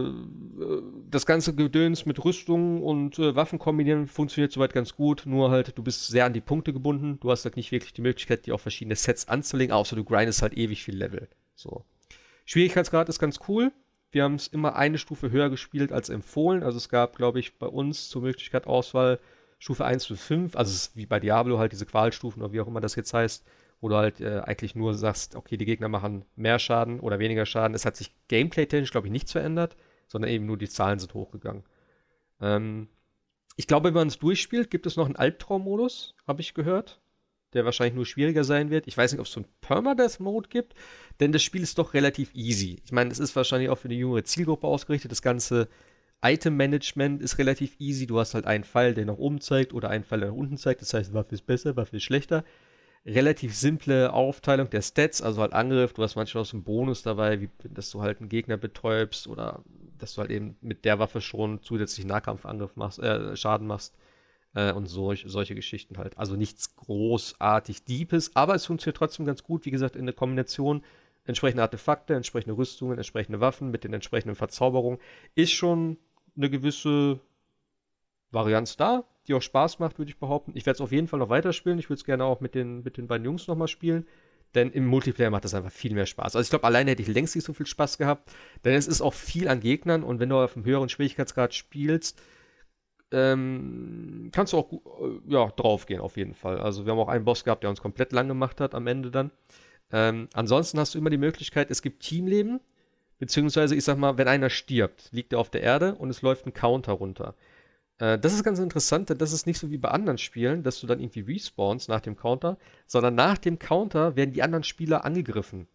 [1.09, 5.23] das ganze Gedöns mit Rüstung und äh, Waffen kombinieren funktioniert soweit ganz gut.
[5.25, 7.19] Nur halt, du bist sehr an die Punkte gebunden.
[7.21, 10.41] Du hast halt nicht wirklich die Möglichkeit, die auf verschiedene Sets anzulegen, außer du grindest
[10.41, 11.29] halt ewig viel Level.
[11.55, 11.85] So.
[12.45, 13.71] Schwierigkeitsgrad ist ganz cool.
[14.11, 16.63] Wir haben es immer eine Stufe höher gespielt als empfohlen.
[16.63, 19.19] Also es gab, glaube ich, bei uns zur Möglichkeit Auswahl
[19.57, 20.55] Stufe 1 bis 5.
[20.57, 23.13] Also es ist wie bei Diablo halt diese Qualstufen oder wie auch immer das jetzt
[23.13, 23.45] heißt,
[23.81, 27.45] wo du halt äh, eigentlich nur sagst, okay, die Gegner machen mehr Schaden oder weniger
[27.45, 27.75] Schaden.
[27.75, 29.75] Es hat sich gameplay-technisch, glaube ich, nichts verändert,
[30.07, 31.63] sondern eben nur die Zahlen sind hochgegangen.
[32.41, 32.87] Ähm,
[33.55, 36.99] ich glaube, wenn man es durchspielt, gibt es noch einen Albtraummodus, habe ich gehört
[37.53, 38.87] der wahrscheinlich nur schwieriger sein wird.
[38.87, 40.73] Ich weiß nicht, ob es so einen Permadeath-Mode gibt,
[41.19, 42.81] denn das Spiel ist doch relativ easy.
[42.85, 45.11] Ich meine, es ist wahrscheinlich auch für eine jüngere Zielgruppe ausgerichtet.
[45.11, 45.67] Das ganze
[46.21, 48.05] Item-Management ist relativ easy.
[48.05, 50.57] Du hast halt einen Pfeil, der nach oben zeigt oder einen Pfeil, der nach unten
[50.57, 50.81] zeigt.
[50.81, 52.43] Das heißt, Waffe ist besser, Waffe ist schlechter.
[53.07, 55.93] Relativ simple Aufteilung der Stats, also halt Angriff.
[55.93, 59.27] Du hast manchmal auch so einen Bonus dabei, wie dass du halt einen Gegner betäubst
[59.27, 59.63] oder
[59.97, 63.95] dass du halt eben mit der Waffe schon zusätzlich Nahkampfangriff machst, äh, Schaden machst
[64.55, 66.17] äh, und solch, solche Geschichten halt.
[66.17, 70.83] Also nichts großartig Deepes, aber es funktioniert trotzdem ganz gut, wie gesagt, in der Kombination
[71.25, 74.99] entsprechende Artefakte, entsprechende Rüstungen, entsprechende Waffen mit den entsprechenden Verzauberungen.
[75.35, 75.97] Ist schon
[76.35, 77.19] eine gewisse
[78.31, 80.51] Varianz da, die auch Spaß macht, würde ich behaupten.
[80.55, 81.79] Ich werde es auf jeden Fall noch weiterspielen.
[81.79, 84.07] Ich würde es gerne auch mit den, mit den beiden Jungs nochmal spielen.
[84.55, 86.35] Denn im Multiplayer macht das einfach viel mehr Spaß.
[86.35, 88.31] Also ich glaube, alleine hätte ich längst nicht so viel Spaß gehabt.
[88.63, 92.21] Denn es ist auch viel an Gegnern und wenn du auf einem höheren Schwierigkeitsgrad spielst,
[93.11, 96.59] ähm, kannst du auch äh, ja, draufgehen auf jeden Fall.
[96.59, 99.11] Also wir haben auch einen Boss gehabt, der uns komplett lang gemacht hat am Ende
[99.11, 99.31] dann.
[99.91, 102.59] Ähm, ansonsten hast du immer die Möglichkeit, es gibt Teamleben,
[103.19, 106.45] beziehungsweise ich sag mal, wenn einer stirbt, liegt er auf der Erde und es läuft
[106.45, 107.35] ein Counter runter.
[107.99, 110.79] Äh, das ist ganz interessant, denn das ist nicht so wie bei anderen Spielen, dass
[110.79, 115.05] du dann irgendwie respawnst nach dem Counter, sondern nach dem Counter werden die anderen Spieler
[115.05, 115.67] angegriffen.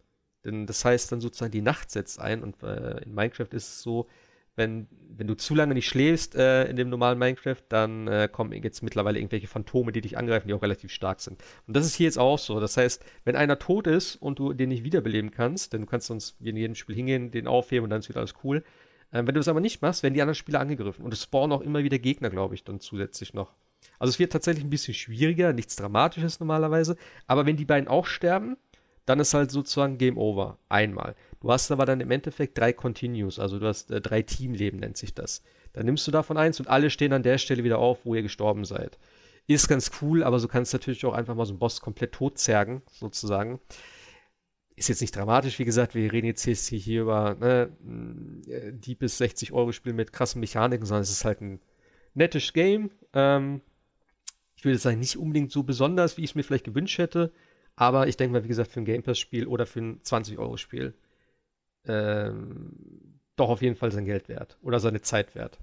[0.45, 3.81] Denn das heißt dann sozusagen, die Nacht setzt ein und äh, in Minecraft ist es
[3.81, 4.07] so,
[4.55, 8.51] wenn, wenn du zu lange nicht schläfst äh, in dem normalen Minecraft, dann äh, kommen
[8.51, 11.43] jetzt mittlerweile irgendwelche Phantome, die dich angreifen, die auch relativ stark sind.
[11.65, 12.59] Und das ist hier jetzt auch so.
[12.59, 16.07] Das heißt, wenn einer tot ist und du den nicht wiederbeleben kannst, denn du kannst
[16.07, 18.63] sonst in jedem Spiel hingehen, den aufheben und dann ist wieder alles cool,
[19.13, 21.05] Äh, wenn du das aber nicht machst, werden die anderen Spieler angegriffen.
[21.05, 23.53] Und es spawnen auch immer wieder Gegner, glaube ich, dann zusätzlich noch.
[23.99, 26.97] Also es wird tatsächlich ein bisschen schwieriger, nichts Dramatisches normalerweise.
[27.27, 28.57] Aber wenn die beiden auch sterben,
[29.05, 30.57] dann ist halt sozusagen Game Over.
[30.69, 31.15] Einmal.
[31.41, 34.97] Du hast aber dann im Endeffekt drei Continues, also du hast äh, drei Teamleben, nennt
[34.97, 35.43] sich das.
[35.73, 38.21] Dann nimmst du davon eins und alle stehen an der Stelle wieder auf, wo ihr
[38.21, 38.97] gestorben seid.
[39.45, 42.13] Ist ganz cool, aber so kannst du natürlich auch einfach mal so einen Boss komplett
[42.13, 43.59] tot zergen, sozusagen.
[44.75, 47.71] Ist jetzt nicht dramatisch, wie gesagt, wir reden jetzt hier über ne,
[48.73, 51.59] die bis 60 Euro Spiel mit krassen Mechaniken, sondern es ist halt ein
[52.15, 52.89] nettes Game.
[53.13, 53.61] Ähm,
[54.55, 57.31] ich würde sagen, nicht unbedingt so besonders, wie ich es mir vielleicht gewünscht hätte,
[57.75, 60.93] aber ich denke mal, wie gesagt, für ein Game Pass-Spiel oder für ein 20-Euro-Spiel
[61.85, 65.59] ähm, doch auf jeden Fall sein Geld wert oder seine Zeit wert.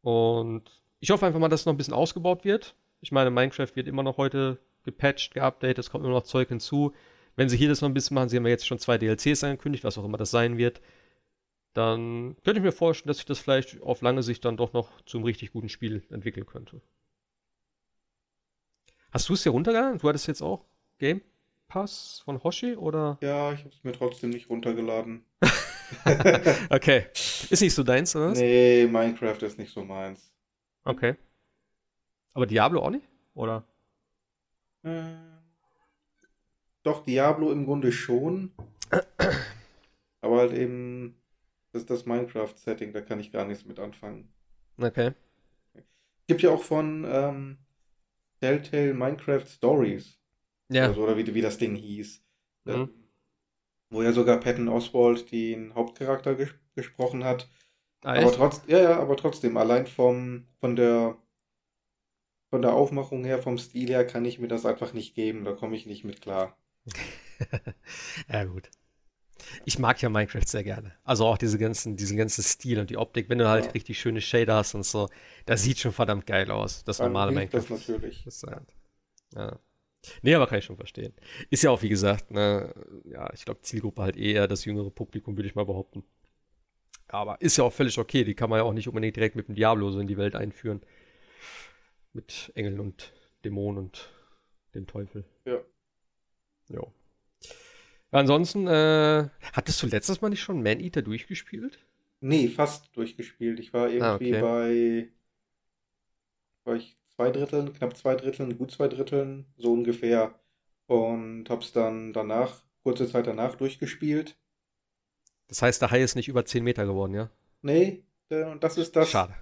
[0.00, 2.74] Und ich hoffe einfach mal, dass es noch ein bisschen ausgebaut wird.
[3.00, 6.92] Ich meine, Minecraft wird immer noch heute gepatcht, geupdatet, es kommt immer noch Zeug hinzu.
[7.36, 9.44] Wenn sie hier das noch ein bisschen machen, sie haben ja jetzt schon zwei DLCs
[9.44, 10.80] angekündigt, was auch immer das sein wird,
[11.72, 15.00] dann könnte ich mir vorstellen, dass sich das vielleicht auf lange Sicht dann doch noch
[15.02, 16.80] zum richtig guten Spiel entwickeln könnte.
[19.12, 19.98] Hast du es hier runtergeladen?
[19.98, 20.64] Du hattest jetzt auch
[20.98, 21.22] Game
[21.66, 23.18] Pass von Hoshi oder?
[23.20, 25.24] Ja, ich habe es mir trotzdem nicht runtergeladen.
[26.70, 27.06] okay.
[27.50, 28.38] Ist nicht so deins, oder was?
[28.38, 30.32] Nee, Minecraft ist nicht so meins.
[30.84, 31.16] Okay.
[32.32, 33.08] Aber Diablo auch nicht?
[33.34, 33.64] Oder?
[34.82, 35.33] Äh,
[36.84, 38.52] doch, Diablo im Grunde schon.
[40.20, 41.16] aber halt eben,
[41.72, 44.32] das ist das Minecraft-Setting, da kann ich gar nichts mit anfangen.
[44.78, 45.12] Okay.
[46.26, 47.58] Gibt ja auch von ähm,
[48.40, 50.18] Telltale Minecraft Stories.
[50.68, 50.86] Ja.
[50.86, 52.22] Also, oder wie, wie das Ding hieß.
[52.64, 52.72] Mhm.
[52.72, 52.90] Ähm,
[53.90, 57.48] wo ja sogar Patton Oswald den Hauptcharakter ges gesprochen hat.
[58.02, 61.16] Ah, aber trotz, ja, ja, aber trotzdem, allein vom, von der
[62.50, 65.44] von der Aufmachung her, vom Stil her, kann ich mir das einfach nicht geben.
[65.44, 66.56] Da komme ich nicht mit klar.
[68.28, 68.70] ja, gut.
[69.64, 70.94] Ich mag ja Minecraft sehr gerne.
[71.04, 73.70] Also auch diese ganzen, diesen ganzen Stil und die Optik, wenn du halt Ja.
[73.72, 75.08] richtig schöne Shader hast und so,
[75.46, 76.84] das sieht schon verdammt geil aus.
[76.84, 77.92] Das Dann normale hilft das Minecraft.
[77.94, 78.22] natürlich.
[78.24, 78.68] Das ist halt,
[79.34, 79.58] ja.
[80.22, 81.14] Nee, aber kann ich schon verstehen.
[81.50, 82.74] Ist ja auch, wie gesagt, ne,
[83.04, 86.04] ja, ich glaube, Zielgruppe halt eher das jüngere Publikum, würde ich mal behaupten.
[87.08, 88.24] Aber ist ja auch völlig okay.
[88.24, 90.36] Die kann man ja auch nicht unbedingt direkt mit dem Diablo so in die Welt
[90.36, 90.82] einführen.
[92.12, 93.12] Mit Engeln und
[93.44, 94.10] Dämonen und
[94.74, 95.24] dem Teufel.
[95.46, 95.58] Ja.
[96.68, 96.92] Jo.
[98.10, 101.78] Ansonsten, äh, hattest du letztes Mal nicht schon Man-Eater durchgespielt?
[102.20, 103.58] Nee, fast durchgespielt.
[103.60, 104.40] Ich war irgendwie Ah, okay.
[104.40, 105.08] bei,
[106.64, 110.34] war ich zwei Dritteln, knapp zwei Dritteln, gut zwei Dritteln, so ungefähr.
[110.86, 114.36] Und hab's dann danach, kurze Zeit danach durchgespielt.
[115.48, 117.30] Das heißt, der Hai ist nicht über 10 Meter geworden, ja?
[117.62, 119.34] Nee, äh, und das ist das, Schade.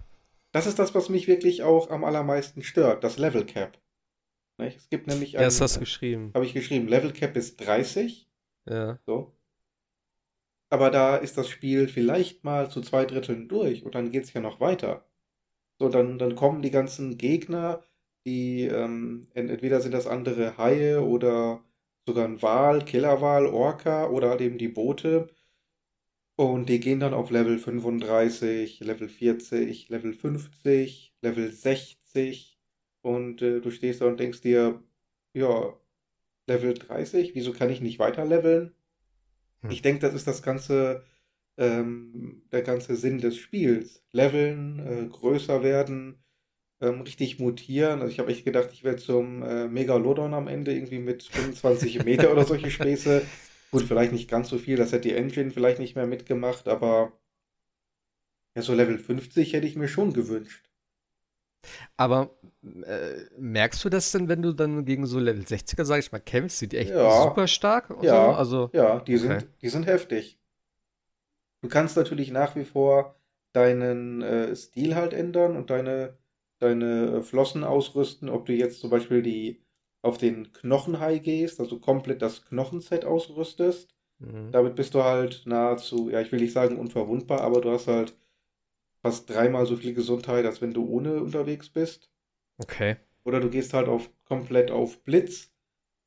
[0.52, 3.78] das ist das, was mich wirklich auch am allermeisten stört, das Level Cap.
[4.64, 4.76] Nicht?
[4.78, 6.32] Es gibt nämlich Ja, das hast du ein, geschrieben.
[6.34, 8.28] habe ich geschrieben, Level Cap ist 30,
[8.66, 8.98] Ja.
[9.06, 9.32] so.
[10.70, 14.40] Aber da ist das Spiel vielleicht mal zu zwei Dritteln durch und dann geht's ja
[14.40, 15.06] noch weiter.
[15.80, 17.84] So, dann, dann kommen die ganzen Gegner,
[18.26, 21.64] die ähm, ent- entweder sind das andere Haie oder
[22.06, 25.28] sogar ein Wal, Killerwal, Orca oder halt eben die Boote.
[26.36, 32.58] Und die gehen dann auf Level 35, Level 40, Level 50, Level 60.
[33.03, 34.82] Und äh, du stehst da und denkst dir,
[35.34, 35.74] ja,
[36.46, 38.72] Level 30, wieso kann ich nicht weiter leveln?
[39.61, 39.70] Hm.
[39.70, 41.05] Ich denke, das ist das ganze,
[41.57, 44.03] ähm, der ganze Sinn des Spiels.
[44.12, 46.22] Leveln, äh, größer werden,
[46.80, 48.00] ähm, richtig mutieren.
[48.00, 52.05] Also ich habe echt gedacht, ich werde zum äh, Megalodon am Ende irgendwie mit 25
[52.05, 53.22] Meter oder solche Späße.
[53.70, 57.18] Gut, vielleicht nicht ganz so viel, das hätte die Engine vielleicht nicht mehr mitgemacht, aber
[58.55, 60.68] ja, so Level 50 hätte ich mir schon gewünscht.
[61.96, 62.30] Aber
[62.84, 66.20] äh, merkst du das denn, wenn du dann gegen so Level 60er, sag ich mal,
[66.20, 66.58] kämpfst?
[66.58, 67.06] Sind die echt Ja.
[67.10, 67.94] super stark?
[68.00, 68.10] Ja.
[68.10, 68.34] So?
[68.34, 69.18] Also, Ja, die Okay.
[69.18, 70.38] sind, die sind heftig.
[71.62, 73.16] Du kannst natürlich nach wie vor
[73.52, 76.16] deinen äh, Stil halt ändern und deine,
[76.58, 79.62] deine äh, Flossen ausrüsten, ob du jetzt zum Beispiel die
[80.02, 83.94] auf den Knochenhai gehst, also komplett das Knochenset ausrüstest.
[84.20, 84.52] mhm.
[84.52, 88.16] Damit bist du halt nahezu, ja, ich will nicht sagen unverwundbar, aber du hast halt
[89.03, 92.11] fast dreimal so viel Gesundheit, als wenn du ohne unterwegs bist.
[92.59, 92.96] okay.
[93.24, 95.53] Oder du gehst halt auf komplett auf Blitz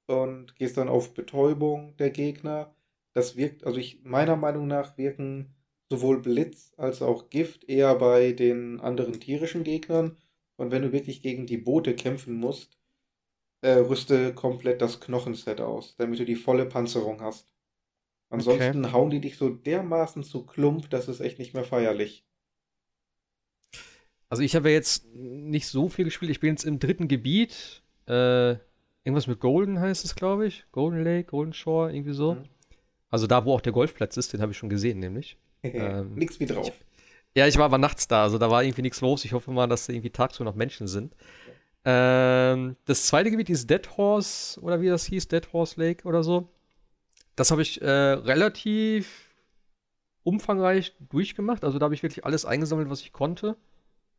[0.08, 2.76] und gehst dann auf Betäubung der Gegner.
[3.14, 5.56] Das wirkt, also ich, meiner Meinung nach wirken
[5.90, 10.18] sowohl Blitz als auch Gift eher bei den anderen tierischen Gegnern.
[10.58, 12.78] Und wenn du wirklich gegen die Boote kämpfen musst,
[13.62, 17.52] äh, rüste komplett das Knochenset aus, damit du die volle Panzerung hast.
[18.30, 22.25] Ansonsten hauen die dich so dermaßen zu Klump, das ist echt nicht mehr feierlich.
[24.30, 26.32] Also ich habe ja jetzt nicht so viel gespielt.
[26.32, 27.84] Ich bin jetzt im dritten Gebiet.
[28.08, 28.52] Äh,
[29.04, 30.66] irgendwas mit Golden heißt es, glaube ich.
[30.72, 32.36] Golden Lake, Golden Shore, irgendwie so.
[32.36, 32.44] Mhm.
[33.10, 35.38] Also da, wo auch der Golfplatz ist, den habe ich schon gesehen, nämlich.
[35.64, 36.68] ähm, Nix wie drauf.
[36.68, 36.74] Ich,
[37.38, 39.26] ja, ich war aber nachts da, also da war irgendwie nichts los.
[39.26, 41.14] Ich hoffe mal, dass da irgendwie tagsüber noch Menschen sind.
[41.84, 46.24] Ähm, das zweite Gebiet ist Dead Horse, oder wie das hieß, Dead Horse Lake oder
[46.24, 46.50] so.
[47.36, 49.30] Das habe ich äh, relativ
[50.24, 51.64] umfangreich durchgemacht.
[51.64, 53.56] Also da habe ich wirklich alles eingesammelt, was ich konnte.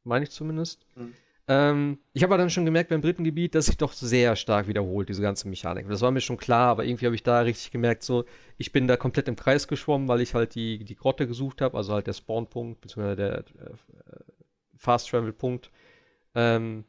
[0.07, 0.86] Meine ich zumindest.
[0.94, 1.14] Mhm.
[1.48, 4.66] Ähm, ich habe aber dann schon gemerkt beim dritten Gebiet, dass sich doch sehr stark
[4.66, 5.88] wiederholt, diese ganze Mechanik.
[5.88, 8.24] Das war mir schon klar, aber irgendwie habe ich da richtig gemerkt, so,
[8.57, 11.76] ich bin da komplett im Kreis geschwommen, weil ich halt die, die Grotte gesucht habe,
[11.76, 13.44] also halt der Spawnpunkt, beziehungsweise der äh,
[14.76, 15.70] Fast-Travel-Punkt.
[16.34, 16.84] Ähm,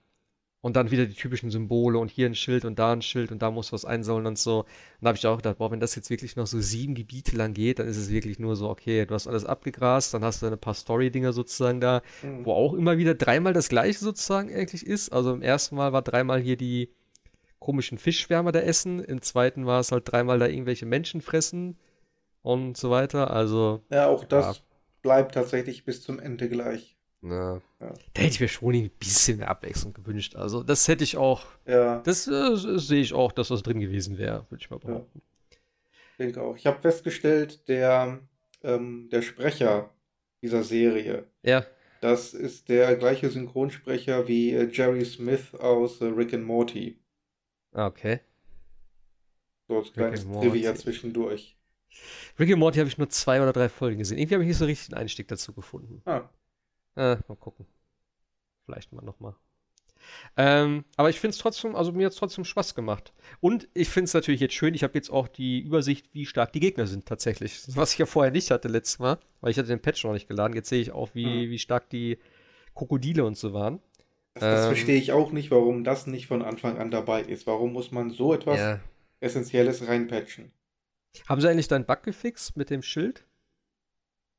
[0.68, 3.41] und dann wieder die typischen Symbole und hier ein Schild und da ein Schild und
[3.41, 4.59] da muss was einsammeln und so.
[4.59, 4.68] Und
[4.99, 7.53] da habe ich auch gedacht, boah, wenn das jetzt wirklich noch so sieben Gebiete lang
[7.53, 10.47] geht, dann ist es wirklich nur so, okay, du hast alles abgegrast, dann hast du
[10.47, 12.43] ein paar Story-Dinger sozusagen da, mhm.
[12.43, 15.13] wo auch immer wieder dreimal das gleiche sozusagen eigentlich ist.
[15.13, 16.91] Also im ersten Mal war dreimal hier die
[17.59, 21.78] komischen Fischschwärmer da essen, im zweiten war es halt dreimal da irgendwelche Menschen fressen
[22.41, 23.32] und so weiter.
[23.32, 23.86] Also.
[23.89, 24.63] Ja, auch das ja.
[25.01, 26.97] bleibt tatsächlich bis zum Ende gleich.
[27.22, 27.55] Ja.
[27.55, 27.93] ja.
[28.13, 30.36] Da hätte ich mir schon ein bisschen mehr Abwechslung gewünscht.
[30.36, 31.45] Also, das hätte ich auch.
[31.65, 31.99] Ja.
[32.01, 35.20] Das äh, sehe ich auch, dass das drin gewesen wäre, würde ich mal behaupten.
[35.20, 35.57] Ja.
[36.11, 36.55] Ich denke auch.
[36.55, 38.20] Ich habe festgestellt, der,
[38.63, 39.89] ähm, der Sprecher
[40.41, 41.26] dieser Serie.
[41.43, 41.65] Ja.
[42.01, 46.99] Das ist der gleiche Synchronsprecher wie äh, Jerry Smith aus äh, Rick and Morty.
[47.74, 48.20] Ah, okay.
[49.68, 51.57] So als kleines Trivia zwischendurch.
[52.39, 54.18] Rick and Morty habe ich nur zwei oder drei Folgen gesehen.
[54.18, 56.01] Irgendwie habe ich nicht so richtig einen Einstieg dazu gefunden.
[56.05, 56.30] Ah.
[56.98, 57.66] Äh, mal gucken.
[58.66, 59.36] Vielleicht mal nochmal.
[60.36, 63.14] Ähm, aber ich finde es trotzdem, also mir hat es trotzdem Spaß gemacht.
[63.39, 66.54] Und ich finde es natürlich jetzt schön, ich habe jetzt auch die Übersicht, wie stark
[66.54, 67.64] die Gegner sind tatsächlich.
[67.76, 70.28] Was ich ja vorher nicht hatte letztes Mal, weil ich hatte den Patch noch nicht
[70.28, 70.56] geladen.
[70.56, 71.50] Jetzt sehe ich auch, wie, mhm.
[71.50, 72.18] wie stark die
[72.76, 73.80] Krokodile und so waren.
[74.34, 77.48] Das, das ähm, verstehe ich auch nicht, warum das nicht von Anfang an dabei ist.
[77.48, 78.80] Warum muss man so etwas ja.
[79.20, 80.52] Essentielles reinpatchen?
[81.28, 83.27] Haben sie eigentlich deinen Bug gefixt mit dem Schild?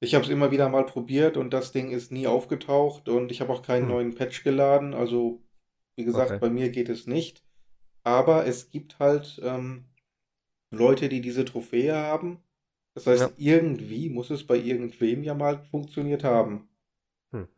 [0.01, 3.41] Ich habe es immer wieder mal probiert und das Ding ist nie aufgetaucht und ich
[3.41, 3.89] habe auch keinen hm.
[3.89, 4.95] neuen Patch geladen.
[4.95, 5.43] Also,
[5.97, 6.39] wie gesagt, okay.
[6.41, 7.45] bei mir geht es nicht.
[8.05, 9.85] Aber es gibt halt ähm,
[10.71, 12.39] Leute, die diese Trophäe haben.
[12.95, 13.31] Das heißt, ja.
[13.37, 16.69] irgendwie muss es bei irgendwem ja mal funktioniert haben.
[17.33, 17.49] Hm.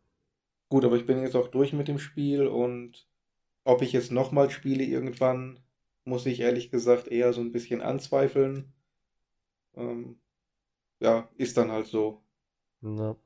[0.68, 3.07] Gut, aber ich bin jetzt auch durch mit dem Spiel und
[3.64, 5.61] ob ich es nochmal spiele irgendwann,
[6.05, 8.72] muss ich ehrlich gesagt eher so ein bisschen anzweifeln.
[9.76, 10.18] Ähm,
[11.01, 12.22] ja, ist dann halt so.
[12.81, 13.16] Na.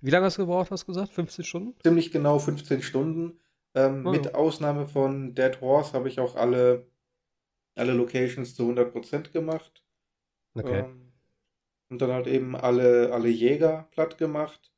[0.00, 1.12] Wie lange hast du gebraucht, hast du gesagt?
[1.12, 1.74] 15 Stunden?
[1.82, 3.40] Ziemlich genau 15 Stunden.
[3.74, 4.10] Ähm, oh.
[4.10, 6.86] Mit Ausnahme von Dead Horse habe ich auch alle,
[7.74, 9.84] alle Locations zu 100% gemacht.
[10.54, 10.80] Okay.
[10.80, 11.12] Ähm,
[11.90, 14.72] und dann halt eben alle, alle Jäger platt gemacht.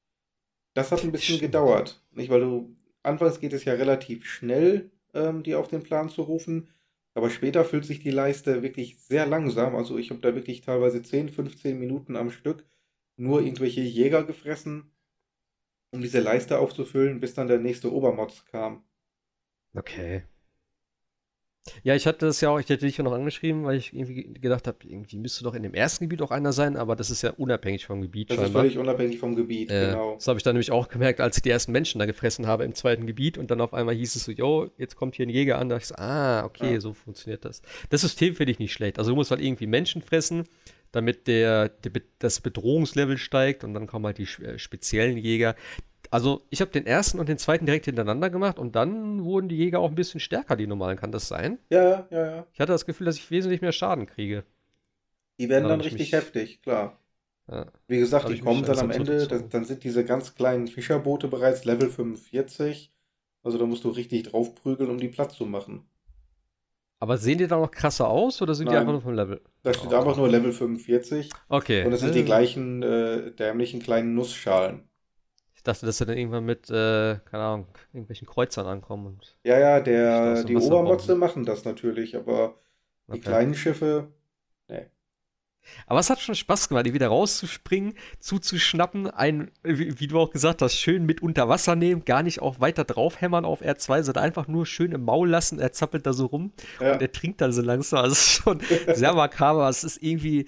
[0.75, 1.53] Das hat ein bisschen Stimmt.
[1.53, 2.03] gedauert.
[2.13, 6.23] Nicht, weil du, anfangs geht es ja relativ schnell, ähm, die auf den Plan zu
[6.23, 6.69] rufen.
[7.15, 9.75] Aber später fühlt sich die Leiste wirklich sehr langsam.
[9.75, 12.65] Also ich habe da wirklich teilweise 10, 15 Minuten am Stück
[13.21, 14.91] nur irgendwelche Jäger gefressen,
[15.93, 18.83] um diese Leiste aufzufüllen, bis dann der nächste Obermods kam.
[19.75, 20.23] Okay.
[21.83, 24.33] Ja, ich hatte das ja auch, ich hätte dich ja noch angeschrieben, weil ich irgendwie
[24.41, 27.23] gedacht habe, irgendwie müsste doch in dem ersten Gebiet auch einer sein, aber das ist
[27.23, 28.31] ja unabhängig vom Gebiet.
[28.31, 28.65] Das scheinbar.
[28.65, 30.15] ist völlig unabhängig vom Gebiet, äh, genau.
[30.15, 32.65] Das habe ich dann nämlich auch gemerkt, als ich die ersten Menschen da gefressen habe
[32.65, 35.31] im zweiten Gebiet und dann auf einmal hieß es so, yo, jetzt kommt hier ein
[35.31, 36.81] Jäger an, da ich so, ah, okay, ja.
[36.81, 37.61] so funktioniert das.
[37.91, 38.99] Das System finde ich nicht schlecht.
[38.99, 40.45] Also du musst halt irgendwie Menschen fressen,
[40.93, 45.55] damit der, der, das Bedrohungslevel steigt und dann kommen halt die äh, speziellen Jäger.
[46.11, 49.57] Also ich habe den ersten und den zweiten direkt hintereinander gemacht und dann wurden die
[49.57, 50.97] Jäger auch ein bisschen stärker, die normalen.
[50.97, 51.59] Kann das sein?
[51.71, 52.47] Ja, ja, ja.
[52.53, 54.45] Ich hatte das Gefühl, dass ich wesentlich mehr Schaden kriege.
[55.39, 56.13] Die werden dann, dann richtig mich...
[56.13, 56.99] heftig, klar.
[57.49, 57.67] Ja.
[57.87, 61.65] Wie gesagt, die kommen dann am Ende, dann, dann, sind diese ganz kleinen Fischerboote bereits
[61.65, 62.93] Level 45.
[63.43, 65.85] Also da musst du richtig draufprügeln, um die Platz zu machen.
[67.03, 68.75] Aber sehen die da noch krasser aus oder sind Nein.
[68.75, 69.41] die einfach nur vom Level?
[69.63, 69.97] Da steht oh.
[69.97, 71.31] einfach nur Level 45.
[71.49, 71.85] Okay.
[71.85, 74.87] Und es sind die gleichen äh, dämlichen kleinen Nussschalen.
[75.55, 79.19] Ich dachte, dass sie dann irgendwann mit, äh, keine Ahnung, irgendwelchen Kreuzern ankommen.
[79.45, 82.55] Ja, ja, der, die Obermotze machen das natürlich, aber
[83.09, 83.21] die okay.
[83.21, 84.09] kleinen Schiffe,
[84.69, 84.87] nee.
[85.87, 90.31] Aber es hat schon Spaß gemacht, die wieder rauszuspringen, zuzuschnappen, ein, wie, wie, du auch
[90.31, 94.25] gesagt hast, schön mit unter Wasser nehmen, gar nicht auch weiter draufhämmern auf R2, sondern
[94.25, 96.95] einfach nur schön im Maul lassen, er zappelt da so rum ja.
[96.95, 98.01] und er trinkt dann so langsam.
[98.01, 98.61] Also es ist schon
[98.95, 100.47] sehr makaber, es ist irgendwie,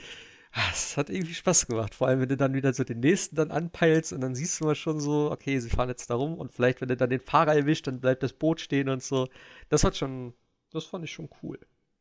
[0.53, 1.95] ah, es hat irgendwie Spaß gemacht.
[1.95, 4.65] Vor allem, wenn du dann wieder so den nächsten dann anpeilst und dann siehst du
[4.65, 7.21] mal schon so, okay, sie fahren jetzt da rum und vielleicht, wenn du dann den
[7.21, 9.29] Fahrer erwischt, dann bleibt das Boot stehen und so.
[9.69, 10.35] Das hat schon,
[10.71, 11.59] das fand ich schon cool.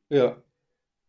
[0.09, 0.41] Ja.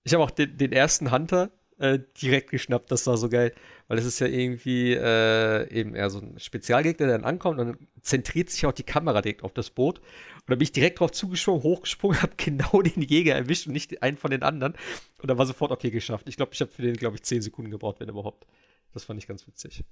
[0.04, 1.50] Ich habe auch den, den ersten Hunter,
[1.82, 2.92] äh, direkt geschnappt.
[2.92, 3.52] Das war so geil,
[3.88, 7.66] weil es ist ja irgendwie äh, eben eher so ein Spezialgegner, der dann ankommt und
[7.66, 9.98] dann zentriert sich auch die Kamera direkt auf das Boot.
[9.98, 14.00] Und dann bin ich direkt drauf zugesprungen, hochgesprungen, habe genau den Jäger erwischt und nicht
[14.00, 14.74] einen von den anderen.
[15.20, 16.28] Und dann war sofort okay geschafft.
[16.28, 18.46] Ich glaube, ich habe für den, glaube ich, 10 Sekunden gebraucht, wenn überhaupt.
[18.92, 19.84] Das fand ich ganz witzig.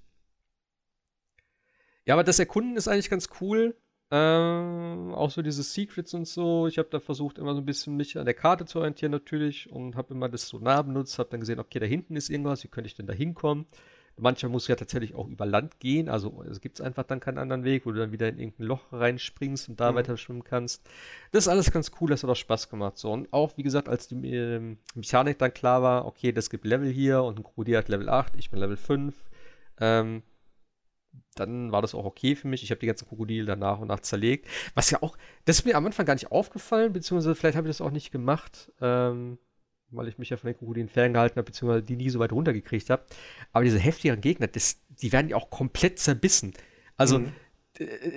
[2.07, 3.77] Ja, aber das Erkunden ist eigentlich ganz cool.
[4.13, 6.67] Ähm, auch so diese Secrets und so.
[6.67, 9.71] Ich habe da versucht, immer so ein bisschen mich an der Karte zu orientieren natürlich
[9.71, 12.65] und habe immer das so nah benutzt, habe dann gesehen, okay, da hinten ist irgendwas,
[12.65, 13.67] wie könnte ich denn da hinkommen?
[14.17, 17.65] Manchmal muss ja tatsächlich auch über Land gehen, also es gibt einfach dann keinen anderen
[17.65, 19.97] Weg, wo du dann wieder in irgendein Loch reinspringst und da mhm.
[19.97, 20.87] weiter schwimmen kannst.
[21.31, 22.99] Das ist alles ganz cool, das hat auch Spaß gemacht.
[22.99, 23.13] So.
[23.13, 26.91] Und auch, wie gesagt, als die äh, Mechanik dann klar war, okay, das gibt Level
[26.91, 29.15] hier und ein Krokodil hat Level 8, ich bin Level 5,
[29.81, 30.23] ähm,
[31.35, 32.63] dann war das auch okay für mich.
[32.63, 34.47] Ich habe die ganzen Krokodile dann nach und nach zerlegt.
[34.75, 37.77] Was ja auch, das ist mir am Anfang gar nicht aufgefallen, beziehungsweise vielleicht habe ich
[37.77, 39.39] das auch nicht gemacht, ähm,
[39.91, 42.91] weil ich mich ja von den Krokodilen ferngehalten habe, beziehungsweise die nie so weit runtergekriegt
[42.91, 43.05] habe.
[43.53, 46.53] Aber diese heftigeren Gegner, das, die werden ja auch komplett zerbissen.
[46.97, 47.33] Also, mhm.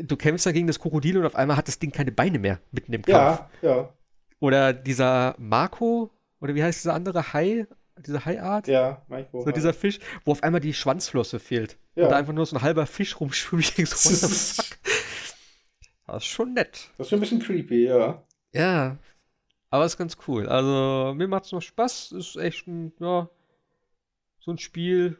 [0.04, 2.60] du kämpfst da gegen das Krokodil und auf einmal hat das Ding keine Beine mehr
[2.72, 3.42] mitten im Kampf.
[3.62, 3.94] Ja, ja.
[4.40, 6.12] Oder dieser Marco,
[6.42, 7.66] oder wie heißt dieser andere Hai?
[7.98, 8.68] Diese Haiart.
[8.68, 9.44] Ja, Micro.
[9.44, 11.78] So dieser Fisch, wo auf einmal die Schwanzflosse fehlt.
[11.96, 12.06] Ja.
[12.06, 13.64] Und da einfach nur so ein halber Fisch rumschwimmt.
[13.64, 14.28] Ich denke so, what the
[14.62, 14.78] fuck?
[16.08, 16.92] Das ist schon nett.
[16.98, 18.24] Das ist schon ein bisschen creepy, ja.
[18.52, 18.98] Ja.
[19.70, 20.48] Aber ist ganz cool.
[20.48, 22.12] Also, mir macht es noch Spaß.
[22.12, 23.30] Ist echt ein, ja,
[24.40, 25.18] so ein Spiel,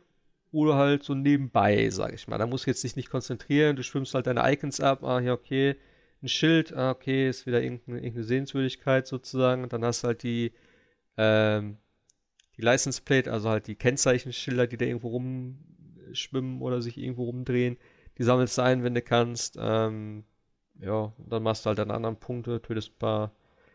[0.52, 2.38] du halt so nebenbei, sag ich mal.
[2.38, 3.76] Da musst du jetzt dich nicht konzentrieren.
[3.76, 5.04] Du schwimmst halt deine Icons ab.
[5.04, 5.76] Ah, ja, okay.
[6.22, 6.74] Ein Schild.
[6.74, 7.30] Ah, okay.
[7.30, 9.64] Ist wieder irgendeine, irgendeine Sehenswürdigkeit sozusagen.
[9.64, 10.54] Und dann hast du halt die,
[11.18, 11.78] ähm,
[12.58, 17.78] die License Plate, also halt die Kennzeichenschilder, die da irgendwo rumschwimmen oder sich irgendwo rumdrehen,
[18.18, 19.58] die sammelst du ein, wenn du kannst.
[19.60, 20.24] Ähm,
[20.80, 23.32] ja, dann machst du halt an anderen Punkte, tötest ein paar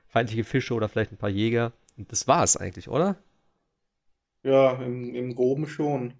[0.06, 1.72] feindliche Fische oder vielleicht ein paar Jäger.
[1.96, 3.16] Und das war es eigentlich, oder?
[4.42, 6.14] Ja, im, im Groben schon.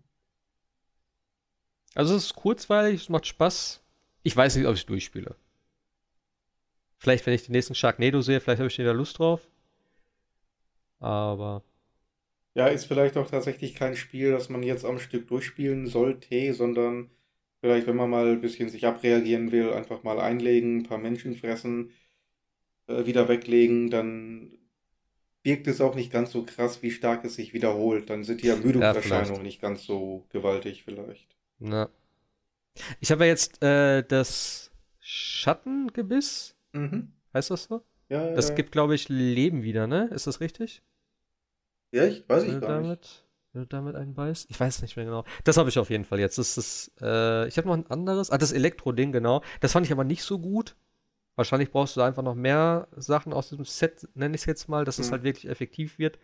[1.94, 3.82] Also es ist kurzweilig, es macht Spaß.
[4.22, 5.36] Ich weiß nicht, ob ich durchspiele.
[6.98, 9.48] Vielleicht, wenn ich den nächsten Sharknado sehe, vielleicht habe ich wieder Lust drauf.
[10.98, 11.62] Aber
[12.54, 17.10] ja, ist vielleicht auch tatsächlich kein Spiel, das man jetzt am Stück durchspielen sollte, sondern
[17.60, 21.36] vielleicht, wenn man mal ein bisschen sich abreagieren will, einfach mal einlegen, ein paar Menschen
[21.36, 21.90] fressen,
[22.86, 24.58] äh, wieder weglegen, dann
[25.42, 28.10] wirkt es auch nicht ganz so krass, wie stark es sich wiederholt.
[28.10, 31.28] Dann sind die Ermüdungserscheinungen ja, nicht ganz so gewaltig vielleicht.
[31.58, 31.88] Na.
[33.00, 34.70] Ich habe ja jetzt äh, das
[35.00, 36.54] Schattengebiss.
[36.72, 37.12] Mhm.
[37.34, 37.82] Heißt das so?
[38.08, 38.54] Ja, das ja.
[38.54, 40.08] gibt, glaube ich, Leben wieder, ne?
[40.12, 40.82] Ist das richtig?
[41.92, 43.24] Ja, ich weiß ich gar damit, nicht.
[43.52, 44.50] Wenn du damit einen beißt?
[44.50, 45.24] Ich weiß nicht mehr genau.
[45.44, 46.38] Das habe ich auf jeden Fall jetzt.
[46.38, 48.30] Das ist, äh, ich habe noch ein anderes.
[48.30, 49.42] Ah, das Elektro-Ding, genau.
[49.60, 50.76] Das fand ich aber nicht so gut.
[51.34, 54.84] Wahrscheinlich brauchst du einfach noch mehr Sachen aus diesem Set, nenne ich es jetzt mal,
[54.84, 55.04] dass mhm.
[55.04, 56.18] es halt wirklich effektiv wird.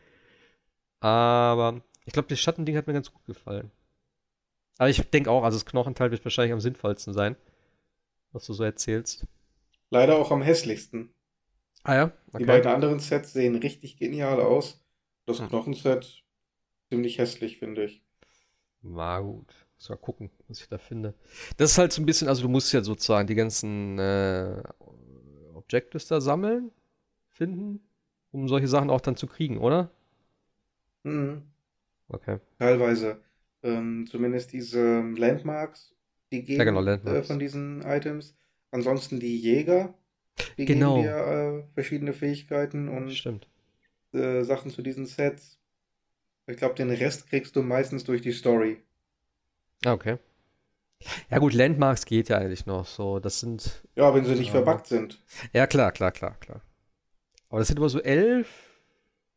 [1.01, 3.71] Aber ich glaube, das Schattending hat mir ganz gut gefallen.
[4.79, 7.37] Aber ich denke auch, also das Knochenteil wird wahrscheinlich am sinnvollsten sein,
[8.33, 9.27] was du so erzählst.
[9.91, 11.15] Leider auch am hässlichsten.
[11.85, 12.05] Ah ja?
[12.29, 12.39] Okay.
[12.39, 14.84] Die beiden anderen Sets sehen richtig genial aus.
[15.27, 15.49] Das hm.
[15.49, 16.25] Knochenset
[16.89, 18.03] ziemlich hässlich, finde ich.
[18.83, 19.55] Na gut.
[19.77, 21.15] Muss mal gucken, was ich da finde.
[21.57, 24.63] Das ist halt so ein bisschen, also du musst ja sozusagen die ganzen äh,
[25.55, 26.71] Objectives da sammeln,
[27.33, 27.81] finden,
[28.31, 29.91] um solche Sachen auch dann zu kriegen, oder?
[31.03, 31.43] Mhm.
[32.09, 32.39] Okay.
[32.59, 33.21] Teilweise.
[33.63, 35.95] Ähm, zumindest diese Landmarks,
[36.31, 37.21] die geben ja, genau, Landmarks.
[37.21, 38.37] Äh, von diesen Items.
[38.71, 39.95] Ansonsten die Jäger,
[40.59, 40.97] die genau.
[40.97, 43.49] geben dir äh, verschiedene Fähigkeiten und Stimmt.
[44.15, 45.59] Äh, Sachen zu diesen Sets.
[46.47, 48.83] Ich glaube, den Rest kriegst du meistens durch die Story.
[49.85, 50.19] Ah, okay.
[51.31, 53.19] Ja gut, Landmarks geht ja eigentlich noch so.
[53.19, 53.83] Das sind.
[53.97, 55.21] Ja, wenn sie nicht äh, verbuggt sind.
[55.53, 56.63] Ja, klar, klar, klar, klar.
[57.49, 58.49] Aber das sind immer so elf,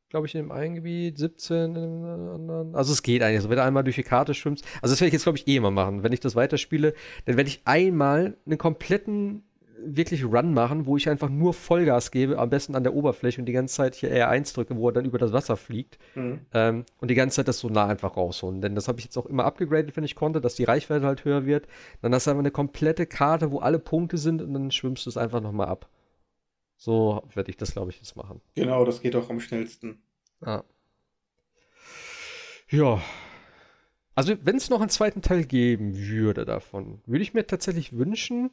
[0.10, 2.76] glaube ich, in dem einen Gebiet, 17 in dem anderen.
[2.76, 3.38] Also es geht eigentlich.
[3.38, 4.66] Also wenn du einmal durch die Karte schwimmst.
[4.82, 6.04] Also das werde ich jetzt, glaube ich, eh immer machen.
[6.04, 6.94] Wenn ich das weiterspiele,
[7.26, 9.44] dann werde ich einmal einen kompletten
[9.80, 13.46] wirklich Run machen, wo ich einfach nur Vollgas gebe, am besten an der Oberfläche und
[13.46, 15.98] die ganze Zeit hier R1 drücke, wo er dann über das Wasser fliegt.
[16.16, 16.42] Mhm.
[16.54, 18.62] Ähm, und die ganze Zeit das so nah einfach rausholen.
[18.62, 21.26] Denn das habe ich jetzt auch immer abgegradet, wenn ich konnte, dass die Reichweite halt
[21.26, 21.68] höher wird.
[22.02, 25.10] Dann hast du einfach eine komplette Karte, wo alle Punkte sind und dann schwimmst du
[25.10, 25.90] es einfach nochmal ab.
[26.78, 28.42] So werde ich das, glaube ich, jetzt machen.
[28.56, 30.00] Genau, das geht auch am schnellsten.
[30.42, 30.64] Ah.
[32.70, 33.02] Ja.
[34.14, 38.52] Also, wenn es noch einen zweiten Teil geben würde davon, würde ich mir tatsächlich wünschen,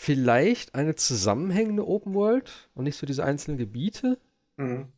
[0.00, 4.16] vielleicht eine zusammenhängende Open World und nicht so diese einzelnen Gebiete.
[4.56, 4.92] Mhm.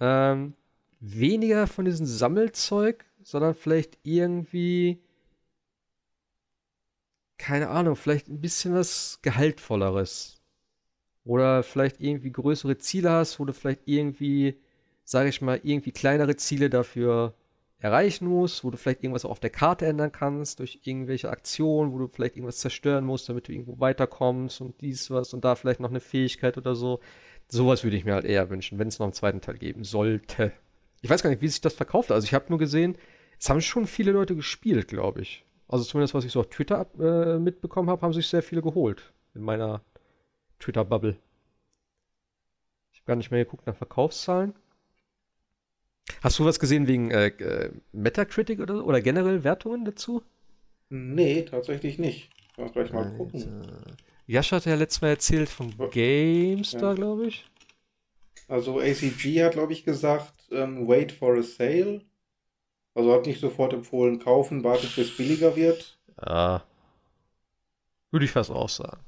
[0.00, 0.54] Ähm,
[0.98, 4.98] weniger von diesem Sammelzeug, sondern vielleicht irgendwie,
[7.38, 10.42] keine Ahnung, vielleicht ein bisschen was Gehaltvolleres.
[11.22, 14.58] Oder vielleicht irgendwie größere Ziele hast, wo du vielleicht irgendwie,
[15.04, 17.34] sage ich mal, irgendwie kleinere Ziele dafür
[17.80, 21.98] erreichen musst, wo du vielleicht irgendwas auf der Karte ändern kannst, durch irgendwelche Aktionen, wo
[21.98, 25.80] du vielleicht irgendwas zerstören musst, damit du irgendwo weiterkommst und dies was und da vielleicht
[25.80, 27.00] noch eine Fähigkeit oder so.
[27.48, 30.52] Sowas würde ich mir halt eher wünschen, wenn es noch einen zweiten Teil geben sollte.
[31.00, 32.12] Ich weiß gar nicht, wie sich das verkauft.
[32.12, 32.96] Also ich habe nur gesehen,
[33.38, 35.44] es haben schon viele Leute gespielt, glaube ich.
[35.66, 39.14] Also zumindest, was ich so auf Twitter äh, mitbekommen habe, haben sich sehr viele geholt.
[39.34, 39.82] In meiner
[40.58, 41.16] Twitter-Bubble.
[42.92, 44.54] Ich habe gar nicht mehr geguckt nach Verkaufszahlen.
[46.22, 50.22] Hast du was gesehen wegen äh, äh Metacritic oder, oder generell Wertungen dazu?
[50.88, 52.30] Nee, tatsächlich nicht.
[52.56, 53.62] Lass gleich mal gucken.
[53.62, 53.96] Alter.
[54.26, 56.94] Jascha hat ja letztes Mal erzählt von GameStar, ja.
[56.94, 57.46] glaube ich.
[58.48, 62.02] Also ACG hat, glaube ich, gesagt, ähm, wait for a sale.
[62.94, 65.98] Also hat nicht sofort empfohlen, kaufen, wartet bis billiger wird.
[66.24, 66.64] Ja.
[68.10, 69.00] Würde ich fast auch sagen.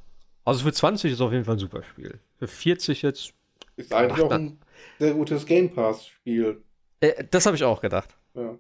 [0.45, 2.19] Also für 20 ist auf jeden Fall ein super Spiel.
[2.39, 3.33] Für 40 jetzt.
[3.77, 4.59] Ist eigentlich auch ein
[4.99, 6.63] sehr gutes Game Pass-Spiel.
[7.03, 8.17] Äh, das habe ich auch gedacht.
[8.35, 8.59] Ja.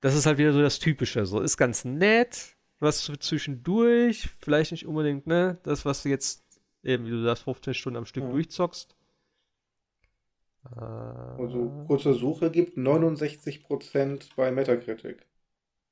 [0.00, 1.26] Das ist halt wieder so das Typische.
[1.26, 5.58] So ist ganz nett, was zwischendurch, vielleicht nicht unbedingt, ne?
[5.62, 6.42] Das, was du jetzt
[6.82, 8.30] eben, wie du sagst, 15 Stunden am Stück ja.
[8.30, 8.96] durchzockst.
[10.76, 15.26] Also kurze Suche gibt 69% bei Metacritic.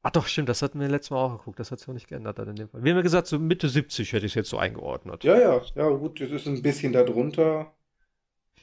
[0.02, 1.58] Ach doch, stimmt, das hatten wir letztes Mal auch geguckt.
[1.58, 2.84] Das hat sich auch nicht geändert dann in dem Fall.
[2.84, 5.24] Wir haben ja gesagt, so Mitte 70 hätte ich es jetzt so eingeordnet.
[5.24, 7.74] Ja, ja, ja, gut, das ist ein bisschen darunter.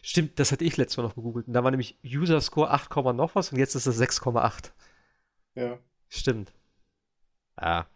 [0.07, 1.47] Stimmt, das hatte ich letztes Mal noch gegoogelt.
[1.47, 4.71] Und da war nämlich User Score 8, noch was und jetzt ist es 6,8.
[5.55, 5.79] Ja.
[6.09, 6.53] Stimmt.
[7.59, 7.87] Ja,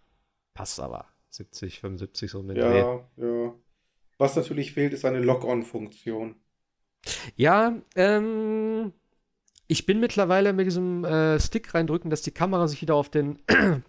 [0.55, 1.05] passt aber.
[1.29, 3.03] 70, 75 so mit Ja, Dreh.
[3.17, 3.53] ja.
[4.17, 6.33] Was natürlich fehlt, ist eine Lock-on-Funktion.
[7.35, 8.91] Ja, ähm,
[9.67, 13.37] ich bin mittlerweile mit diesem äh, Stick reindrücken, dass die Kamera sich wieder auf den,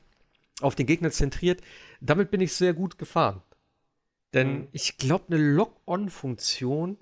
[0.61, 1.63] auf den Gegner zentriert.
[2.03, 3.43] Damit bin ich sehr gut gefahren.
[4.35, 4.69] Denn mhm.
[4.73, 6.99] ich glaube, eine Lock-on-Funktion,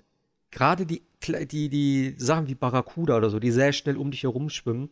[0.51, 4.49] gerade die, die, die Sachen wie Barracuda oder so, die sehr schnell um dich herum
[4.49, 4.89] schwimmen,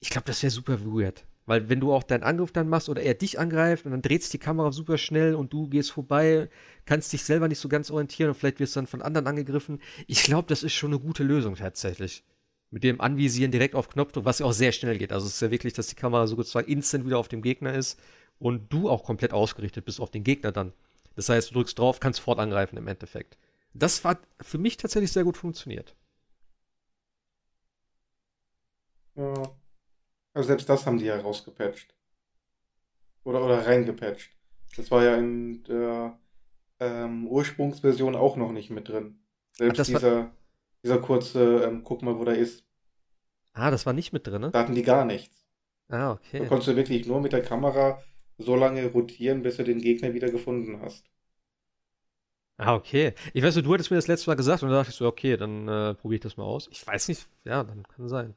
[0.00, 1.24] ich glaube, das wäre super weird.
[1.46, 4.22] Weil wenn du auch deinen Angriff dann machst oder er dich angreift und dann dreht
[4.22, 6.48] sich die Kamera super schnell und du gehst vorbei,
[6.86, 9.80] kannst dich selber nicht so ganz orientieren und vielleicht wirst du dann von anderen angegriffen.
[10.06, 12.22] Ich glaube, das ist schon eine gute Lösung tatsächlich.
[12.70, 15.12] Mit dem Anvisieren direkt auf Knopfdruck, was ja auch sehr schnell geht.
[15.12, 17.98] Also es ist ja wirklich, dass die Kamera sozusagen instant wieder auf dem Gegner ist
[18.38, 20.72] und du auch komplett ausgerichtet bist auf den Gegner dann.
[21.16, 23.36] Das heißt, du drückst drauf, kannst sofort angreifen im Endeffekt.
[23.74, 25.96] Das hat für mich tatsächlich sehr gut funktioniert.
[29.14, 29.54] Ja.
[30.34, 31.94] Also selbst das haben die ja rausgepatcht.
[33.24, 34.30] Oder, oder reingepatcht.
[34.76, 36.18] Das war ja in der
[36.80, 39.20] ähm, Ursprungsversion auch noch nicht mit drin.
[39.52, 40.32] Selbst dieser,
[40.82, 42.64] dieser kurze, ähm, guck mal, wo der ist.
[43.52, 44.50] Ah, das war nicht mit drin, ne?
[44.50, 45.46] Da hatten die gar nichts.
[45.88, 46.38] Ah, okay.
[46.38, 48.02] Da konntest du wirklich nur mit der Kamera
[48.38, 51.11] so lange rotieren, bis du den Gegner wieder gefunden hast.
[52.58, 53.14] Ah, okay.
[53.32, 55.36] Ich weiß, du hattest mir das letzte Mal gesagt und da dachte ich so, okay,
[55.36, 56.68] dann äh, probiere ich das mal aus.
[56.70, 58.34] Ich weiß nicht, ja, dann kann sein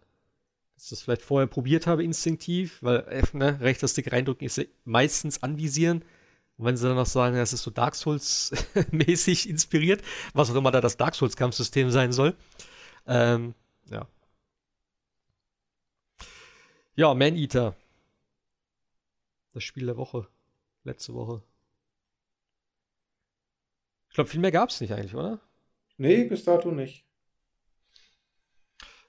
[0.76, 4.58] dass ich das vielleicht vorher probiert habe, instinktiv, weil äh, ne, rechter Stick reindrücken ist
[4.58, 6.04] ja meistens anvisieren.
[6.58, 10.02] Und wenn sie dann noch sagen, das ist so Dark Souls-mäßig inspiriert,
[10.34, 12.36] was auch immer da das Dark Souls-Kampfsystem sein soll.
[13.08, 13.56] Ähm,
[13.90, 14.08] ja.
[16.96, 17.76] Ja, Man Eater.
[19.54, 20.28] Das Spiel der Woche.
[20.84, 21.42] Letzte Woche.
[24.16, 25.42] Ich glaube, viel mehr gab es nicht eigentlich, oder?
[25.98, 27.04] Nee, bis dato nicht.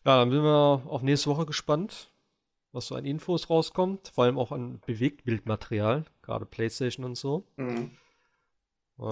[0.04, 2.10] Ja, dann sind wir auf nächste Woche gespannt,
[2.72, 4.08] was so an Infos rauskommt.
[4.12, 7.46] Vor allem auch an Bewegtbildmaterial, gerade PlayStation und so.
[7.56, 7.92] Mhm.
[8.98, 9.04] Äh,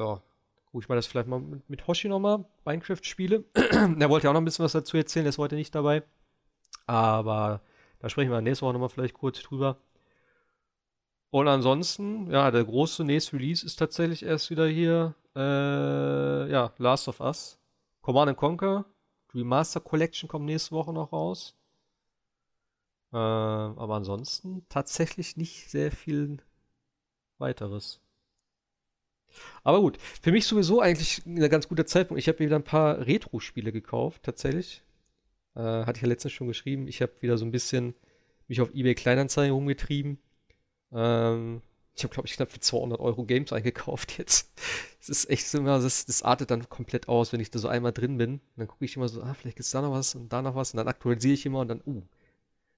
[0.00, 0.22] ja,
[0.66, 3.44] gucke ich mal das vielleicht mal mit, mit Hoshi nochmal, Minecraft spiele.
[3.54, 6.02] er wollte ja auch noch ein bisschen was dazu erzählen, der ist heute nicht dabei.
[6.84, 7.62] Aber
[8.00, 9.78] da sprechen wir nächste Woche nochmal vielleicht kurz drüber.
[11.30, 17.08] Und ansonsten, ja, der große nächste Release ist tatsächlich erst wieder hier, äh, ja, Last
[17.08, 17.58] of Us.
[18.00, 18.86] Command Conquer
[19.34, 21.54] Remaster Collection kommt nächste Woche noch raus.
[23.12, 26.38] Äh, aber ansonsten tatsächlich nicht sehr viel
[27.38, 28.00] weiteres.
[29.62, 32.20] Aber gut, für mich sowieso eigentlich ein ganz guter Zeitpunkt.
[32.20, 34.82] Ich habe wieder ein paar Retro-Spiele gekauft, tatsächlich.
[35.54, 36.88] Äh, hatte ich ja letztens schon geschrieben.
[36.88, 37.94] Ich habe wieder so ein bisschen
[38.46, 40.18] mich auf eBay Kleinanzeigen rumgetrieben.
[40.92, 41.62] Ähm,
[41.94, 44.52] ich habe, glaube ich, knapp für 200 Euro Games eingekauft jetzt.
[45.00, 47.92] Es ist echt immer, das, das artet dann komplett aus, wenn ich da so einmal
[47.92, 48.32] drin bin.
[48.34, 50.42] Und dann gucke ich immer so, ah, vielleicht gibt es da noch was und da
[50.42, 50.72] noch was.
[50.72, 52.02] Und dann aktualisiere ich immer und dann, uh,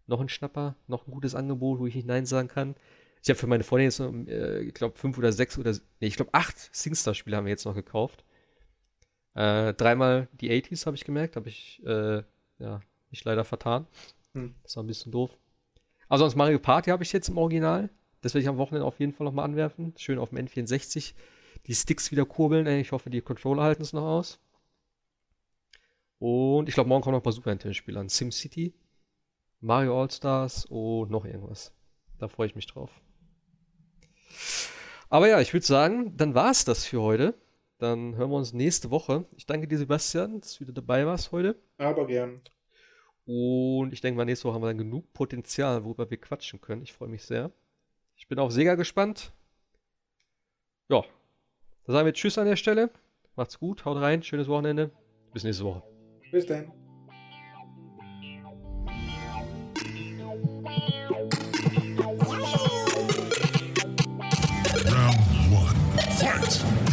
[0.06, 2.76] noch ein Schnapper, noch ein gutes Angebot, wo ich nicht Nein sagen kann.
[3.22, 6.06] Ich habe für meine Freundin jetzt noch, äh, ich glaube, fünf oder sechs oder, nee,
[6.06, 8.24] ich glaube, acht SingStar-Spiele haben wir jetzt noch gekauft.
[9.34, 12.22] Äh, dreimal die 80s habe ich gemerkt, habe ich, äh,
[12.58, 12.80] ja,
[13.10, 13.86] mich leider vertan.
[14.34, 14.54] Hm.
[14.62, 15.36] Das war ein bisschen doof.
[16.08, 17.90] Also sonst Mario Party habe ich jetzt im Original.
[18.20, 19.94] Das werde ich am Wochenende auf jeden Fall nochmal anwerfen.
[19.96, 21.14] Schön auf dem N64
[21.66, 22.66] die Sticks wieder kurbeln.
[22.66, 24.38] Ich hoffe, die Controller halten es noch aus.
[26.18, 28.08] Und ich glaube, morgen kommen noch ein paar Super Nintendo-Spiele an.
[28.08, 28.74] SimCity,
[29.60, 31.72] Mario All-Stars und noch irgendwas.
[32.18, 32.90] Da freue ich mich drauf.
[35.08, 37.34] Aber ja, ich würde sagen, dann war es das für heute.
[37.78, 39.24] Dann hören wir uns nächste Woche.
[39.36, 41.56] Ich danke dir, Sebastian, dass du wieder dabei warst heute.
[41.78, 42.40] Aber gern.
[43.24, 46.82] Und ich denke mal, nächste Woche haben wir dann genug Potenzial, worüber wir quatschen können.
[46.82, 47.50] Ich freue mich sehr.
[48.20, 49.32] Ich bin auf Sega gespannt.
[50.90, 51.02] Ja,
[51.86, 52.90] da sagen wir Tschüss an der Stelle.
[53.34, 54.90] Macht's gut, haut rein, schönes Wochenende.
[55.32, 55.82] Bis nächste Woche.
[56.30, 56.70] Bis dann.
[64.84, 65.16] Round
[65.50, 65.74] one.
[66.18, 66.89] Fight!